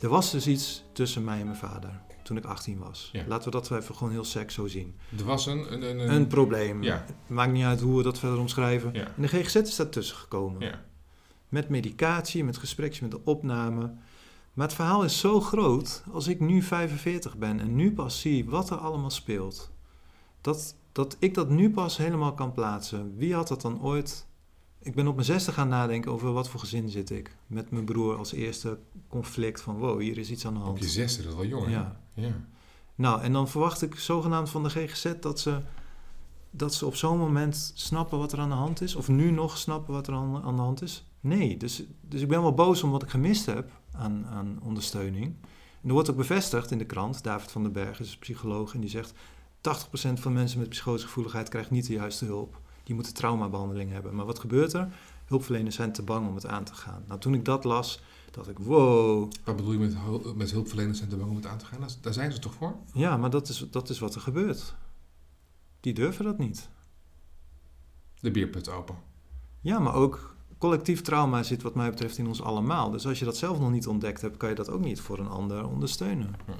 Er 0.00 0.08
was 0.08 0.30
dus 0.30 0.46
iets 0.46 0.84
tussen 0.92 1.24
mij 1.24 1.40
en 1.40 1.46
mijn 1.46 1.56
vader 1.56 2.00
toen 2.24 2.36
ik 2.36 2.44
18 2.44 2.78
was. 2.78 3.08
Ja. 3.12 3.24
Laten 3.26 3.44
we 3.44 3.50
dat 3.50 3.70
even 3.70 3.94
gewoon 3.94 4.12
heel 4.12 4.24
sec 4.24 4.50
zo 4.50 4.66
zien. 4.66 4.96
Er 5.18 5.24
was 5.24 5.46
een... 5.46 5.72
een, 5.72 5.82
een, 5.82 6.14
Een 6.14 6.26
probleem. 6.26 6.82
Ja. 6.82 7.04
Het 7.06 7.14
maakt 7.26 7.52
niet 7.52 7.64
uit 7.64 7.80
hoe 7.80 7.96
we 7.96 8.02
dat 8.02 8.18
verder 8.18 8.38
omschrijven. 8.38 8.92
Ja. 8.92 9.06
En 9.16 9.22
de 9.22 9.28
GGZ 9.28 9.54
is 9.54 9.76
daartussen 9.76 10.16
gekomen. 10.16 10.60
Ja. 10.60 10.84
Met 11.48 11.68
medicatie, 11.68 12.44
met 12.44 12.56
gesprekjes 12.56 13.00
met 13.00 13.10
de 13.10 13.24
opname. 13.24 13.92
Maar 14.52 14.66
het 14.66 14.76
verhaal 14.76 15.04
is 15.04 15.18
zo 15.18 15.40
groot, 15.40 16.02
als 16.12 16.28
ik 16.28 16.40
nu 16.40 16.62
45 16.62 17.36
ben 17.36 17.60
en 17.60 17.74
nu 17.74 17.92
pas 17.92 18.20
zie 18.20 18.48
wat 18.48 18.70
er 18.70 18.76
allemaal 18.76 19.10
speelt, 19.10 19.70
dat, 20.40 20.76
dat 20.92 21.16
ik 21.18 21.34
dat 21.34 21.48
nu 21.48 21.70
pas 21.70 21.96
helemaal 21.96 22.34
kan 22.34 22.52
plaatsen. 22.52 23.16
Wie 23.16 23.34
had 23.34 23.48
dat 23.48 23.60
dan 23.60 23.82
ooit? 23.82 24.26
Ik 24.84 24.94
ben 24.94 25.06
op 25.06 25.14
mijn 25.14 25.26
zesde 25.26 25.52
gaan 25.52 25.68
nadenken 25.68 26.12
over 26.12 26.32
wat 26.32 26.48
voor 26.48 26.60
gezin 26.60 26.88
zit 26.88 27.10
ik. 27.10 27.36
Met 27.46 27.70
mijn 27.70 27.84
broer 27.84 28.16
als 28.16 28.32
eerste 28.32 28.78
conflict 29.08 29.60
van 29.60 29.76
wow, 29.76 30.00
hier 30.00 30.18
is 30.18 30.30
iets 30.30 30.46
aan 30.46 30.54
de 30.54 30.60
hand. 30.60 30.72
Op 30.72 30.78
je 30.78 30.88
zesde, 30.88 31.22
dat 31.22 31.30
is 31.32 31.38
wel 31.38 31.46
jong, 31.46 31.64
hè? 31.66 31.70
Ja. 31.70 32.00
ja. 32.14 32.46
Nou, 32.94 33.22
en 33.22 33.32
dan 33.32 33.48
verwacht 33.48 33.82
ik 33.82 33.94
zogenaamd 33.94 34.50
van 34.50 34.62
de 34.62 34.70
GGZ 34.70 35.12
dat 35.20 35.40
ze, 35.40 35.58
dat 36.50 36.74
ze 36.74 36.86
op 36.86 36.96
zo'n 36.96 37.18
moment 37.18 37.72
snappen 37.74 38.18
wat 38.18 38.32
er 38.32 38.38
aan 38.38 38.48
de 38.48 38.54
hand 38.54 38.80
is. 38.80 38.94
Of 38.94 39.08
nu 39.08 39.30
nog 39.30 39.58
snappen 39.58 39.94
wat 39.94 40.06
er 40.06 40.14
aan, 40.14 40.42
aan 40.42 40.56
de 40.56 40.62
hand 40.62 40.82
is. 40.82 41.06
Nee, 41.20 41.56
dus, 41.56 41.82
dus 42.00 42.20
ik 42.20 42.28
ben 42.28 42.42
wel 42.42 42.54
boos 42.54 42.82
om 42.82 42.90
wat 42.90 43.02
ik 43.02 43.10
gemist 43.10 43.46
heb 43.46 43.70
aan, 43.92 44.26
aan 44.26 44.58
ondersteuning. 44.62 45.24
En 45.82 45.88
er 45.88 45.92
wordt 45.92 46.10
ook 46.10 46.16
bevestigd 46.16 46.70
in 46.70 46.78
de 46.78 46.86
krant, 46.86 47.22
David 47.22 47.50
van 47.50 47.62
den 47.62 47.72
Berg 47.72 48.00
is 48.00 48.16
psycholoog 48.16 48.74
en 48.74 48.80
die 48.80 48.90
zegt... 48.90 49.14
80% 49.68 50.12
van 50.12 50.32
mensen 50.32 50.58
met 50.58 50.68
psychosegevoeligheid 50.68 51.48
krijgt 51.48 51.70
niet 51.70 51.86
de 51.86 51.92
juiste 51.92 52.24
hulp. 52.24 52.60
Die 52.84 52.94
moeten 52.94 53.14
traumabehandeling 53.14 53.90
hebben. 53.90 54.14
Maar 54.14 54.26
wat 54.26 54.38
gebeurt 54.38 54.72
er? 54.72 54.88
Hulpverleners 55.24 55.74
zijn 55.74 55.92
te 55.92 56.02
bang 56.02 56.28
om 56.28 56.34
het 56.34 56.46
aan 56.46 56.64
te 56.64 56.74
gaan. 56.74 57.04
Nou, 57.06 57.20
toen 57.20 57.34
ik 57.34 57.44
dat 57.44 57.64
las, 57.64 58.00
dacht 58.30 58.48
ik, 58.48 58.58
wow, 58.58 59.32
Wat 59.44 59.56
bedoel 59.56 59.72
je 59.72 59.78
met, 59.78 59.96
met 60.36 60.50
hulpverleners 60.50 61.00
en 61.00 61.08
te 61.08 61.16
bang 61.16 61.30
om 61.30 61.36
het 61.36 61.46
aan 61.46 61.58
te 61.58 61.64
gaan? 61.64 61.80
Daar 62.00 62.12
zijn 62.12 62.32
ze 62.32 62.38
toch 62.38 62.54
voor? 62.54 62.76
Ja, 62.92 63.16
maar 63.16 63.30
dat 63.30 63.48
is, 63.48 63.66
dat 63.70 63.88
is 63.88 63.98
wat 63.98 64.14
er 64.14 64.20
gebeurt. 64.20 64.74
Die 65.80 65.92
durven 65.92 66.24
dat 66.24 66.38
niet. 66.38 66.68
De 68.20 68.30
bierput 68.30 68.68
open. 68.68 68.96
Ja, 69.60 69.78
maar 69.78 69.94
ook 69.94 70.34
collectief 70.58 71.02
trauma 71.02 71.42
zit 71.42 71.62
wat 71.62 71.74
mij 71.74 71.90
betreft 71.90 72.18
in 72.18 72.26
ons 72.26 72.42
allemaal. 72.42 72.90
Dus 72.90 73.06
als 73.06 73.18
je 73.18 73.24
dat 73.24 73.36
zelf 73.36 73.60
nog 73.60 73.70
niet 73.70 73.86
ontdekt 73.86 74.20
hebt, 74.20 74.36
kan 74.36 74.48
je 74.48 74.54
dat 74.54 74.70
ook 74.70 74.80
niet 74.80 75.00
voor 75.00 75.18
een 75.18 75.28
ander 75.28 75.68
ondersteunen. 75.68 76.34
Ja. 76.46 76.54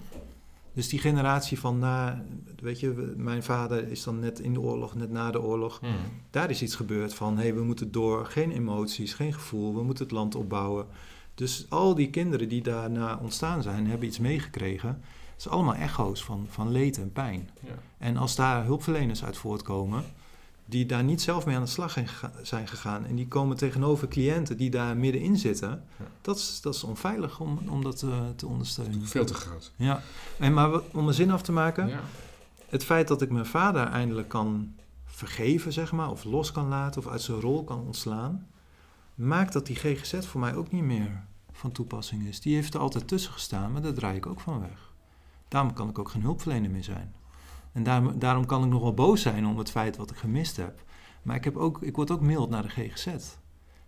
Dus 0.75 0.89
die 0.89 0.99
generatie 0.99 1.59
van 1.59 1.79
na, 1.79 2.25
weet 2.61 2.81
je, 2.81 3.15
mijn 3.17 3.43
vader 3.43 3.89
is 3.89 4.05
dan 4.05 4.19
net 4.19 4.41
in 4.41 4.53
de 4.53 4.61
oorlog, 4.61 4.95
net 4.95 5.11
na 5.11 5.31
de 5.31 5.43
oorlog. 5.43 5.79
Hmm. 5.81 5.95
Daar 6.31 6.51
is 6.51 6.63
iets 6.63 6.75
gebeurd 6.75 7.15
van, 7.15 7.37
hé, 7.37 7.43
hey, 7.43 7.55
we 7.55 7.63
moeten 7.63 7.93
door, 7.93 8.27
geen 8.27 8.51
emoties, 8.51 9.15
geen 9.15 9.33
gevoel, 9.33 9.75
we 9.75 9.83
moeten 9.83 10.05
het 10.05 10.13
land 10.13 10.35
opbouwen. 10.35 10.87
Dus 11.35 11.67
al 11.69 11.95
die 11.95 12.11
kinderen 12.11 12.49
die 12.49 12.63
daarna 12.63 13.19
ontstaan 13.23 13.63
zijn, 13.63 13.87
hebben 13.87 14.09
iets 14.09 14.19
meegekregen. 14.19 14.89
Het 14.89 15.39
is 15.39 15.49
allemaal 15.49 15.75
echo's 15.75 16.25
van, 16.25 16.47
van 16.49 16.71
leed 16.71 16.99
en 16.99 17.13
pijn. 17.13 17.51
Ja. 17.61 17.75
En 17.99 18.17
als 18.17 18.37
daar 18.37 18.65
hulpverleners 18.65 19.25
uit 19.25 19.37
voortkomen, 19.37 20.05
die 20.67 20.87
daar 20.87 21.05
niet 21.05 21.23
zelf 21.23 21.47
mee 21.47 21.57
aan 21.57 21.63
de 21.63 21.69
slag 21.69 21.91
zijn 21.91 22.09
gega- 22.09 22.33
zijn 22.43 22.69
gegaan, 22.69 23.07
en 23.07 23.15
die 23.15 23.29
komen 23.29 23.57
tegenover 23.57 24.09
cliënten 24.09 24.57
die 24.57 24.71
daar 24.71 24.97
middenin 24.97 25.37
zitten, 25.37 25.69
Ja. 25.99 26.05
dat, 26.21 26.37
is, 26.37 26.61
dat 26.61 26.75
is 26.75 26.85
onveilig 26.85 27.41
om, 27.41 27.59
om 27.69 27.83
dat 27.83 28.03
eh, 28.03 28.11
te 28.37 28.47
ondersteunen. 28.47 29.07
Veel 29.07 29.25
te 29.25 29.35
groot. 29.35 29.73
Ja, 29.77 30.03
en 30.39 30.53
maar 30.53 30.73
om 30.93 31.03
mijn 31.05 31.15
zin 31.17 31.31
af 31.31 31.43
te 31.43 31.53
maken, 31.53 31.89
Ja. 31.89 32.01
het 32.69 32.85
feit 32.85 33.09
dat 33.09 33.23
ik 33.23 33.31
mijn 33.31 33.47
vader 33.47 33.87
eindelijk 33.87 34.29
kan 34.29 34.75
vergeven, 35.05 35.73
zeg 35.73 35.93
maar, 35.93 36.11
of 36.11 36.25
los 36.25 36.53
kan 36.53 36.69
laten, 36.69 37.01
of 37.01 37.09
uit 37.09 37.23
zijn 37.23 37.41
rol 37.41 37.65
kan 37.65 37.81
ontslaan, 37.81 38.47
maakt 39.15 39.53
dat 39.53 39.67
die 39.67 39.77
GGZ 39.77 40.27
voor 40.27 40.41
mij 40.41 40.55
ook 40.55 40.71
niet 40.73 40.83
meer 40.83 41.25
van 41.53 41.73
toepassing 41.73 42.27
is. 42.27 42.41
Die 42.41 42.55
heeft 42.55 42.75
er 42.75 42.81
altijd 42.81 43.09
tussen 43.09 43.33
gestaan, 43.33 43.73
maar 43.73 43.83
daar 43.83 43.93
draai 43.95 44.17
ik 44.17 44.27
ook 44.27 44.41
van 44.41 44.61
weg. 44.61 44.93
Daarom 45.49 45.73
kan 45.73 45.89
ik 45.89 45.99
ook 45.99 46.11
geen 46.11 46.23
hulpverlener 46.23 46.71
meer 46.71 46.85
zijn. 46.85 47.15
En 47.75 47.83
daarom, 47.83 48.19
daarom 48.19 48.47
kan 48.47 48.65
ik 48.65 48.71
nog 48.71 48.83
wel 48.83 48.95
boos 48.95 49.23
zijn 49.23 49.47
om 49.47 49.59
het 49.59 49.71
feit 49.71 49.97
wat 49.97 50.11
ik 50.11 50.17
gemist 50.17 50.57
heb. 50.57 50.83
Maar 51.23 51.37
ik, 51.37 51.45
heb 51.45 51.57
ook, 51.57 51.83
ik 51.83 51.97
word 51.97 52.11
ook 52.11 52.21
mild 52.21 52.51
naar 52.51 52.63
de 52.63 52.69
GGZ. 52.69 53.07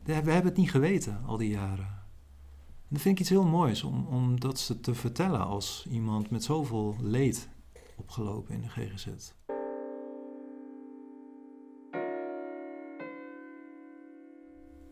We 0.03 0.12
hebben 0.12 0.44
het 0.44 0.57
niet 0.57 0.70
geweten 0.70 1.20
al 1.27 1.37
die 1.37 1.49
jaren. 1.51 1.85
En 2.88 2.92
dat 2.94 3.01
vind 3.01 3.14
ik 3.14 3.20
iets 3.20 3.31
heel 3.31 3.46
moois 3.46 3.83
om, 3.83 4.07
om 4.07 4.40
dat 4.40 4.59
ze 4.59 4.81
te 4.81 4.94
vertellen 4.94 5.46
als 5.46 5.87
iemand 5.90 6.31
met 6.31 6.44
zoveel 6.44 6.96
leed 7.01 7.49
opgelopen 7.96 8.55
in 8.55 8.61
de 8.61 8.68
GGZ. 8.68 9.07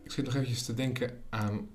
Ik 0.03 0.11
zit 0.11 0.25
nog 0.25 0.35
eventjes 0.35 0.65
te 0.65 0.75
denken 0.75 1.23
aan 1.31 1.69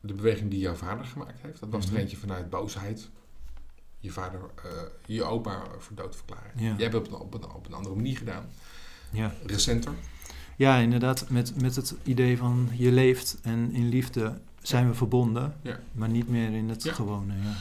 de 0.00 0.14
beweging 0.14 0.50
die 0.50 0.60
jouw 0.60 0.74
vader 0.74 1.04
gemaakt 1.04 1.40
heeft. 1.42 1.60
Dat 1.60 1.68
was 1.68 1.86
Mhm. 1.86 1.94
er 1.94 2.00
eentje 2.00 2.16
vanuit 2.16 2.50
boosheid. 2.50 3.10
Je 4.00 4.10
vader, 4.10 4.40
eh, 4.64 4.70
je 5.06 5.22
opa 5.24 5.62
voor 5.78 5.96
dood 5.96 6.16
verklaren. 6.16 6.50
Ja. 6.56 6.74
Jij 6.76 6.88
hebt 6.88 6.92
het 6.94 7.12
op, 7.12 7.34
een- 7.34 7.50
op, 7.50 7.66
een, 7.66 7.74
andere 7.74 7.94
manier 7.94 8.16
gedaan. 8.16 8.44
Ja. 9.10 9.34
Recenter. 9.46 9.92
Ja, 10.56 10.76
inderdaad, 10.76 11.30
met, 11.30 11.60
met 11.62 11.76
het 11.76 11.94
idee 12.02 12.36
van 12.36 12.68
je 12.72 12.92
leeft 12.92 13.38
en 13.42 13.72
in 13.72 13.88
liefde 13.88 14.40
zijn 14.62 14.88
we 14.88 14.94
verbonden, 14.94 15.56
maar 15.92 16.08
niet 16.08 16.28
meer 16.28 16.52
in 16.52 16.68
het 16.68 16.88
gewone. 16.88 17.34
Ja. 17.42 17.54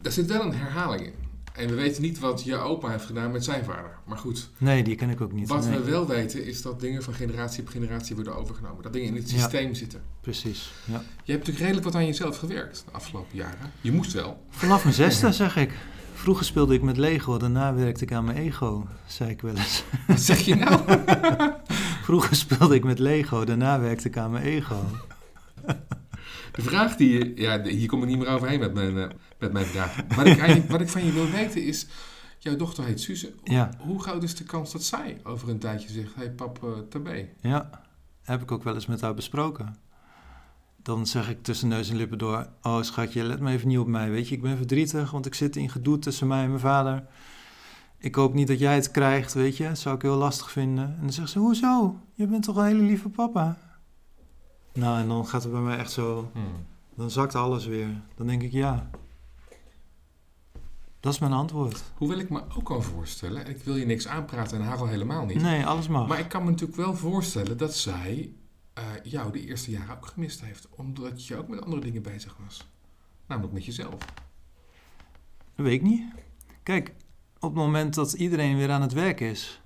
Daar 0.00 0.12
zit 0.12 0.26
wel 0.26 0.42
een 0.42 0.54
herhaling 0.54 1.02
in. 1.06 1.14
En 1.56 1.68
we 1.68 1.74
weten 1.74 2.02
niet 2.02 2.18
wat 2.18 2.44
je 2.44 2.56
opa 2.56 2.90
heeft 2.90 3.04
gedaan 3.04 3.30
met 3.32 3.44
zijn 3.44 3.64
vader. 3.64 3.90
Maar 4.04 4.18
goed, 4.18 4.48
Nee, 4.58 4.82
die 4.82 4.94
ken 4.94 5.10
ik 5.10 5.20
ook 5.20 5.32
niet. 5.32 5.48
wat 5.48 5.66
nee. 5.68 5.78
we 5.78 5.90
wel 5.90 6.06
weten 6.06 6.44
is 6.44 6.62
dat 6.62 6.80
dingen 6.80 7.02
van 7.02 7.14
generatie 7.14 7.62
op 7.62 7.68
generatie 7.68 8.14
worden 8.14 8.36
overgenomen. 8.36 8.82
Dat 8.82 8.92
dingen 8.92 9.08
in 9.08 9.14
het 9.16 9.30
Ja. 9.30 9.38
systeem 9.38 9.74
zitten. 9.74 10.02
Precies, 10.20 10.72
ja. 10.84 10.92
Je 10.92 11.32
hebt 11.32 11.46
natuurlijk 11.46 11.58
redelijk 11.58 11.84
wat 11.84 11.94
aan 11.94 12.06
jezelf 12.06 12.36
gewerkt 12.38 12.82
de 12.86 12.92
afgelopen 12.92 13.36
jaren. 13.36 13.72
Je 13.80 13.92
moest 13.92 14.12
wel. 14.12 14.42
Vanaf 14.50 14.82
mijn 14.82 14.94
zesde, 15.04 15.32
zeg 15.32 15.56
ik. 15.56 15.72
Vroeger 16.14 16.44
speelde 16.46 16.74
ik 16.74 16.82
met 16.82 16.96
Lego, 16.96 17.36
daarna 17.38 17.74
werkte 17.74 18.04
ik 18.04 18.12
aan 18.12 18.24
mijn 18.24 18.36
ego, 18.36 18.86
zei 19.06 19.30
ik 19.30 19.40
wel 19.40 19.54
eens. 19.56 19.84
Wat 20.06 20.20
zeg 20.20 20.38
je 20.40 20.54
nou? 20.54 20.80
Vroeger 22.02 22.36
speelde 22.36 22.74
ik 22.74 22.84
met 22.84 22.98
Lego, 22.98 23.44
daarna 23.44 23.80
werkte 23.80 24.08
ik 24.08 24.16
aan 24.16 24.30
mijn 24.30 24.44
ego. 24.44 24.76
De 26.52 26.62
vraag 26.62 26.96
die 26.96 27.18
je... 27.18 27.32
Ja, 27.42 27.62
hier 27.62 27.88
kom 27.88 28.02
ik 28.02 28.08
niet 28.08 28.18
meer 28.18 28.28
overheen 28.28 28.58
met 28.60 28.74
mijn, 28.74 28.98
eh, 28.98 29.08
met 29.38 29.52
mijn 29.52 29.66
vraag. 29.66 29.96
Wat 30.16 30.26
ik, 30.26 30.38
eigenlijk, 30.38 30.70
wat 30.70 30.80
ik 30.80 30.88
van 30.88 31.04
je 31.04 31.12
wil 31.12 31.30
weten 31.30 31.64
is... 31.64 31.86
Jouw 32.38 32.56
dochter 32.56 32.84
heet 32.84 33.00
Suze. 33.00 33.34
Ja, 33.44 33.70
Hoe 33.78 34.02
groot 34.02 34.22
is 34.22 34.34
de 34.34 34.44
kans 34.44 34.72
dat 34.72 34.82
zij 34.82 35.20
over 35.22 35.48
een 35.48 35.58
tijdje 35.58 35.88
zegt... 35.88 36.14
Hé 36.14 36.20
hey, 36.20 36.30
pap, 36.30 36.64
eh, 36.64 36.70
tabé. 36.88 37.28
ja. 37.40 37.84
Heb 38.22 38.42
ik 38.42 38.52
ook 38.52 38.62
wel 38.62 38.74
eens 38.74 38.86
met 38.86 39.00
haar 39.00 39.14
besproken. 39.14 39.76
Dan 40.82 41.06
zeg 41.06 41.30
ik 41.30 41.42
tussen 41.42 41.68
neus 41.68 41.90
en 41.90 41.96
lippen 41.96 42.18
door... 42.18 42.48
Oh 42.62 42.82
schatje, 42.82 43.22
let 43.22 43.40
me 43.40 43.52
even 43.52 43.68
niet 43.68 43.78
op 43.78 43.86
mij, 43.86 44.10
weet 44.10 44.28
je. 44.28 44.34
Ik 44.34 44.42
ben 44.42 44.56
verdrietig, 44.56 45.10
want 45.10 45.26
ik 45.26 45.34
zit 45.34 45.56
in 45.56 45.70
gedoe 45.70 45.98
tussen 45.98 46.26
mij 46.26 46.42
en 46.42 46.48
mijn 46.48 46.60
vader. 46.60 47.06
Ik 47.98 48.14
hoop 48.14 48.34
niet 48.34 48.48
dat 48.48 48.58
jij 48.58 48.74
het 48.74 48.90
krijgt, 48.90 49.34
weet 49.34 49.56
je. 49.56 49.68
Dat 49.68 49.78
zou 49.78 49.94
ik 49.94 50.02
heel 50.02 50.16
lastig 50.16 50.50
vinden. 50.50 50.84
En 50.84 51.00
dan 51.00 51.12
zegt 51.12 51.30
ze, 51.30 51.38
hoezo? 51.38 52.00
Je 52.14 52.26
bent 52.26 52.42
toch 52.42 52.56
een 52.56 52.64
hele 52.64 52.82
lieve 52.82 53.08
papa? 53.08 53.58
Nou, 54.72 54.98
en 55.00 55.08
dan 55.08 55.26
gaat 55.26 55.42
het 55.42 55.52
bij 55.52 55.60
mij 55.60 55.78
echt 55.78 55.90
zo... 55.90 56.30
Dan 56.94 57.10
zakt 57.10 57.34
alles 57.34 57.66
weer. 57.66 57.88
Dan 58.14 58.26
denk 58.26 58.42
ik, 58.42 58.52
ja. 58.52 58.90
Dat 61.06 61.14
is 61.14 61.20
mijn 61.20 61.32
antwoord. 61.32 61.82
Hoewel 61.94 62.18
ik 62.18 62.30
me 62.30 62.42
ook 62.56 62.64
kan 62.64 62.82
voorstellen... 62.82 63.44
en 63.44 63.50
Ik 63.50 63.62
wil 63.62 63.76
je 63.76 63.86
niks 63.86 64.06
aanpraten 64.08 64.58
en 64.58 64.64
haar 64.64 64.78
al 64.78 64.86
helemaal 64.86 65.24
niet. 65.24 65.42
Nee, 65.42 65.66
alles 65.66 65.88
mag. 65.88 66.08
Maar 66.08 66.18
ik 66.18 66.28
kan 66.28 66.44
me 66.44 66.50
natuurlijk 66.50 66.78
wel 66.78 66.94
voorstellen 66.94 67.56
dat 67.56 67.74
zij 67.74 68.32
eh, 68.72 68.84
jou 69.02 69.32
de 69.32 69.46
eerste 69.46 69.70
jaren 69.70 69.96
ook 69.96 70.06
gemist 70.06 70.40
heeft. 70.40 70.68
Omdat 70.70 71.26
je 71.26 71.36
ook 71.36 71.48
met 71.48 71.62
andere 71.62 71.82
dingen 71.82 72.02
bezig 72.02 72.36
was. 72.44 72.68
Namelijk 73.26 73.54
met 73.54 73.64
jezelf. 73.64 73.98
Dat 75.54 75.66
weet 75.66 75.72
ik 75.72 75.82
niet. 75.82 76.02
Kijk, 76.62 76.94
op 77.34 77.54
het 77.54 77.58
moment 77.58 77.94
dat 77.94 78.12
iedereen 78.12 78.56
weer 78.56 78.70
aan 78.70 78.82
het 78.82 78.92
werk 78.92 79.20
is... 79.20 79.60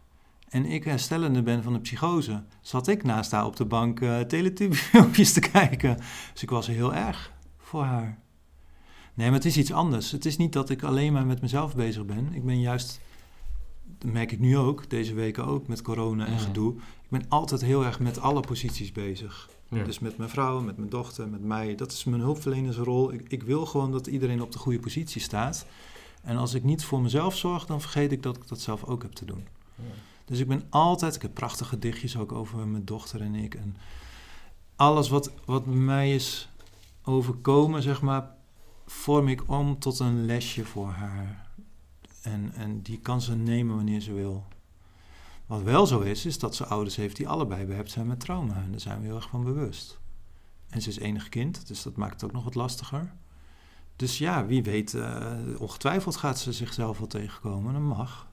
en 0.49 0.67
ik 0.67 0.85
herstellende 0.85 1.43
ben 1.43 1.63
van 1.63 1.73
de 1.73 1.81
psychose... 1.81 2.45
zat 2.61 2.89
ik 2.89 3.03
naast 3.03 3.31
haar 3.31 3.47
op 3.47 3.57
de 3.57 3.65
bank 3.65 3.99
Teletubby-filmpjes 4.29 5.33
te 5.39 5.41
kijken. 5.41 5.97
Dus 6.33 6.43
ik 6.43 6.51
was 6.51 6.67
heel 6.67 6.95
erg 6.95 7.33
voor 7.59 7.85
haar. 7.85 8.19
Nee, 9.21 9.29
maar 9.29 9.39
het 9.39 9.49
is 9.49 9.57
iets 9.57 9.73
anders. 9.73 10.11
Het 10.11 10.25
is 10.25 10.37
niet 10.37 10.53
dat 10.53 10.71
ik 10.71 10.83
alleen 10.83 11.13
maar 11.13 11.27
met 11.27 11.41
mezelf 11.41 11.75
bezig 11.75 12.07
ben. 12.07 12.33
Ik 12.33 12.45
ben 12.45 12.61
juist... 12.61 13.01
Dat 13.99 14.13
merk 14.13 14.33
ik 14.33 14.39
nu 14.39 14.57
ook, 14.57 14.91
deze 14.91 15.15
weken 15.15 15.47
ook, 15.47 15.67
met 15.67 15.83
corona 15.83 16.27
en 16.27 16.39
gedoe. 16.39 16.75
Ik 16.75 17.09
ben 17.09 17.25
altijd 17.29 17.61
heel 17.61 17.85
erg 17.85 18.01
met 18.01 18.21
alle 18.21 18.41
posities 18.41 18.93
bezig. 18.93 19.51
Ja. 19.69 19.85
Dus 19.85 19.99
met 19.99 20.17
mijn 20.17 20.31
vrouw, 20.31 20.61
met 20.61 20.77
mijn 20.77 20.89
dochter, 20.89 21.29
met 21.29 21.43
mij. 21.43 21.75
Dat 21.75 21.93
is 21.93 22.05
mijn 22.05 22.23
hulpverlenersrol. 22.23 23.13
Ik, 23.13 23.25
ik 23.29 23.43
wil 23.43 23.67
gewoon 23.67 23.93
dat 23.93 24.07
iedereen 24.07 24.43
op 24.43 24.53
de 24.53 24.59
goede 24.59 24.79
positie 24.79 25.21
staat. 25.21 25.67
En 26.23 26.37
als 26.37 26.55
ik 26.55 26.65
niet 26.65 26.85
voor 26.85 27.01
mezelf 27.01 27.37
zorg, 27.37 27.67
dan 27.67 27.81
vergeet 27.81 28.13
ik 28.13 28.23
dat 28.23 28.37
ik 28.37 28.49
dat 28.49 28.61
zelf 28.61 28.85
ook 28.85 29.03
heb 29.03 29.13
te 29.13 29.25
doen. 29.25 29.47
Dus 30.25 30.39
ik 30.39 30.49
ben 30.49 30.63
altijd... 30.71 31.15
Ik 31.15 31.23
heb 31.23 31.35
prachtige 31.35 31.79
dichtjes 31.79 32.17
ook 32.17 32.33
over 32.33 32.69
mijn 32.69 32.85
dochter 32.85 33.21
en 33.21 33.35
ik. 33.35 33.55
En 33.55 33.77
alles 34.77 35.09
wat, 35.09 35.33
wat 35.45 35.67
mij 35.67 36.15
is 36.15 36.49
overkomen, 37.05 37.83
zeg 37.83 38.03
maar... 38.03 38.39
vorm 38.91 39.29
ik 39.29 39.43
om 39.51 39.79
tot 39.79 39.99
een 39.99 40.27
lesje 40.27 40.65
voor 40.65 40.89
haar. 40.89 41.49
En, 42.23 42.53
en 42.55 42.83
die 42.83 42.99
kan 42.99 43.21
ze 43.21 43.37
nemen 43.37 43.77
wanneer 43.77 44.01
ze 44.01 44.13
wil. 44.13 44.47
Wat 45.47 45.63
wel 45.63 45.87
zo 45.87 46.01
is, 46.01 46.27
is 46.27 46.39
dat 46.39 46.55
ze 46.55 46.67
ouders 46.67 46.97
heeft 46.97 47.17
die 47.17 47.29
allebei 47.29 47.67
behept 47.67 47.91
zijn 47.91 48.07
met 48.07 48.21
trauma. 48.21 48.55
En 48.55 48.71
daar 48.71 48.81
zijn 48.81 49.01
we 49.01 49.07
heel 49.07 49.17
erg 49.17 49.29
van 49.29 49.45
bewust. 49.45 49.99
En 50.69 50.83
ze 50.83 50.89
is 50.89 50.99
enig 50.99 51.29
kind, 51.29 51.67
dus 51.67 51.83
dat 51.83 51.97
maakt 51.97 52.13
het 52.13 52.25
ook 52.25 52.33
nog 52.33 52.45
wat 52.45 52.55
lastiger. 52.55 53.13
Dus 53.97 54.19
ja, 54.19 54.47
wie 54.47 54.63
weet, 54.63 54.95
eh, 54.95 55.33
ongetwijfeld 55.59 56.17
gaat 56.17 56.39
ze 56.39 56.53
zichzelf 56.53 56.99
wel 56.99 57.07
tegenkomen. 57.07 57.73
Dat 57.73 57.83
mag. 57.83 58.29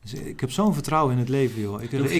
Dus 0.00 0.14
ik 0.14 0.40
heb 0.40 0.50
zo'n 0.50 0.74
vertrouwen 0.74 1.12
in 1.12 1.18
het 1.18 1.28
leven, 1.28 1.60
joh. 1.60 1.82
Ik, 1.82 1.92
ik, 1.92 2.10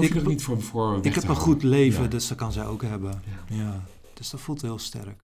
ik, 0.00 0.14
er 0.14 0.26
niet 0.26 0.42
voor, 0.42 1.04
ik 1.04 1.14
heb 1.14 1.28
een 1.28 1.36
goed 1.36 1.62
leven, 1.62 2.02
Ja. 2.02 2.08
dus 2.08 2.28
dat 2.28 2.38
kan 2.38 2.52
zij 2.52 2.66
ook 2.66 2.82
hebben. 2.82 3.22
Ja. 3.48 3.56
Ja, 3.56 3.84
dus 4.14 4.30
dat 4.30 4.40
voelt 4.40 4.62
heel 4.62 4.78
sterk. 4.78 5.20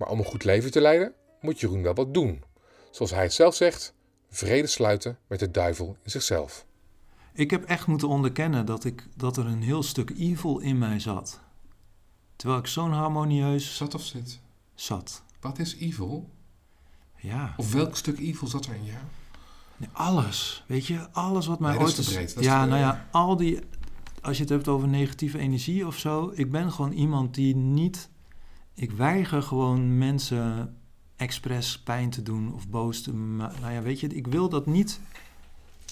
Maar 0.00 0.08
om 0.08 0.18
een 0.18 0.24
goed 0.24 0.44
leven 0.44 0.70
te 0.70 0.80
leiden, 0.80 1.12
moet 1.40 1.60
Jeroen 1.60 1.82
wel 1.82 1.94
wat 1.94 2.14
doen. 2.14 2.42
Zoals 2.90 3.10
hij 3.10 3.22
het 3.22 3.32
zelf 3.32 3.54
zegt, 3.54 3.94
vrede 4.30 4.66
sluiten 4.66 5.18
met 5.26 5.38
de 5.38 5.50
duivel 5.50 5.96
in 6.02 6.10
zichzelf. 6.10 6.66
Ik 7.32 7.50
heb 7.50 7.64
echt 7.64 7.86
moeten 7.86 8.08
onderkennen 8.08 8.66
dat, 8.66 8.84
ik, 8.84 9.06
dat 9.16 9.36
er 9.36 9.46
een 9.46 9.62
heel 9.62 9.82
stuk 9.82 10.10
evil 10.10 10.58
in 10.58 10.78
mij 10.78 11.00
zat. 11.00 11.40
Terwijl 12.36 12.60
ik 12.60 12.66
zo'n 12.66 12.92
harmonieus 12.92 13.76
Zat 13.76 13.94
of 13.94 14.02
zit? 14.02 14.40
zat. 14.74 15.22
Wat 15.40 15.58
is 15.58 15.76
evil? 15.76 16.30
Ja, 17.16 17.54
Of 17.56 17.72
welk 17.72 17.96
stuk 17.96 18.18
evil 18.18 18.46
zat 18.48 18.66
er 18.66 18.74
in 18.74 18.84
jou? 18.84 18.98
nee, 19.76 19.88
alles. 19.92 20.64
Weet 20.66 20.86
je, 20.86 21.10
alles 21.10 21.46
wat 21.46 21.60
mij 21.60 21.70
Nee, 21.70 21.78
dat 21.78 21.88
ooit 21.88 21.98
is 21.98 22.06
te 22.06 22.12
breed, 22.12 22.28
dat 22.28 22.38
is 22.38 22.44
ja, 22.44 22.64
nou 22.64 22.80
ja, 22.80 23.08
al 23.10 23.36
die... 23.36 23.58
Als 24.20 24.36
je 24.36 24.42
het 24.42 24.52
hebt 24.52 24.68
over 24.68 24.88
negatieve 24.88 25.38
energie 25.38 25.86
of 25.86 25.96
zo... 25.98 26.32
Ik 26.34 26.50
ben 26.50 26.72
gewoon 26.72 26.92
iemand 26.92 27.34
die 27.34 27.56
niet... 27.56 28.08
Ik 28.74 28.90
weiger 28.90 29.42
gewoon 29.42 29.98
mensen 29.98 30.76
expres 31.16 31.78
pijn 31.78 32.10
te 32.10 32.22
doen 32.22 32.54
of 32.54 32.68
boos 32.68 33.02
te 33.02 33.14
maken. 33.14 33.60
Nou 33.60 33.72
ja, 33.72 33.82
weet 33.82 34.00
je, 34.00 34.06
ik 34.06 34.26
wil 34.26 34.48
dat 34.48 34.66
niet 34.66 35.00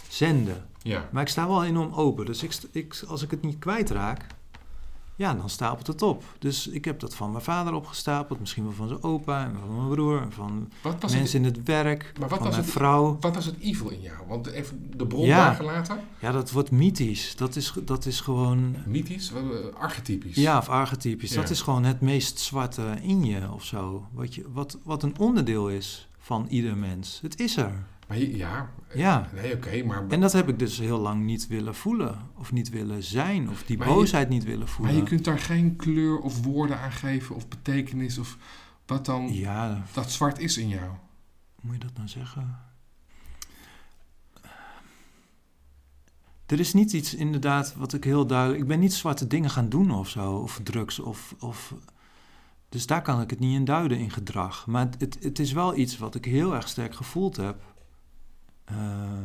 zenden. 0.08 0.66
Ja. 0.82 1.08
Maar 1.12 1.22
ik 1.22 1.28
sta 1.28 1.46
wel 1.46 1.64
enorm 1.64 1.92
open. 1.92 2.26
Dus 2.26 2.42
ik, 2.42 2.52
ik, 2.72 3.04
als 3.08 3.22
ik 3.22 3.30
het 3.30 3.42
niet 3.42 3.58
kwijtraak, 3.58 4.26
ja, 5.18 5.34
dan 5.34 5.50
stapelt 5.50 5.86
het 5.86 6.02
op. 6.02 6.24
Dus 6.38 6.66
ik 6.66 6.84
heb 6.84 7.00
dat 7.00 7.14
van 7.14 7.30
mijn 7.30 7.44
vader 7.44 7.72
opgestapeld. 7.72 8.40
Misschien 8.40 8.64
wel 8.64 8.72
van 8.72 8.88
zijn 8.88 9.02
opa 9.02 9.44
en 9.44 9.56
van 9.60 9.76
mijn 9.76 9.88
broer. 9.88 10.20
En 10.22 10.32
van 10.32 10.68
mensen 11.00 11.18
het, 11.20 11.34
in 11.34 11.44
het 11.44 11.62
werk. 11.64 12.12
Maar 12.18 12.28
wat 12.28 12.38
van 12.38 12.46
was 12.46 12.56
mijn 12.56 12.66
het- 12.68 12.72
vrouw. 12.74 13.16
wat 13.20 13.34
was 13.34 13.44
het 13.44 13.58
evil 13.60 13.88
in 13.90 14.00
jou? 14.00 14.16
Want 14.28 14.46
even 14.46 14.90
de 14.96 15.06
bron 15.06 15.24
Ja. 15.24 15.56
Ja, 16.18 16.32
dat 16.32 16.50
wordt 16.50 16.70
mythisch. 16.70 17.36
Dat 17.36 17.56
is, 17.56 17.72
dat 17.84 18.06
is 18.06 18.20
gewoon... 18.20 18.76
Mythisch, 18.86 19.32
eh, 19.32 19.80
archetypisch. 19.80 20.36
Ja, 20.36 20.58
of 20.58 20.68
archetypisch. 20.68 21.30
Dat 21.32 21.50
is 21.50 21.60
gewoon 21.62 21.84
het 21.84 22.00
meest 22.00 22.38
zwarte 22.38 22.94
in 23.02 23.24
je 23.24 23.52
of 23.52 23.64
zo. 23.64 24.06
Wat, 24.12 24.34
je, 24.34 24.44
wat, 24.52 24.78
wat 24.84 25.02
een 25.02 25.18
onderdeel 25.18 25.68
is 25.68 26.08
van 26.18 26.46
ieder 26.48 26.76
mens. 26.76 27.18
Het 27.22 27.40
is 27.40 27.56
er. 27.56 27.86
Maar 28.08 28.18
ja. 28.18 28.70
eh, 28.88 28.98
Ja. 28.98 29.28
Nee, 29.34 29.54
oké, 29.54 29.82
maar, 29.82 30.08
En 30.08 30.20
dat 30.20 30.32
heb 30.32 30.48
ik 30.48 30.58
dus 30.58 30.78
heel 30.78 30.98
lang 30.98 31.24
niet 31.24 31.46
willen 31.46 31.74
voelen. 31.74 32.18
Of 32.36 32.52
niet 32.52 32.68
willen 32.70 33.02
zijn. 33.02 33.50
Of 33.50 33.62
die 33.62 33.78
Maar 33.78 33.88
je- 33.88 33.94
boosheid 33.94 34.28
niet 34.28 34.44
willen 34.44 34.58
maar 34.58 34.68
voelen. 34.68 34.94
je 34.94 35.02
kunt 35.02 35.24
daar 35.24 35.38
geen 35.38 35.76
kleur 35.76 36.18
of 36.18 36.42
woorden 36.44 36.78
aan 36.78 36.92
geven 36.92 37.34
of 37.36 37.48
betekenis 37.48 38.18
of 38.18 38.36
wat 38.86 39.04
dan 39.04 39.32
Ja, 39.34 39.82
dat 39.92 40.10
zwart 40.10 40.38
is 40.38 40.58
in 40.58 40.68
jou. 40.68 40.90
Moet 41.60 41.72
je 41.74 41.80
dat 41.80 41.94
nou 41.96 42.08
zeggen? 42.08 42.58
Er 46.46 46.60
is 46.60 46.72
niet 46.74 46.92
iets 46.92 47.14
inderdaad 47.14 47.74
wat 47.74 47.92
ik 47.92 48.04
heel 48.04 48.26
duidelijk... 48.26 48.60
Ik 48.60 48.66
ben 48.68 48.78
niet 48.80 48.92
zwarte 48.94 49.26
dingen 49.26 49.50
gaan 49.50 49.68
doen 49.68 49.90
of 49.90 50.08
zo, 50.08 50.32
of 50.32 50.60
drugs 50.62 50.98
of... 50.98 51.34
of 51.38 51.74
dus 52.68 52.86
daar 52.86 53.02
kan 53.02 53.20
ik 53.20 53.30
het 53.30 53.38
niet 53.38 53.54
in 53.54 53.64
duiden 53.64 53.98
in 53.98 54.10
gedrag. 54.10 54.66
Maar 54.66 54.88
het, 54.98 55.18
het 55.22 55.38
is 55.38 55.52
wel 55.52 55.76
iets 55.76 55.98
wat 55.98 56.14
ik 56.14 56.24
heel 56.24 56.54
erg 56.54 56.68
sterk 56.68 56.94
gevoeld 56.94 57.36
heb. 57.36 57.62
Eh, 58.68 59.24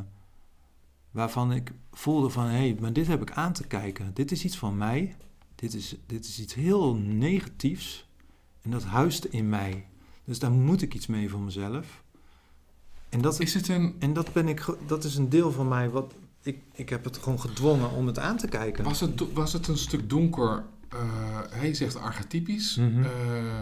waarvan 1.11 1.51
ik 1.51 1.71
voelde 1.91 2.29
van, 2.29 2.45
hé, 2.45 2.51
hey, 2.51 2.77
maar 2.79 2.93
dit 2.93 3.07
heb 3.07 3.21
ik 3.21 3.31
aan 3.31 3.53
te 3.53 3.67
kijken. 3.67 4.11
Dit 4.13 4.31
is 4.31 4.43
iets 4.43 4.57
van 4.57 4.77
mij. 4.77 5.15
Dit 5.55 5.73
is, 5.73 5.95
dit 6.05 6.25
is 6.25 6.39
iets 6.39 6.53
heel 6.53 6.95
negatiefs. 6.95 8.07
En 8.61 8.71
dat 8.71 8.83
huist 8.83 9.25
in 9.25 9.49
mij. 9.49 9.87
Dus 10.23 10.39
daar 10.39 10.51
moet 10.51 10.81
ik 10.81 10.93
iets 10.93 11.07
mee 11.07 11.29
voor 11.29 11.39
mezelf. 11.39 12.03
En 13.09 13.21
dat, 13.21 13.39
Is 13.39 13.53
het 13.53 13.67
een, 13.67 13.95
en 13.99 14.13
dat, 14.13 14.33
ben 14.33 14.47
ik, 14.47 14.75
dat 14.85 15.03
is 15.03 15.15
een 15.15 15.29
deel 15.29 15.51
van 15.51 15.67
mij 15.67 15.89
wat... 15.89 16.13
Ik, 16.41 16.61
ik 16.73 16.89
heb 16.89 17.03
het 17.03 17.17
gewoon 17.17 17.39
gedwongen 17.39 17.91
om 17.91 18.07
het 18.07 18.19
aan 18.19 18.37
te 18.37 18.47
kijken. 18.47 18.83
was, 18.83 18.99
het, 18.99 19.33
was 19.33 19.53
het 19.53 19.67
een 19.67 19.77
stuk 19.77 20.09
donker, 20.09 20.65
eh 20.89 21.39
hij 21.49 21.73
zegt 21.73 21.95
archetypisch. 21.95 22.75
Mhm. 22.75 23.03
eh, 23.03 23.59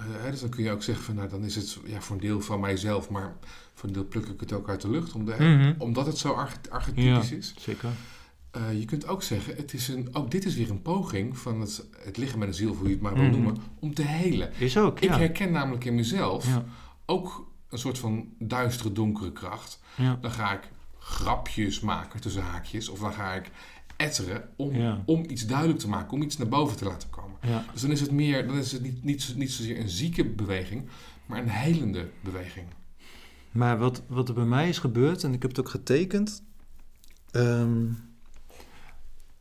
hè, 0.00 0.30
dus 0.30 0.40
dan 0.40 0.48
kun 0.48 0.64
je 0.64 0.70
ook 0.70 0.82
zeggen 0.82 1.04
van, 1.04 1.14
nou 1.14 1.28
dan 1.28 1.44
is 1.44 1.54
het 1.54 1.78
ja, 1.84 2.00
voor 2.00 2.14
een 2.16 2.22
deel 2.22 2.40
van 2.40 2.60
mijzelf, 2.60 3.10
maar 3.10 3.36
voor 3.74 3.88
een 3.88 3.94
deel 3.94 4.08
pluk 4.08 4.26
ik 4.26 4.40
het 4.40 4.52
ook 4.52 4.68
uit 4.68 4.80
de 4.80 4.90
lucht, 4.90 5.12
om 5.12 5.24
de, 5.24 5.34
Mhm. 5.38 5.74
omdat 5.78 6.06
het 6.06 6.18
zo 6.18 6.32
arch- 6.32 6.58
archetypisch 6.70 7.28
Ja. 7.30 7.36
is. 7.36 7.54
Zeker. 7.58 7.88
Eh, 7.88 7.94
Eh, 8.50 8.78
je 8.78 8.84
kunt 8.84 9.06
ook 9.06 9.22
zeggen, 9.22 9.56
het 9.56 9.72
is 9.72 9.88
een, 9.88 10.08
ook 10.12 10.30
dit 10.30 10.44
is 10.44 10.54
weer 10.54 10.70
een 10.70 10.82
poging 10.82 11.38
van 11.38 11.60
het, 11.60 11.84
het 11.98 12.16
lichaam 12.16 12.42
en 12.42 12.48
de 12.48 12.54
ziel, 12.54 12.74
hoe 12.74 12.86
je 12.86 12.92
het 12.92 13.02
maar 13.02 13.14
wil 13.14 13.22
Mhm. 13.22 13.30
noemen, 13.32 13.56
om 13.78 13.94
te 13.94 14.02
helen. 14.02 14.52
Is 14.58 14.76
ook, 14.78 15.00
Ik 15.00 15.08
ja. 15.10 15.18
herken 15.18 15.52
namelijk 15.52 15.84
in 15.84 15.94
mezelf 15.94 16.46
ja. 16.46 16.64
ook 17.06 17.46
een 17.68 17.78
soort 17.78 17.98
van 17.98 18.28
duistere, 18.38 18.92
donkere 18.92 19.32
kracht. 19.32 19.80
Dan 20.20 20.30
ga 20.30 20.52
ik 20.52 20.68
grapjes 20.98 21.80
maken 21.80 22.20
tussen 22.20 22.42
haakjes, 22.42 22.88
of 22.88 22.98
dan 22.98 23.12
ga 23.12 23.34
ik 23.34 23.50
etteren 23.98 24.48
om, 24.56 24.74
Ja. 24.74 25.02
om 25.06 25.24
iets 25.28 25.46
duidelijk 25.46 25.78
te 25.78 25.88
maken, 25.88 26.12
om 26.12 26.22
iets 26.22 26.36
naar 26.36 26.48
boven 26.48 26.76
te 26.76 26.84
laten 26.84 27.10
komen. 27.10 27.36
ja. 27.42 27.64
Dus 27.72 27.80
dan 27.80 27.90
is 27.90 28.00
het 28.00 28.10
meer, 28.10 28.46
dan 28.46 28.56
is 28.56 28.72
het 28.72 28.82
niet, 28.82 29.04
niet, 29.04 29.32
niet 29.36 29.52
zozeer 29.52 29.80
een 29.80 29.88
zieke 29.88 30.24
beweging, 30.24 30.88
maar 31.26 31.38
een 31.38 31.48
helende 31.48 32.08
beweging. 32.20 32.66
Maar 33.50 33.78
wat, 33.78 34.02
wat 34.08 34.28
er 34.28 34.34
bij 34.34 34.44
mij 34.44 34.68
is 34.68 34.78
gebeurd, 34.78 35.24
en 35.24 35.32
ik 35.32 35.42
heb 35.42 35.50
het 35.50 35.60
ook 35.60 35.68
getekend. 35.68 36.42
ehm, 37.30 37.86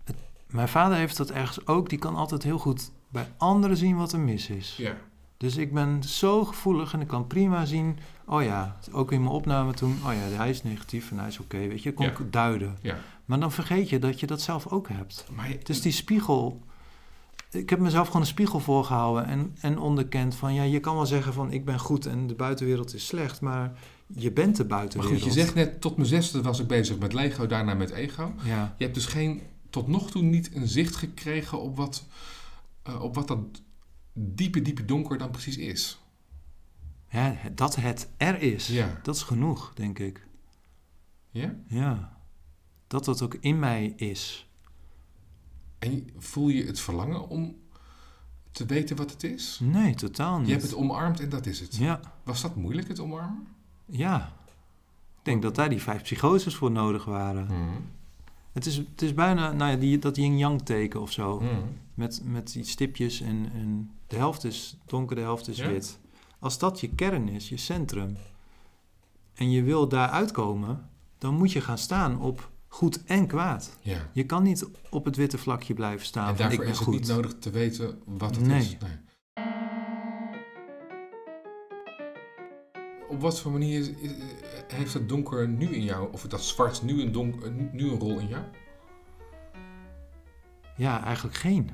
het- 0.03 0.16
mijn 0.47 0.68
vader 0.68 0.97
heeft 0.97 1.18
dat 1.18 1.32
ergens 1.32 1.68
ook. 1.68 1.89
Die 1.89 1.99
kan 1.99 2.16
altijd 2.16 2.43
heel 2.43 2.58
goed 2.60 2.91
bij 3.10 3.28
anderen 3.38 3.78
zien 3.78 3.95
wat 3.97 4.14
er 4.14 4.20
mis 4.20 4.49
is. 4.49 4.76
Ja, 4.78 4.97
Dus 5.38 5.58
ik 5.58 5.74
ben 5.74 6.04
zo 6.04 6.46
gevoelig 6.46 6.94
en 6.94 7.02
ik 7.02 7.08
kan 7.08 7.28
prima 7.28 7.66
zien. 7.66 7.98
Oh 8.26 8.44
ja, 8.44 8.78
ook 8.92 9.12
in 9.12 9.20
mijn 9.22 9.34
opname 9.34 9.74
toen. 9.74 9.98
Oh 10.06 10.14
ja, 10.14 10.38
hij 10.38 10.50
is 10.50 10.64
negatief 10.64 11.12
en 11.12 11.18
hij 11.20 11.28
is 11.28 11.40
oké. 11.40 11.58
weet 11.68 11.84
je, 11.84 11.94
kon 11.94 12.06
Ja. 12.06 12.12
ik 12.12 12.32
duiden. 12.32 12.78
ja. 12.82 12.98
Maar 13.26 13.40
dan 13.40 13.52
vergeet 13.52 13.90
je 13.90 14.00
dat 14.00 14.20
je 14.20 14.28
dat 14.28 14.42
zelf 14.42 14.68
ook 14.68 14.88
hebt. 14.90 15.26
Maar 15.36 15.50
je- 15.50 15.60
Dus 15.64 15.82
die 15.82 15.92
spiegel. 15.92 16.62
Ik 17.52 17.70
heb 17.70 17.80
mezelf 17.80 18.08
gewoon 18.08 18.22
een 18.22 18.28
spiegel 18.28 18.60
voorgehouden 18.60 19.26
en, 19.26 19.56
en 19.62 19.80
onderkend 19.80 20.36
van 20.36 20.54
ja, 20.54 20.64
je 20.64 20.80
kan 20.80 20.96
wel 20.96 21.06
zeggen 21.06 21.34
van 21.34 21.52
ik 21.52 21.66
ben 21.66 21.80
goed 21.80 22.06
en 22.06 22.28
de 22.28 22.34
buitenwereld 22.36 22.94
is 22.94 23.06
slecht, 23.08 23.42
maar 23.42 23.72
je 24.08 24.32
bent 24.32 24.56
de 24.56 24.66
maar 24.66 24.78
buitenwereld. 24.78 25.22
goed, 25.22 25.34
je 25.34 25.40
zegt 25.40 25.56
net, 25.56 25.82
tot 25.82 25.96
mijn 25.98 26.08
zesde 26.10 26.42
was 26.42 26.60
ik 26.60 26.68
bezig 26.68 26.98
met 26.98 27.14
Lego, 27.14 27.48
daarna 27.48 27.74
met 27.74 27.90
ego. 27.92 28.34
Ja, 28.44 28.74
Je 28.78 28.84
hebt 28.84 28.96
dus 28.96 29.06
geen, 29.06 29.42
tot 29.70 29.88
nog 29.88 30.12
toe 30.12 30.22
niet 30.22 30.56
een 30.56 30.68
zicht 30.68 30.96
gekregen 30.96 31.62
op 31.62 31.78
wat, 31.78 32.04
eh, 32.84 33.02
op 33.02 33.16
wat 33.16 33.28
dat 33.28 33.40
diepe, 34.20 34.61
diepe 34.61 34.86
donker 34.86 35.18
dan 35.18 35.32
precies 35.32 35.57
is. 35.57 36.01
ja, 37.09 37.36
dat 37.55 37.76
het 37.76 38.09
er 38.18 38.41
is, 38.41 38.68
Ja. 38.68 38.99
dat 39.03 39.15
is 39.15 39.22
genoeg, 39.24 39.74
denk 39.74 39.99
ik. 39.99 40.28
Ja? 41.30 41.55
Ja, 41.68 42.18
dat 42.88 43.05
dat 43.05 43.22
ook 43.22 43.36
in 43.39 43.59
mij 43.59 43.93
is. 43.95 44.47
En 45.80 46.09
voel 46.18 46.47
je 46.49 46.63
het 46.65 46.80
verlangen 46.80 47.30
om 47.30 47.55
te 48.51 48.65
weten 48.65 48.95
wat 48.95 49.11
het 49.11 49.24
is? 49.24 49.59
Nee, 49.63 49.95
totaal 49.95 50.38
niet. 50.38 50.45
Je 50.47 50.51
hebt 50.53 50.63
het 50.65 50.76
omarmd 50.76 51.20
en 51.20 51.30
dat 51.30 51.45
is 51.45 51.59
het. 51.59 51.76
Ja, 51.76 51.99
Was 52.24 52.41
dat 52.41 52.55
moeilijk, 52.55 52.88
het 52.88 52.99
omarmen? 52.99 53.47
ja. 53.86 54.36
Ik 55.18 55.34
denk 55.34 55.41
dat 55.45 55.55
daar 55.55 55.70
die 55.70 55.82
vijf 55.82 56.01
psychoses 56.01 56.55
voor 56.55 56.72
nodig 56.72 57.05
waren. 57.05 57.45
Mhm. 57.45 57.80
Het 58.51 58.65
is, 58.65 58.76
het 58.78 59.01
is 59.01 59.13
bijna 59.13 59.51
nou 59.51 59.72
ja, 59.72 59.78
die, 59.78 59.99
dat 59.99 60.15
yin-yang 60.15 60.61
teken 60.61 61.01
of 61.01 61.11
zo. 61.11 61.39
Mhm. 61.39 61.53
Met, 61.93 62.22
met 62.24 62.51
die 62.51 62.63
stipjes 62.63 63.22
en, 63.22 63.49
en 63.53 63.91
de 64.08 64.16
helft 64.16 64.43
is 64.43 64.78
donker, 64.86 65.16
de 65.16 65.22
helft 65.22 65.47
is 65.47 65.58
Ja. 65.58 65.68
wit. 65.68 65.99
Als 66.39 66.58
dat 66.60 66.80
je 66.80 66.89
kern 66.89 67.28
is, 67.30 67.49
je 67.49 67.58
centrum, 67.58 68.18
en 69.34 69.51
je 69.51 69.64
wil 69.64 69.88
daar 69.88 70.10
uitkomen, 70.10 70.89
dan 71.18 71.34
moet 71.36 71.51
je 71.51 71.62
gaan 71.62 71.78
staan 71.78 72.22
op 72.22 72.49
goed 72.68 73.03
en 73.03 73.28
kwaad. 73.28 73.78
Ja. 73.82 74.10
Je 74.14 74.26
kan 74.26 74.43
niet 74.43 74.68
op 74.89 75.05
het 75.05 75.16
witte 75.16 75.38
vlakje 75.38 75.74
blijven 75.74 76.05
staan 76.05 76.28
En 76.30 76.36
van 76.36 76.45
ik 76.45 76.58
daarvoor 76.58 76.64
ben 76.66 76.74
is 76.74 76.80
het 76.80 76.88
goed. 76.88 76.97
niet 76.99 77.08
nodig 77.08 77.34
te 77.39 77.49
weten 77.49 78.01
wat 78.05 78.36
het 78.36 78.45
Nee. 78.47 78.60
is. 78.60 78.78
Nee. 78.80 79.45
Op 83.10 83.22
wat 83.22 83.39
voor 83.39 83.51
manier 83.51 83.80
is- 83.80 83.89
is- 83.89 84.12
heeft 84.68 84.93
het 84.93 85.10
donker 85.10 85.47
nu 85.47 85.68
in 85.76 85.84
jou, 85.84 86.14
of 86.14 86.22
dat 86.22 86.43
zwart 86.43 86.82
nu 86.84 87.01
een- 87.01 87.70
nu 87.72 87.89
een 87.91 87.99
rol 87.99 88.20
in 88.20 88.28
jou? 88.28 88.43
Ja, 90.76 91.03
eigenlijk 91.03 91.36
geen. 91.38 91.70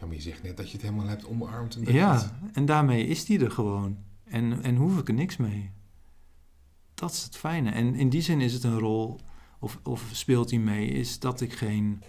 Ja, 0.00 0.06
maar 0.06 0.14
je 0.14 0.20
zegt 0.22 0.42
net 0.42 0.56
dat 0.56 0.66
je 0.66 0.72
het 0.72 0.82
helemaal 0.82 1.06
hebt 1.06 1.26
omarmd. 1.26 1.74
En 1.76 1.92
Ja, 1.92 2.14
het- 2.14 2.32
en 2.52 2.66
daarmee 2.66 3.06
is 3.06 3.24
die 3.24 3.44
er 3.44 3.50
gewoon. 3.50 3.98
En, 4.24 4.62
en 4.62 4.76
hoef 4.76 4.98
ik 4.98 5.08
er 5.08 5.14
niks 5.14 5.36
mee. 5.36 5.70
Dat 6.94 7.10
is 7.12 7.22
het 7.22 7.36
fijne. 7.36 7.70
En 7.70 7.94
in 7.94 8.08
die 8.08 8.20
zin 8.22 8.40
is 8.40 8.52
het 8.52 8.64
een 8.64 8.78
rol, 8.78 9.20
of, 9.58 9.78
of 9.82 10.04
speelt 10.12 10.48
die 10.48 10.60
mee, 10.60 10.88
is 10.88 11.18
dat 11.18 11.40
ik 11.40 11.52
geen 11.52 12.02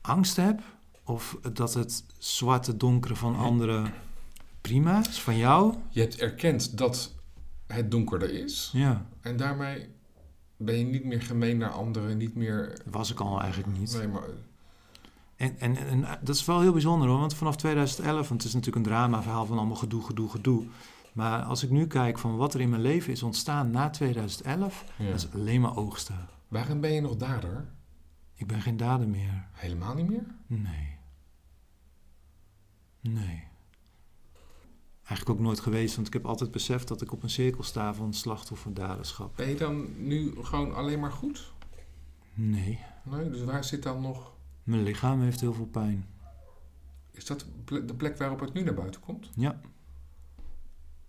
angst 0.00 0.36
heb. 0.36 0.60
Of 1.04 1.38
dat 1.52 1.74
het 1.74 2.04
zwarte 2.18 2.76
donkere 2.76 3.16
van 3.16 3.36
anderen 3.36 3.92
prima 4.60 5.06
is, 5.08 5.20
van 5.20 5.36
jou. 5.36 5.74
Je 5.90 6.00
hebt 6.00 6.18
erkend 6.18 6.78
dat 6.78 7.14
het 7.66 7.90
donker 7.90 8.22
er 8.22 8.30
is. 8.44 8.70
Ja, 8.72 9.06
En 9.20 9.36
daarmee 9.36 9.88
ben 10.56 10.78
je 10.78 10.84
niet 10.84 11.04
meer 11.04 11.22
gemeen 11.22 11.58
naar 11.58 11.70
anderen, 11.70 12.16
niet 12.16 12.34
meer... 12.34 12.68
dat 12.84 12.94
was 12.94 13.10
ik 13.10 13.20
al 13.20 13.40
eigenlijk 13.40 13.78
niet. 13.78 13.94
Nee, 13.98 14.08
maar... 14.08 14.22
En, 15.36 15.58
en, 15.58 15.76
en 15.76 16.00
dat 16.22 16.34
is 16.34 16.44
wel 16.44 16.60
heel 16.60 16.72
bijzonder 16.72 17.08
hoor, 17.08 17.18
want 17.18 17.34
vanaf 17.34 17.56
2011, 17.56 18.28
want 18.28 18.42
het 18.42 18.44
is 18.44 18.54
natuurlijk 18.54 18.86
een 18.86 18.92
dramaverhaal 18.92 19.46
van 19.46 19.56
allemaal 19.58 19.76
gedoe, 19.76 20.02
gedoe, 20.04 20.28
gedoe. 20.30 20.66
Maar 21.12 21.42
als 21.42 21.62
ik 21.62 21.70
nu 21.70 21.86
kijk 21.86 22.18
van 22.18 22.36
wat 22.36 22.54
er 22.54 22.60
in 22.60 22.68
mijn 22.70 22.82
leven 22.82 23.12
is 23.12 23.22
ontstaan 23.22 23.70
na 23.70 23.90
2011, 23.90 24.84
Ja. 24.98 25.06
dat 25.06 25.14
is 25.14 25.32
alleen 25.32 25.60
maar 25.60 25.76
oogsten. 25.76 26.28
Waarom 26.48 26.80
ben 26.80 26.92
je 26.92 27.00
nog 27.00 27.16
dader? 27.16 27.68
Ik 28.34 28.46
ben 28.46 28.60
geen 28.62 28.76
dader 28.76 29.08
meer. 29.08 29.46
Helemaal 29.52 29.94
niet 29.94 30.08
meer? 30.08 30.26
Nee. 30.46 30.96
Nee. 33.00 33.44
Eigenlijk 35.02 35.30
ook 35.30 35.46
nooit 35.46 35.60
geweest, 35.60 35.94
want 35.94 36.06
ik 36.06 36.12
heb 36.12 36.26
altijd 36.26 36.50
beseft 36.50 36.88
dat 36.88 37.02
ik 37.02 37.12
op 37.12 37.22
een 37.22 37.30
cirkel 37.30 37.62
sta 37.62 37.94
van 37.94 38.14
slachtoffer-daderschap. 38.14 39.36
Ben 39.36 39.48
je 39.48 39.54
dan 39.56 40.06
nu 40.06 40.34
gewoon 40.42 40.74
alleen 40.74 41.00
maar 41.00 41.12
goed? 41.12 41.52
Nee. 42.34 42.78
Nee, 43.04 43.30
dus 43.30 43.44
waar 43.44 43.64
zit 43.64 43.82
dan 43.82 44.00
nog... 44.00 44.34
Mijn 44.66 44.82
lichaam 44.82 45.20
heeft 45.20 45.40
heel 45.40 45.52
veel 45.54 45.66
pijn. 45.66 46.06
Is 47.10 47.26
dat 47.26 47.46
de 47.64 47.94
plek- 47.96 48.18
waarop 48.18 48.40
het 48.40 48.52
nu 48.52 48.62
naar 48.62 48.74
buiten 48.74 49.00
komt? 49.00 49.30
Ja. 49.36 49.50
Dat 50.36 50.44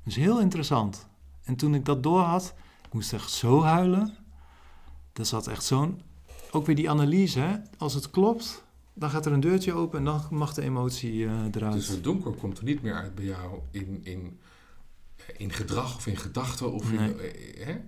is 0.03 0.15
heel 0.15 0.39
interessant. 0.41 1.07
En 1.43 1.55
toen 1.55 1.75
ik 1.75 1.85
dat 1.85 2.03
door 2.03 2.19
had, 2.21 2.53
ik 2.85 2.93
moest 2.93 3.13
echt 3.13 3.31
zo 3.31 3.63
huilen. 3.63 4.15
Er 5.13 5.25
zat 5.25 5.47
echt 5.47 5.63
zo'n... 5.63 6.01
Ook 6.51 6.65
weer 6.65 6.75
die 6.75 6.89
analyse, 6.89 7.39
hè. 7.39 7.57
Als 7.77 7.93
het 7.93 8.09
klopt, 8.09 8.63
dan 8.93 9.09
gaat 9.09 9.25
er 9.25 9.31
een 9.31 9.39
deurtje 9.39 9.73
open 9.73 9.99
en 9.99 10.05
dan 10.05 10.21
mag 10.29 10.53
de 10.53 10.61
emotie 10.61 11.25
eh, 11.25 11.45
eruit. 11.51 11.73
Dus 11.73 11.87
het 11.87 12.03
donker 12.03 12.31
komt 12.33 12.57
er 12.57 12.63
niet 12.63 12.81
meer 12.81 12.93
uit 12.93 13.15
bij 13.15 13.25
jou 13.25 13.59
in, 13.71 13.99
in, 14.05 14.39
in 15.37 15.51
gedrag 15.51 15.95
of 15.95 16.07
in 16.07 16.17
gedachten 16.17 16.71
of 16.71 16.91
in... 16.91 16.95
Nee. 16.99 17.31
eh, 17.31 17.65
Hè? 17.65 17.79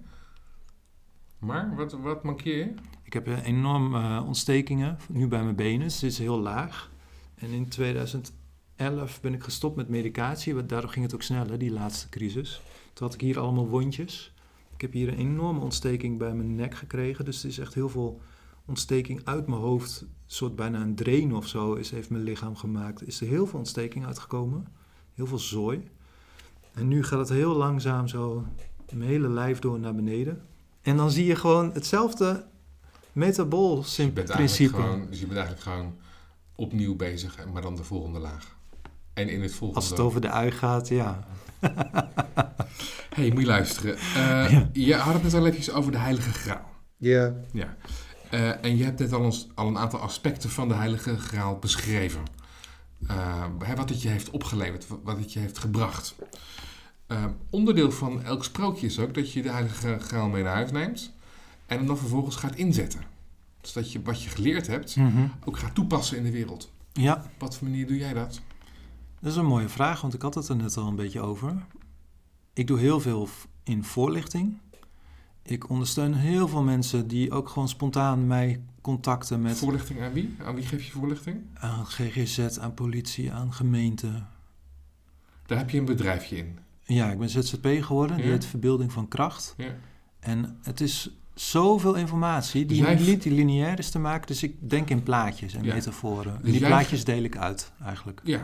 Maar, 1.39 1.75
wat, 1.75 1.91
wat 1.91 2.23
mankeer 2.23 2.57
je? 2.57 2.73
Ik 3.09 3.15
heb 3.15 3.27
eh, 3.27 3.45
enorm 3.45 3.95
eh, 3.95 4.23
ontstekingen, 4.25 4.97
nu 5.07 5.27
bij 5.27 5.43
mijn 5.43 5.55
benen. 5.55 5.87
Het 5.87 6.03
is 6.03 6.17
heel 6.17 6.39
laag. 6.39 6.91
En 7.35 7.49
in 7.49 7.69
2011 7.69 9.21
ben 9.21 9.33
ik 9.33 9.43
gestopt 9.43 9.75
met 9.75 9.89
medicatie. 9.89 10.55
want 10.55 10.69
Daardoor 10.69 10.89
ging 10.89 11.05
het 11.05 11.13
ook 11.13 11.21
sneller, 11.21 11.57
die 11.57 11.71
laatste 11.71 12.09
crisis. 12.09 12.61
Toen 12.93 13.07
had 13.07 13.13
ik 13.13 13.21
hier 13.21 13.39
allemaal 13.39 13.67
wondjes. 13.67 14.33
Ik 14.73 14.81
heb 14.81 14.93
hier 14.93 15.07
een 15.07 15.17
enorme 15.17 15.59
ontsteking 15.59 16.17
bij 16.17 16.33
mijn 16.33 16.55
nek 16.55 16.75
gekregen. 16.75 17.25
Dus 17.25 17.35
het 17.35 17.51
is 17.51 17.59
echt 17.59 17.73
heel 17.73 17.89
veel 17.89 18.21
ontsteking 18.65 19.21
uit 19.23 19.47
mijn 19.47 19.61
hoofd. 19.61 20.01
Een 20.01 20.09
soort 20.25 20.55
bijna 20.55 20.81
een 20.81 20.95
drain 20.95 21.35
of 21.35 21.47
zo 21.47 21.73
is, 21.73 21.91
heeft 21.91 22.09
mijn 22.09 22.23
lichaam 22.23 22.55
gemaakt. 22.55 23.07
Is 23.07 23.21
er 23.21 23.27
heel 23.27 23.47
veel 23.47 23.59
ontsteking 23.59 24.05
uitgekomen. 24.05 24.67
Heel 25.13 25.27
veel 25.27 25.39
zooi. 25.39 25.83
En 26.73 26.87
nu 26.87 27.03
gaat 27.03 27.19
het 27.19 27.29
heel 27.29 27.55
langzaam 27.55 28.07
zo 28.07 28.45
mijn 28.93 29.09
hele 29.09 29.29
lijf 29.29 29.59
door 29.59 29.79
naar 29.79 29.95
beneden. 29.95 30.41
En 30.81 30.97
dan 30.97 31.11
zie 31.11 31.25
je 31.25 31.35
gewoon 31.35 31.71
hetzelfde 31.73 32.47
metabool 33.13 33.75
Je 33.75 34.11
bent 34.11 34.17
eigenlijk 34.29 34.35
principe. 34.35 34.73
gewoon, 34.75 35.07
dus 35.09 35.19
je 35.19 35.25
bent 35.25 35.37
eigenlijk 35.39 35.67
gewoon 35.67 35.95
opnieuw 36.55 36.95
bezig, 36.95 37.35
maar 37.53 37.61
dan 37.61 37.75
de 37.75 37.83
volgende 37.83 38.19
laag. 38.19 38.57
En 39.13 39.29
in 39.29 39.41
het 39.41 39.51
volgende... 39.51 39.75
Als 39.81 39.89
het 39.89 39.99
over 39.99 40.21
de 40.21 40.29
ui 40.29 40.51
gaat, 40.51 40.87
ja. 40.87 41.27
hey, 43.09 43.29
moet 43.31 43.39
je 43.41 43.45
luisteren. 43.47 43.97
Eh, 44.15 44.59
Je 44.73 44.95
had 44.95 45.13
het 45.13 45.23
net 45.23 45.33
al 45.33 45.47
even 45.47 45.73
over 45.73 45.91
de 45.91 45.97
Heilige 45.97 46.31
Graal. 46.33 46.69
Ja. 46.97 47.33
Ja. 47.51 47.75
Eh, 48.29 48.63
en 48.65 48.77
je 48.77 48.83
hebt 48.83 48.99
net 48.99 49.13
al, 49.13 49.21
ons, 49.21 49.47
al 49.55 49.67
een 49.67 49.77
aantal 49.77 49.99
aspecten 49.99 50.49
van 50.49 50.67
de 50.67 50.73
Heilige 50.73 51.17
Graal 51.17 51.57
beschreven. 51.59 52.21
Eh, 53.07 53.45
hè, 53.59 53.75
wat 53.75 53.89
het 53.89 54.01
je 54.01 54.09
heeft 54.09 54.29
opgeleverd, 54.29 54.85
wat- 55.03 55.17
het 55.17 55.33
je 55.33 55.39
heeft 55.39 55.57
gebracht. 55.57 56.15
Onderdeel 57.49 57.91
van 57.91 58.23
elk 58.23 58.43
sprookje 58.43 58.85
is 58.85 58.99
ook 58.99 59.13
dat 59.13 59.31
je 59.33 59.41
de 59.41 59.51
Heilige 59.51 59.97
Graal 59.99 60.27
mee 60.29 60.43
naar 60.43 60.53
huis 60.55 60.71
neemt 60.71 61.11
en 61.69 61.85
dan 61.85 61.97
vervolgens 61.97 62.35
gaat 62.35 62.55
inzetten. 62.55 63.01
Dus 63.61 63.73
dat 63.73 63.91
je 63.91 64.01
wat 64.01 64.23
je 64.23 64.29
geleerd 64.29 64.67
hebt 64.67 64.97
ook 65.45 65.57
gaat 65.57 65.75
toepassen 65.75 66.17
in 66.17 66.23
de 66.23 66.31
wereld. 66.31 66.71
Ja, 66.93 67.13
Op 67.15 67.31
wat 67.37 67.57
voor 67.57 67.67
manier 67.67 67.87
doe 67.87 67.97
jij 67.97 68.13
dat? 68.13 68.41
dat 69.19 69.31
is 69.31 69.37
een 69.37 69.45
mooie 69.45 69.69
vraag, 69.69 70.01
want 70.01 70.13
ik 70.13 70.21
had 70.21 70.35
het 70.35 70.47
er 70.47 70.55
net 70.55 70.77
al 70.77 70.87
een 70.87 70.95
beetje 70.95 71.21
over. 71.21 71.65
Ik 72.53 72.67
doe 72.67 72.79
heel 72.79 72.99
veel 72.99 73.29
in 73.63 73.83
voorlichting. 73.83 74.57
Ik 75.43 75.69
ondersteun 75.69 76.13
heel 76.13 76.47
veel 76.47 76.63
mensen 76.63 77.07
die 77.07 77.31
ook 77.31 77.49
gewoon 77.49 77.69
spontaan 77.69 78.27
mij 78.27 78.61
contacten 78.81 79.41
met 79.41 79.57
Voorlichting 79.57 80.01
aan 80.01 80.13
wie? 80.13 80.35
Aan 80.43 80.55
wie 80.55 80.65
geef 80.65 80.85
je 80.85 80.91
voorlichting? 80.91 81.41
aan 81.53 81.85
GGZ, 81.85 82.57
aan 82.57 82.73
politie, 82.73 83.31
aan 83.31 83.53
gemeente. 83.53 84.23
Daar 85.45 85.57
heb 85.57 85.69
je 85.69 85.77
een 85.79 85.85
bedrijfje 85.85 86.37
in. 86.37 86.59
Ja, 86.83 87.11
ik 87.11 87.19
ben 87.19 87.29
ZZP 87.29 87.67
geworden, 87.81 88.17
die 88.17 88.25
heet 88.25 88.45
Verbeelding 88.45 88.91
van 88.91 89.07
Kracht. 89.07 89.53
Ja. 89.57 89.75
En 90.19 90.57
het 90.61 90.81
is 90.81 91.09
zoveel 91.41 91.93
informatie 91.95 92.65
die 92.65 92.85
Dus 92.85 93.05
niet 93.07 93.25
lineair 93.25 93.79
is 93.79 93.89
te 93.89 93.99
maken. 93.99 94.27
Dus 94.27 94.43
ik 94.43 94.69
denk 94.69 94.89
in 94.89 95.03
plaatjes 95.03 95.53
en 95.53 95.63
Ja. 95.63 95.73
metaforen. 95.73 96.35
En 96.35 96.41
Dus 96.41 96.51
die 96.51 96.65
plaatjes 96.65 97.03
deel 97.03 97.23
ik 97.23 97.37
uit 97.37 97.71
eigenlijk. 97.83 98.21
Ja, 98.23 98.41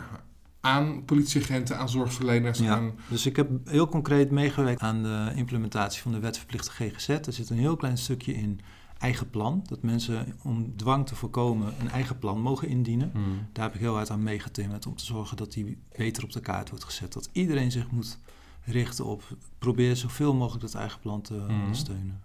aan 0.62 1.06
politieagenten, 1.06 1.78
aan 1.78 1.90
zorgverleners, 1.90 2.60
Ja. 2.60 2.72
aan... 2.76 2.92
Dus 3.08 3.26
ik 3.26 3.36
heb 3.36 3.50
heel 3.66 3.88
concreet 3.88 4.32
meegewerkt 4.32 4.82
aan 4.82 5.04
de 5.04 5.32
implementatie 5.36 6.02
van 6.02 6.12
de 6.12 6.20
wet 6.20 6.38
verplichte 6.38 6.72
GGZ. 6.72 7.08
Er 7.10 7.34
zit 7.34 7.50
een 7.50 7.58
heel 7.58 7.76
klein 7.76 7.98
stukje 7.98 8.34
in 8.34 8.60
eigen 8.98 9.30
plan. 9.30 9.64
Dat 9.68 9.82
mensen 9.82 10.36
om 10.44 10.74
dwang 10.76 11.08
te 11.08 11.16
voorkomen 11.16 11.74
een 11.80 11.90
eigen 11.90 12.20
plan 12.20 12.42
mogen 12.42 12.68
indienen. 12.68 13.10
Hmm. 13.14 13.48
Daar 13.52 13.66
heb 13.66 13.74
ik 13.74 13.80
heel 13.80 13.94
hard 13.96 14.10
aan 14.10 14.24
meegetimmerd 14.24 14.86
om 14.86 14.96
te 14.96 15.06
zorgen 15.06 15.38
dat 15.38 15.52
die 15.54 15.78
beter 15.98 16.24
op 16.24 16.32
de 16.32 16.40
kaart 16.40 16.70
wordt 16.70 16.84
gezet. 16.86 17.14
Dat 17.14 17.30
iedereen 17.32 17.72
zich 17.72 17.92
moet 17.92 18.18
richten 18.64 19.06
op 19.06 19.24
probeer 19.58 19.96
zoveel 19.96 20.34
mogelijk 20.34 20.62
dat 20.64 20.74
eigen 20.74 21.00
plan 21.00 21.22
te 21.22 21.34
Mhm. 21.34 21.62
ondersteunen. 21.62 22.22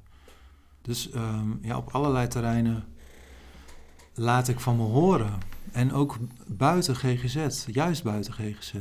Dus 0.83 1.11
ehm, 1.11 1.49
ja, 1.63 1.77
op 1.77 1.89
allerlei 1.91 2.29
terreinen 2.29 2.85
laat 4.15 4.49
ik 4.49 4.61
van 4.61 4.77
me 4.77 4.83
horen. 4.83 5.39
En 5.73 5.93
ook 5.93 6.17
buiten 6.47 6.97
GGZ, 6.97 7.67
juist 7.67 8.03
buiten 8.03 8.33
GGZ. 8.33 8.75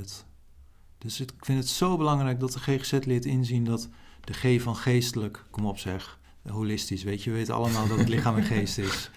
Dus 0.97 1.19
ik 1.19 1.31
vind 1.39 1.59
het 1.59 1.67
zo 1.67 1.97
belangrijk 1.97 2.39
dat 2.39 2.51
de 2.51 2.59
GGZ 2.59 2.91
leert 3.05 3.25
inzien 3.25 3.63
dat 3.63 3.89
de 4.21 4.33
G 4.33 4.61
van 4.61 4.75
geestelijk, 4.75 5.43
kom 5.49 5.65
op 5.65 5.77
zeg, 5.77 6.19
holistisch, 6.47 7.03
weet 7.03 7.23
je, 7.23 7.29
we 7.29 7.35
weten 7.35 7.53
allemaal 7.53 7.87
dat 7.87 7.97
het 7.97 8.09
lichaam 8.09 8.35
en 8.35 8.43
geest 8.43 8.77
is. 8.77 9.09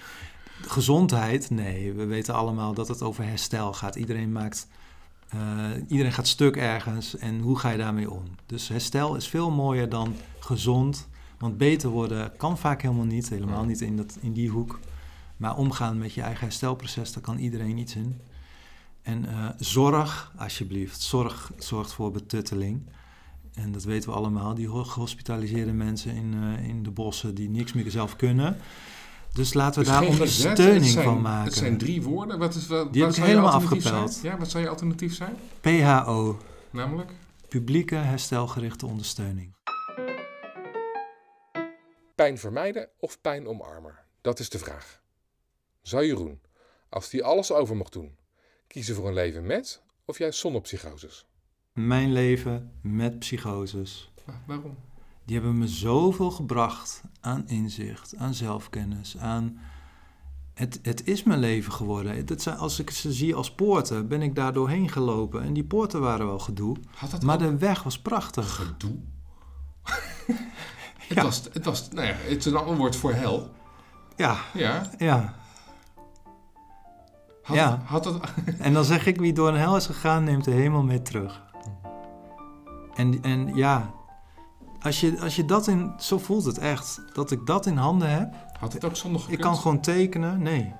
Gezondheid, 0.60 1.50
nee, 1.50 1.92
we 1.92 2.04
weten 2.04 2.34
allemaal 2.34 2.74
dat 2.74 2.88
het 2.88 3.02
over 3.02 3.24
herstel 3.24 3.72
gaat. 3.72 3.96
Iedereen 3.96 4.32
maakt, 4.32 4.68
eh, 5.28 5.70
iedereen 5.88 6.12
gaat 6.12 6.26
stuk 6.26 6.56
ergens 6.56 7.16
en 7.16 7.40
hoe 7.40 7.58
ga 7.58 7.70
je 7.70 7.78
daarmee 7.78 8.10
om? 8.10 8.24
Dus 8.46 8.68
herstel 8.68 9.14
is 9.14 9.28
veel 9.28 9.50
mooier 9.50 9.88
dan 9.88 10.16
gezond, 10.38 11.08
want 11.42 11.58
beter 11.58 11.88
worden 11.90 12.36
kan 12.36 12.58
vaak 12.58 12.82
helemaal 12.82 13.04
niet, 13.04 13.28
helemaal 13.28 13.64
niet 13.64 13.80
in, 13.80 13.96
dat, 13.96 14.18
in 14.20 14.32
die 14.32 14.48
hoek. 14.48 14.78
Maar 15.36 15.56
omgaan 15.56 15.98
met 15.98 16.12
je 16.14 16.20
eigen 16.22 16.42
herstelproces, 16.44 17.12
daar 17.12 17.22
kan 17.22 17.38
iedereen 17.38 17.78
iets 17.78 17.94
in. 17.96 18.20
En 19.02 19.26
eh, 19.28 19.48
zorg, 19.58 20.32
alsjeblieft. 20.36 21.00
Zorg 21.00 21.52
zorgt 21.58 21.92
voor 21.92 22.10
betutteling. 22.10 22.82
En 23.54 23.72
dat 23.72 23.84
weten 23.84 24.10
we 24.10 24.16
allemaal. 24.16 24.54
Die 24.54 24.68
ho- 24.68 24.84
gehospitaliseerde 24.84 25.72
mensen 25.72 26.14
in, 26.14 26.34
eh, 26.58 26.68
in 26.68 26.82
de 26.82 26.90
bossen 26.90 27.34
die 27.34 27.48
niks 27.50 27.72
meer 27.72 27.90
zelf 27.90 28.16
kunnen. 28.16 28.56
Dus 29.32 29.54
laten 29.54 29.80
we 29.82 29.88
Dus 29.88 29.98
daar 29.98 30.06
ondersteuning 30.06 30.84
zijn- 30.84 31.04
van 31.04 31.20
maken. 31.20 31.44
Het 31.44 31.54
zijn 31.54 31.78
drie 31.78 32.02
woorden. 32.02 32.38
Wat 32.38 32.54
is, 32.54 32.66
wat, 32.66 32.92
Die 32.92 33.02
wat 33.02 33.14
heb 33.14 33.24
ik 33.24 33.30
helemaal 33.30 33.50
afgepeld. 33.52 34.12
Zijn? 34.12 34.32
Ja, 34.32 34.38
wat 34.38 34.50
zou 34.50 34.62
je 34.62 34.68
alternatief 34.68 35.14
zijn? 35.14 35.34
PHO, 35.60 36.38
Namelijk? 36.70 37.12
publieke 37.48 37.94
herstelgerichte 37.94 38.86
ondersteuning. 38.86 39.52
Pijn 42.22 42.38
vermijden 42.38 42.88
of 42.98 43.20
pijn 43.20 43.46
omarmen? 43.48 43.94
Dat 44.20 44.38
is 44.38 44.48
de 44.48 44.58
vraag. 44.58 45.00
Zou 45.80 46.04
Jeroen, 46.06 46.40
als 46.88 47.10
hij 47.10 47.22
alles 47.22 47.52
over 47.52 47.76
mocht 47.76 47.92
doen, 47.92 48.16
kiezen 48.66 48.94
voor 48.94 49.08
een 49.08 49.14
leven 49.14 49.46
met 49.46 49.82
of 50.04 50.18
juist 50.18 50.38
zonder 50.38 50.60
psychoses? 50.60 51.26
Mijn 51.72 52.12
leven 52.12 52.72
met 52.82 53.18
psychoses. 53.18 54.12
Wa- 54.24 54.42
Waarom? 54.46 54.76
Die 55.24 55.34
hebben 55.36 55.58
me 55.58 55.68
zoveel 55.68 56.30
gebracht 56.30 57.02
aan 57.20 57.48
inzicht, 57.48 58.16
aan 58.16 58.34
zelfkennis, 58.34 59.16
aan... 59.18 59.60
Het, 60.54 60.78
het 60.82 61.06
is 61.06 61.22
mijn 61.22 61.40
leven 61.40 61.72
geworden. 61.72 62.26
Dat 62.26 62.42
zijn, 62.42 62.56
als 62.56 62.78
ik 62.78 62.90
ze 62.90 63.12
zie 63.12 63.34
als 63.34 63.54
poorten, 63.54 64.08
ben 64.08 64.22
ik 64.22 64.34
daar 64.34 64.52
doorheen 64.52 64.88
gelopen. 64.88 65.42
En 65.42 65.52
die 65.52 65.64
poorten 65.64 66.00
waren 66.00 66.26
wel 66.26 66.38
gedoe. 66.38 66.76
Had 66.94 67.10
dat 67.10 67.22
Maar 67.22 67.34
ook 67.34 67.40
de 67.42 67.58
weg 67.58 67.82
was 67.82 67.98
prachtig. 68.00 68.54
gedoe? 68.54 68.98
het, 71.08 71.16
Ja. 71.16 71.22
was, 71.22 71.42
het 71.52 71.64
was, 71.64 71.88
nou 71.90 72.06
ja, 72.06 72.12
het 72.16 72.38
is 72.38 72.44
een 72.46 72.56
ander 72.56 72.76
woord 72.76 72.96
voor 72.96 73.12
hel. 73.12 73.50
Ja, 74.16 74.36
Ja. 74.52 74.82
ja. 74.98 75.34
Had, 77.42 77.56
Ja. 77.56 77.80
had 77.84 78.18
En 78.58 78.72
dan 78.72 78.84
zeg 78.84 79.06
ik, 79.06 79.18
wie 79.20 79.32
door 79.32 79.48
een 79.48 79.54
hel 79.58 79.76
is 79.76 79.86
gegaan, 79.86 80.24
neemt 80.24 80.44
de 80.44 80.50
hemel 80.50 80.82
mee 80.82 81.02
terug. 81.02 81.42
En, 82.94 83.22
en 83.22 83.54
ja, 83.54 83.90
als 84.80 85.00
je, 85.00 85.20
als 85.20 85.36
je 85.36 85.44
dat 85.44 85.66
in... 85.66 85.92
Zo 85.98 86.18
voelt 86.18 86.44
het 86.44 86.58
echt. 86.58 87.02
Dat 87.12 87.30
ik 87.30 87.46
dat 87.46 87.66
in 87.66 87.76
handen 87.76 88.10
heb. 88.10 88.34
had 88.60 88.72
het 88.72 88.84
ook 88.84 88.96
zonder 88.96 89.20
Ik 89.20 89.26
gekund? 89.26 89.42
kan 89.42 89.56
gewoon 89.56 89.80
tekenen. 89.80 90.42
Nee. 90.42 90.72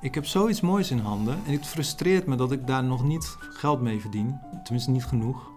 Ik 0.00 0.14
heb 0.14 0.26
zoiets 0.26 0.60
moois 0.60 0.90
in 0.90 0.98
handen. 0.98 1.38
En 1.46 1.52
het 1.52 1.66
frustreert 1.66 2.26
me 2.26 2.36
dat 2.36 2.52
ik 2.52 2.66
daar 2.66 2.84
nog 2.84 3.02
niet 3.04 3.36
geld 3.40 3.80
mee 3.80 4.00
verdien. 4.00 4.38
Tenminste, 4.62 4.90
niet 4.90 5.04
genoeg. 5.06 5.50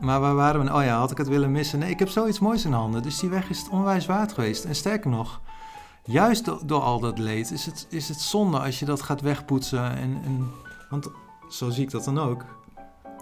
Maar 0.00 0.20
waar 0.20 0.34
waren 0.34 0.64
we? 0.64 0.74
Oh 0.74 0.82
ja, 0.84 0.98
had 0.98 1.10
ik 1.10 1.18
het 1.18 1.28
willen 1.28 1.52
missen? 1.52 1.78
Nee, 1.78 1.90
ik 1.90 1.98
heb 1.98 2.08
zoiets 2.08 2.38
moois 2.38 2.64
in 2.64 2.72
handen. 2.72 3.02
Dus 3.02 3.18
die 3.18 3.28
weg 3.30 3.50
is 3.50 3.58
het 3.58 3.68
onwijs 3.68 4.06
waard 4.06 4.32
geweest. 4.32 4.64
En 4.64 4.74
sterker 4.74 5.10
nog, 5.10 5.40
juist 6.04 6.44
do- 6.44 6.60
door 6.64 6.80
al 6.80 7.00
dat 7.00 7.18
leed 7.18 7.50
is 7.50 7.66
het, 7.66 7.86
is 7.90 8.08
het 8.08 8.20
zonde 8.20 8.58
als 8.58 8.78
je 8.78 8.84
dat 8.84 9.02
gaat 9.02 9.20
wegpoetsen. 9.20 9.96
En, 9.96 10.20
en, 10.24 10.50
want 10.90 11.10
zo 11.48 11.70
zie 11.70 11.82
ik 11.82 11.90
dat 11.90 12.04
dan 12.04 12.18
ook. 12.18 12.44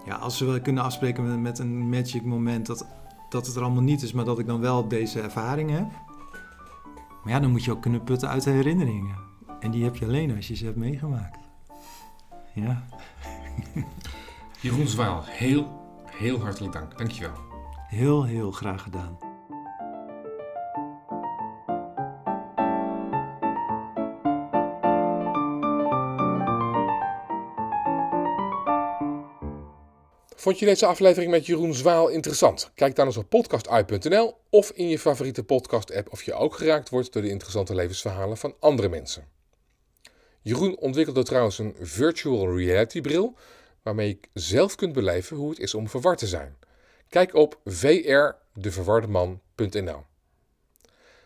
Ja, 0.04 0.16
als 0.16 0.38
we 0.40 0.60
kunnen 0.60 0.84
afspreken 0.84 1.28
met, 1.28 1.40
met 1.40 1.58
een 1.58 1.88
magic 1.88 2.24
moment 2.24 2.66
dat, 2.66 2.86
dat 3.28 3.46
het 3.46 3.56
er 3.56 3.62
allemaal 3.62 3.82
niet 3.82 4.02
is, 4.02 4.12
maar 4.12 4.24
dat 4.24 4.38
ik 4.38 4.46
dan 4.46 4.60
wel 4.60 4.88
deze 4.88 5.20
ervaring 5.20 5.70
heb. 5.70 5.86
Maar 7.24 7.32
ja, 7.32 7.40
dan 7.40 7.50
moet 7.50 7.64
je 7.64 7.70
ook 7.70 7.82
kunnen 7.82 8.02
putten 8.04 8.28
uit 8.28 8.42
de 8.42 8.50
herinneringen. 8.50 9.16
En 9.60 9.70
die 9.70 9.84
heb 9.84 9.96
je 9.96 10.04
alleen 10.04 10.36
als 10.36 10.48
je 10.48 10.56
ze 10.56 10.64
hebt 10.64 10.76
meegemaakt. 10.76 11.38
Ja. 12.54 12.82
Jeroen 14.60 14.86
Zwaal, 14.86 15.22
heel, 15.24 15.85
heel 16.18 16.40
hartelijk 16.40 16.72
dank. 16.72 16.98
Dankjewel. 16.98 17.34
Heel, 17.88 18.24
heel 18.24 18.50
graag 18.50 18.82
gedaan. 18.82 19.18
Vond 30.36 30.58
je 30.58 30.66
deze 30.66 30.86
aflevering 30.86 31.30
met 31.30 31.46
Jeroen 31.46 31.74
Zwaal 31.74 32.08
interessant? 32.08 32.70
Kijk 32.74 32.94
dan 32.94 33.06
eens 33.06 33.16
op 33.16 33.28
podcastuit.nl 33.28 34.34
of 34.50 34.70
in 34.70 34.88
je 34.88 34.98
favoriete 34.98 35.44
podcast-app 35.44 36.12
of 36.12 36.22
je 36.22 36.34
ook 36.34 36.54
geraakt 36.54 36.88
wordt 36.88 37.12
door 37.12 37.22
de 37.22 37.28
interessante 37.28 37.74
levensverhalen 37.74 38.36
van 38.36 38.54
andere 38.60 38.88
mensen. 38.88 39.28
Jeroen 40.42 40.78
ontwikkelde 40.78 41.22
trouwens 41.22 41.58
een 41.58 41.74
virtual 41.80 42.56
reality 42.56 43.00
bril 43.00 43.36
waarmee 43.86 44.08
je 44.08 44.18
zelf 44.32 44.74
kunt 44.74 44.92
beleven 44.92 45.36
hoe 45.36 45.50
het 45.50 45.58
is 45.58 45.74
om 45.74 45.88
verward 45.88 46.18
te 46.18 46.26
zijn. 46.26 46.56
Kijk 47.08 47.34
op 47.34 47.60
vrdeverwardeman.nl. 47.64 50.04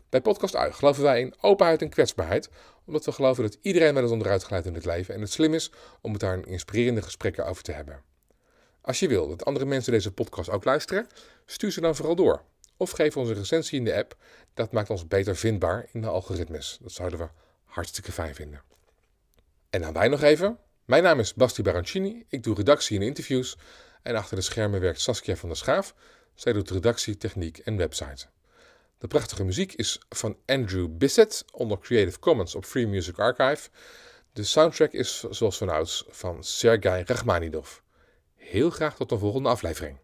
Bij 0.09 0.21
Podcast 0.21 0.57
Uit 0.57 0.75
geloven 0.75 1.03
wij 1.03 1.21
in 1.21 1.35
openheid 1.41 1.83
en 1.83 1.89
kwetsbaarheid, 1.89 2.51
omdat 2.85 3.05
we 3.05 3.13
geloven 3.13 3.43
dat 3.43 3.59
iedereen 3.61 3.95
wel 3.95 4.03
eens 4.03 4.13
onderuit 4.13 4.43
glijdt 4.43 4.67
in 4.67 4.75
het 4.75 4.85
leven 4.85 5.15
en 5.15 5.21
het 5.21 5.33
slim 5.33 5.55
is 5.55 5.73
om 6.01 6.13
het 6.13 6.21
daar 6.21 6.35
een 6.35 6.45
inspirerende 6.45 7.03
gesprekken 7.03 7.47
over 7.47 7.63
te 7.63 7.73
hebben. 7.73 8.03
Als 8.81 8.99
je 8.99 9.09
wil 9.09 9.29
dat 9.29 9.45
andere 9.45 9.67
mensen 9.67 9.93
deze 9.93 10.13
podcast 10.13 10.51
ook 10.51 10.65
luisteren, 10.65 11.07
stuur 11.47 11.73
ze 11.73 11.81
dan 11.81 11.97
vooral 11.97 12.15
door. 12.15 12.43
Of 12.77 12.91
geef 12.91 13.17
ons 13.17 13.29
een 13.29 13.35
recensie 13.35 13.79
in 13.79 13.85
de 13.85 13.95
app. 13.95 14.17
Dat 14.55 14.73
maakt 14.73 14.91
ons 14.91 15.09
beter 15.09 15.37
vindbaar 15.37 15.87
in 15.93 16.01
de 16.01 16.09
algoritmes. 16.09 16.79
Dat 16.83 16.93
zouden 16.93 17.19
we 17.19 17.29
hartstikke 17.65 18.13
fijn 18.13 18.35
vinden. 18.35 18.63
En 19.71 19.81
dan 19.81 19.93
wij 19.93 20.09
nog 20.09 20.23
even. 20.23 20.59
Mijn 20.91 21.03
naam 21.03 21.19
is 21.19 21.35
Basti 21.35 21.63
Barancini. 21.63 22.25
Ik 22.29 22.43
doe 22.43 22.55
redactie 22.55 22.99
en 22.99 23.07
interviews. 23.07 23.57
En 24.03 24.17
achter 24.17 24.37
de 24.37 24.43
schermen 24.43 24.81
werkt 24.81 25.01
Saskia 25.01 25.37
van 25.37 25.49
der 25.49 25.59
Schaaf. 25.59 25.95
Zij 26.35 26.53
doet 26.53 26.71
redactie, 26.71 27.17
techniek 27.17 27.59
en 27.59 27.77
website. 27.77 28.27
De 28.99 29.07
prachtige 29.07 29.45
muziek 29.45 29.73
is 29.73 30.01
van 30.09 30.37
Andrew 30.47 30.89
Bissett 30.91 31.45
onder 31.53 31.79
Creative 31.79 32.19
Commons 32.19 32.55
op 32.55 32.65
Free 32.65 32.87
Music 32.87 33.19
Archive. 33.19 33.69
De 34.33 34.45
soundtrack 34.45 34.93
is 34.93 35.21
zoals 35.21 35.57
vanouds 35.57 36.05
van 36.09 36.45
Sergei 36.45 37.03
Rachmaninoff. 37.07 37.83
Heel 38.35 38.71
graag 38.71 38.97
tot 38.97 39.09
de 39.09 39.19
volgende 39.19 39.49
aflevering. 39.49 39.99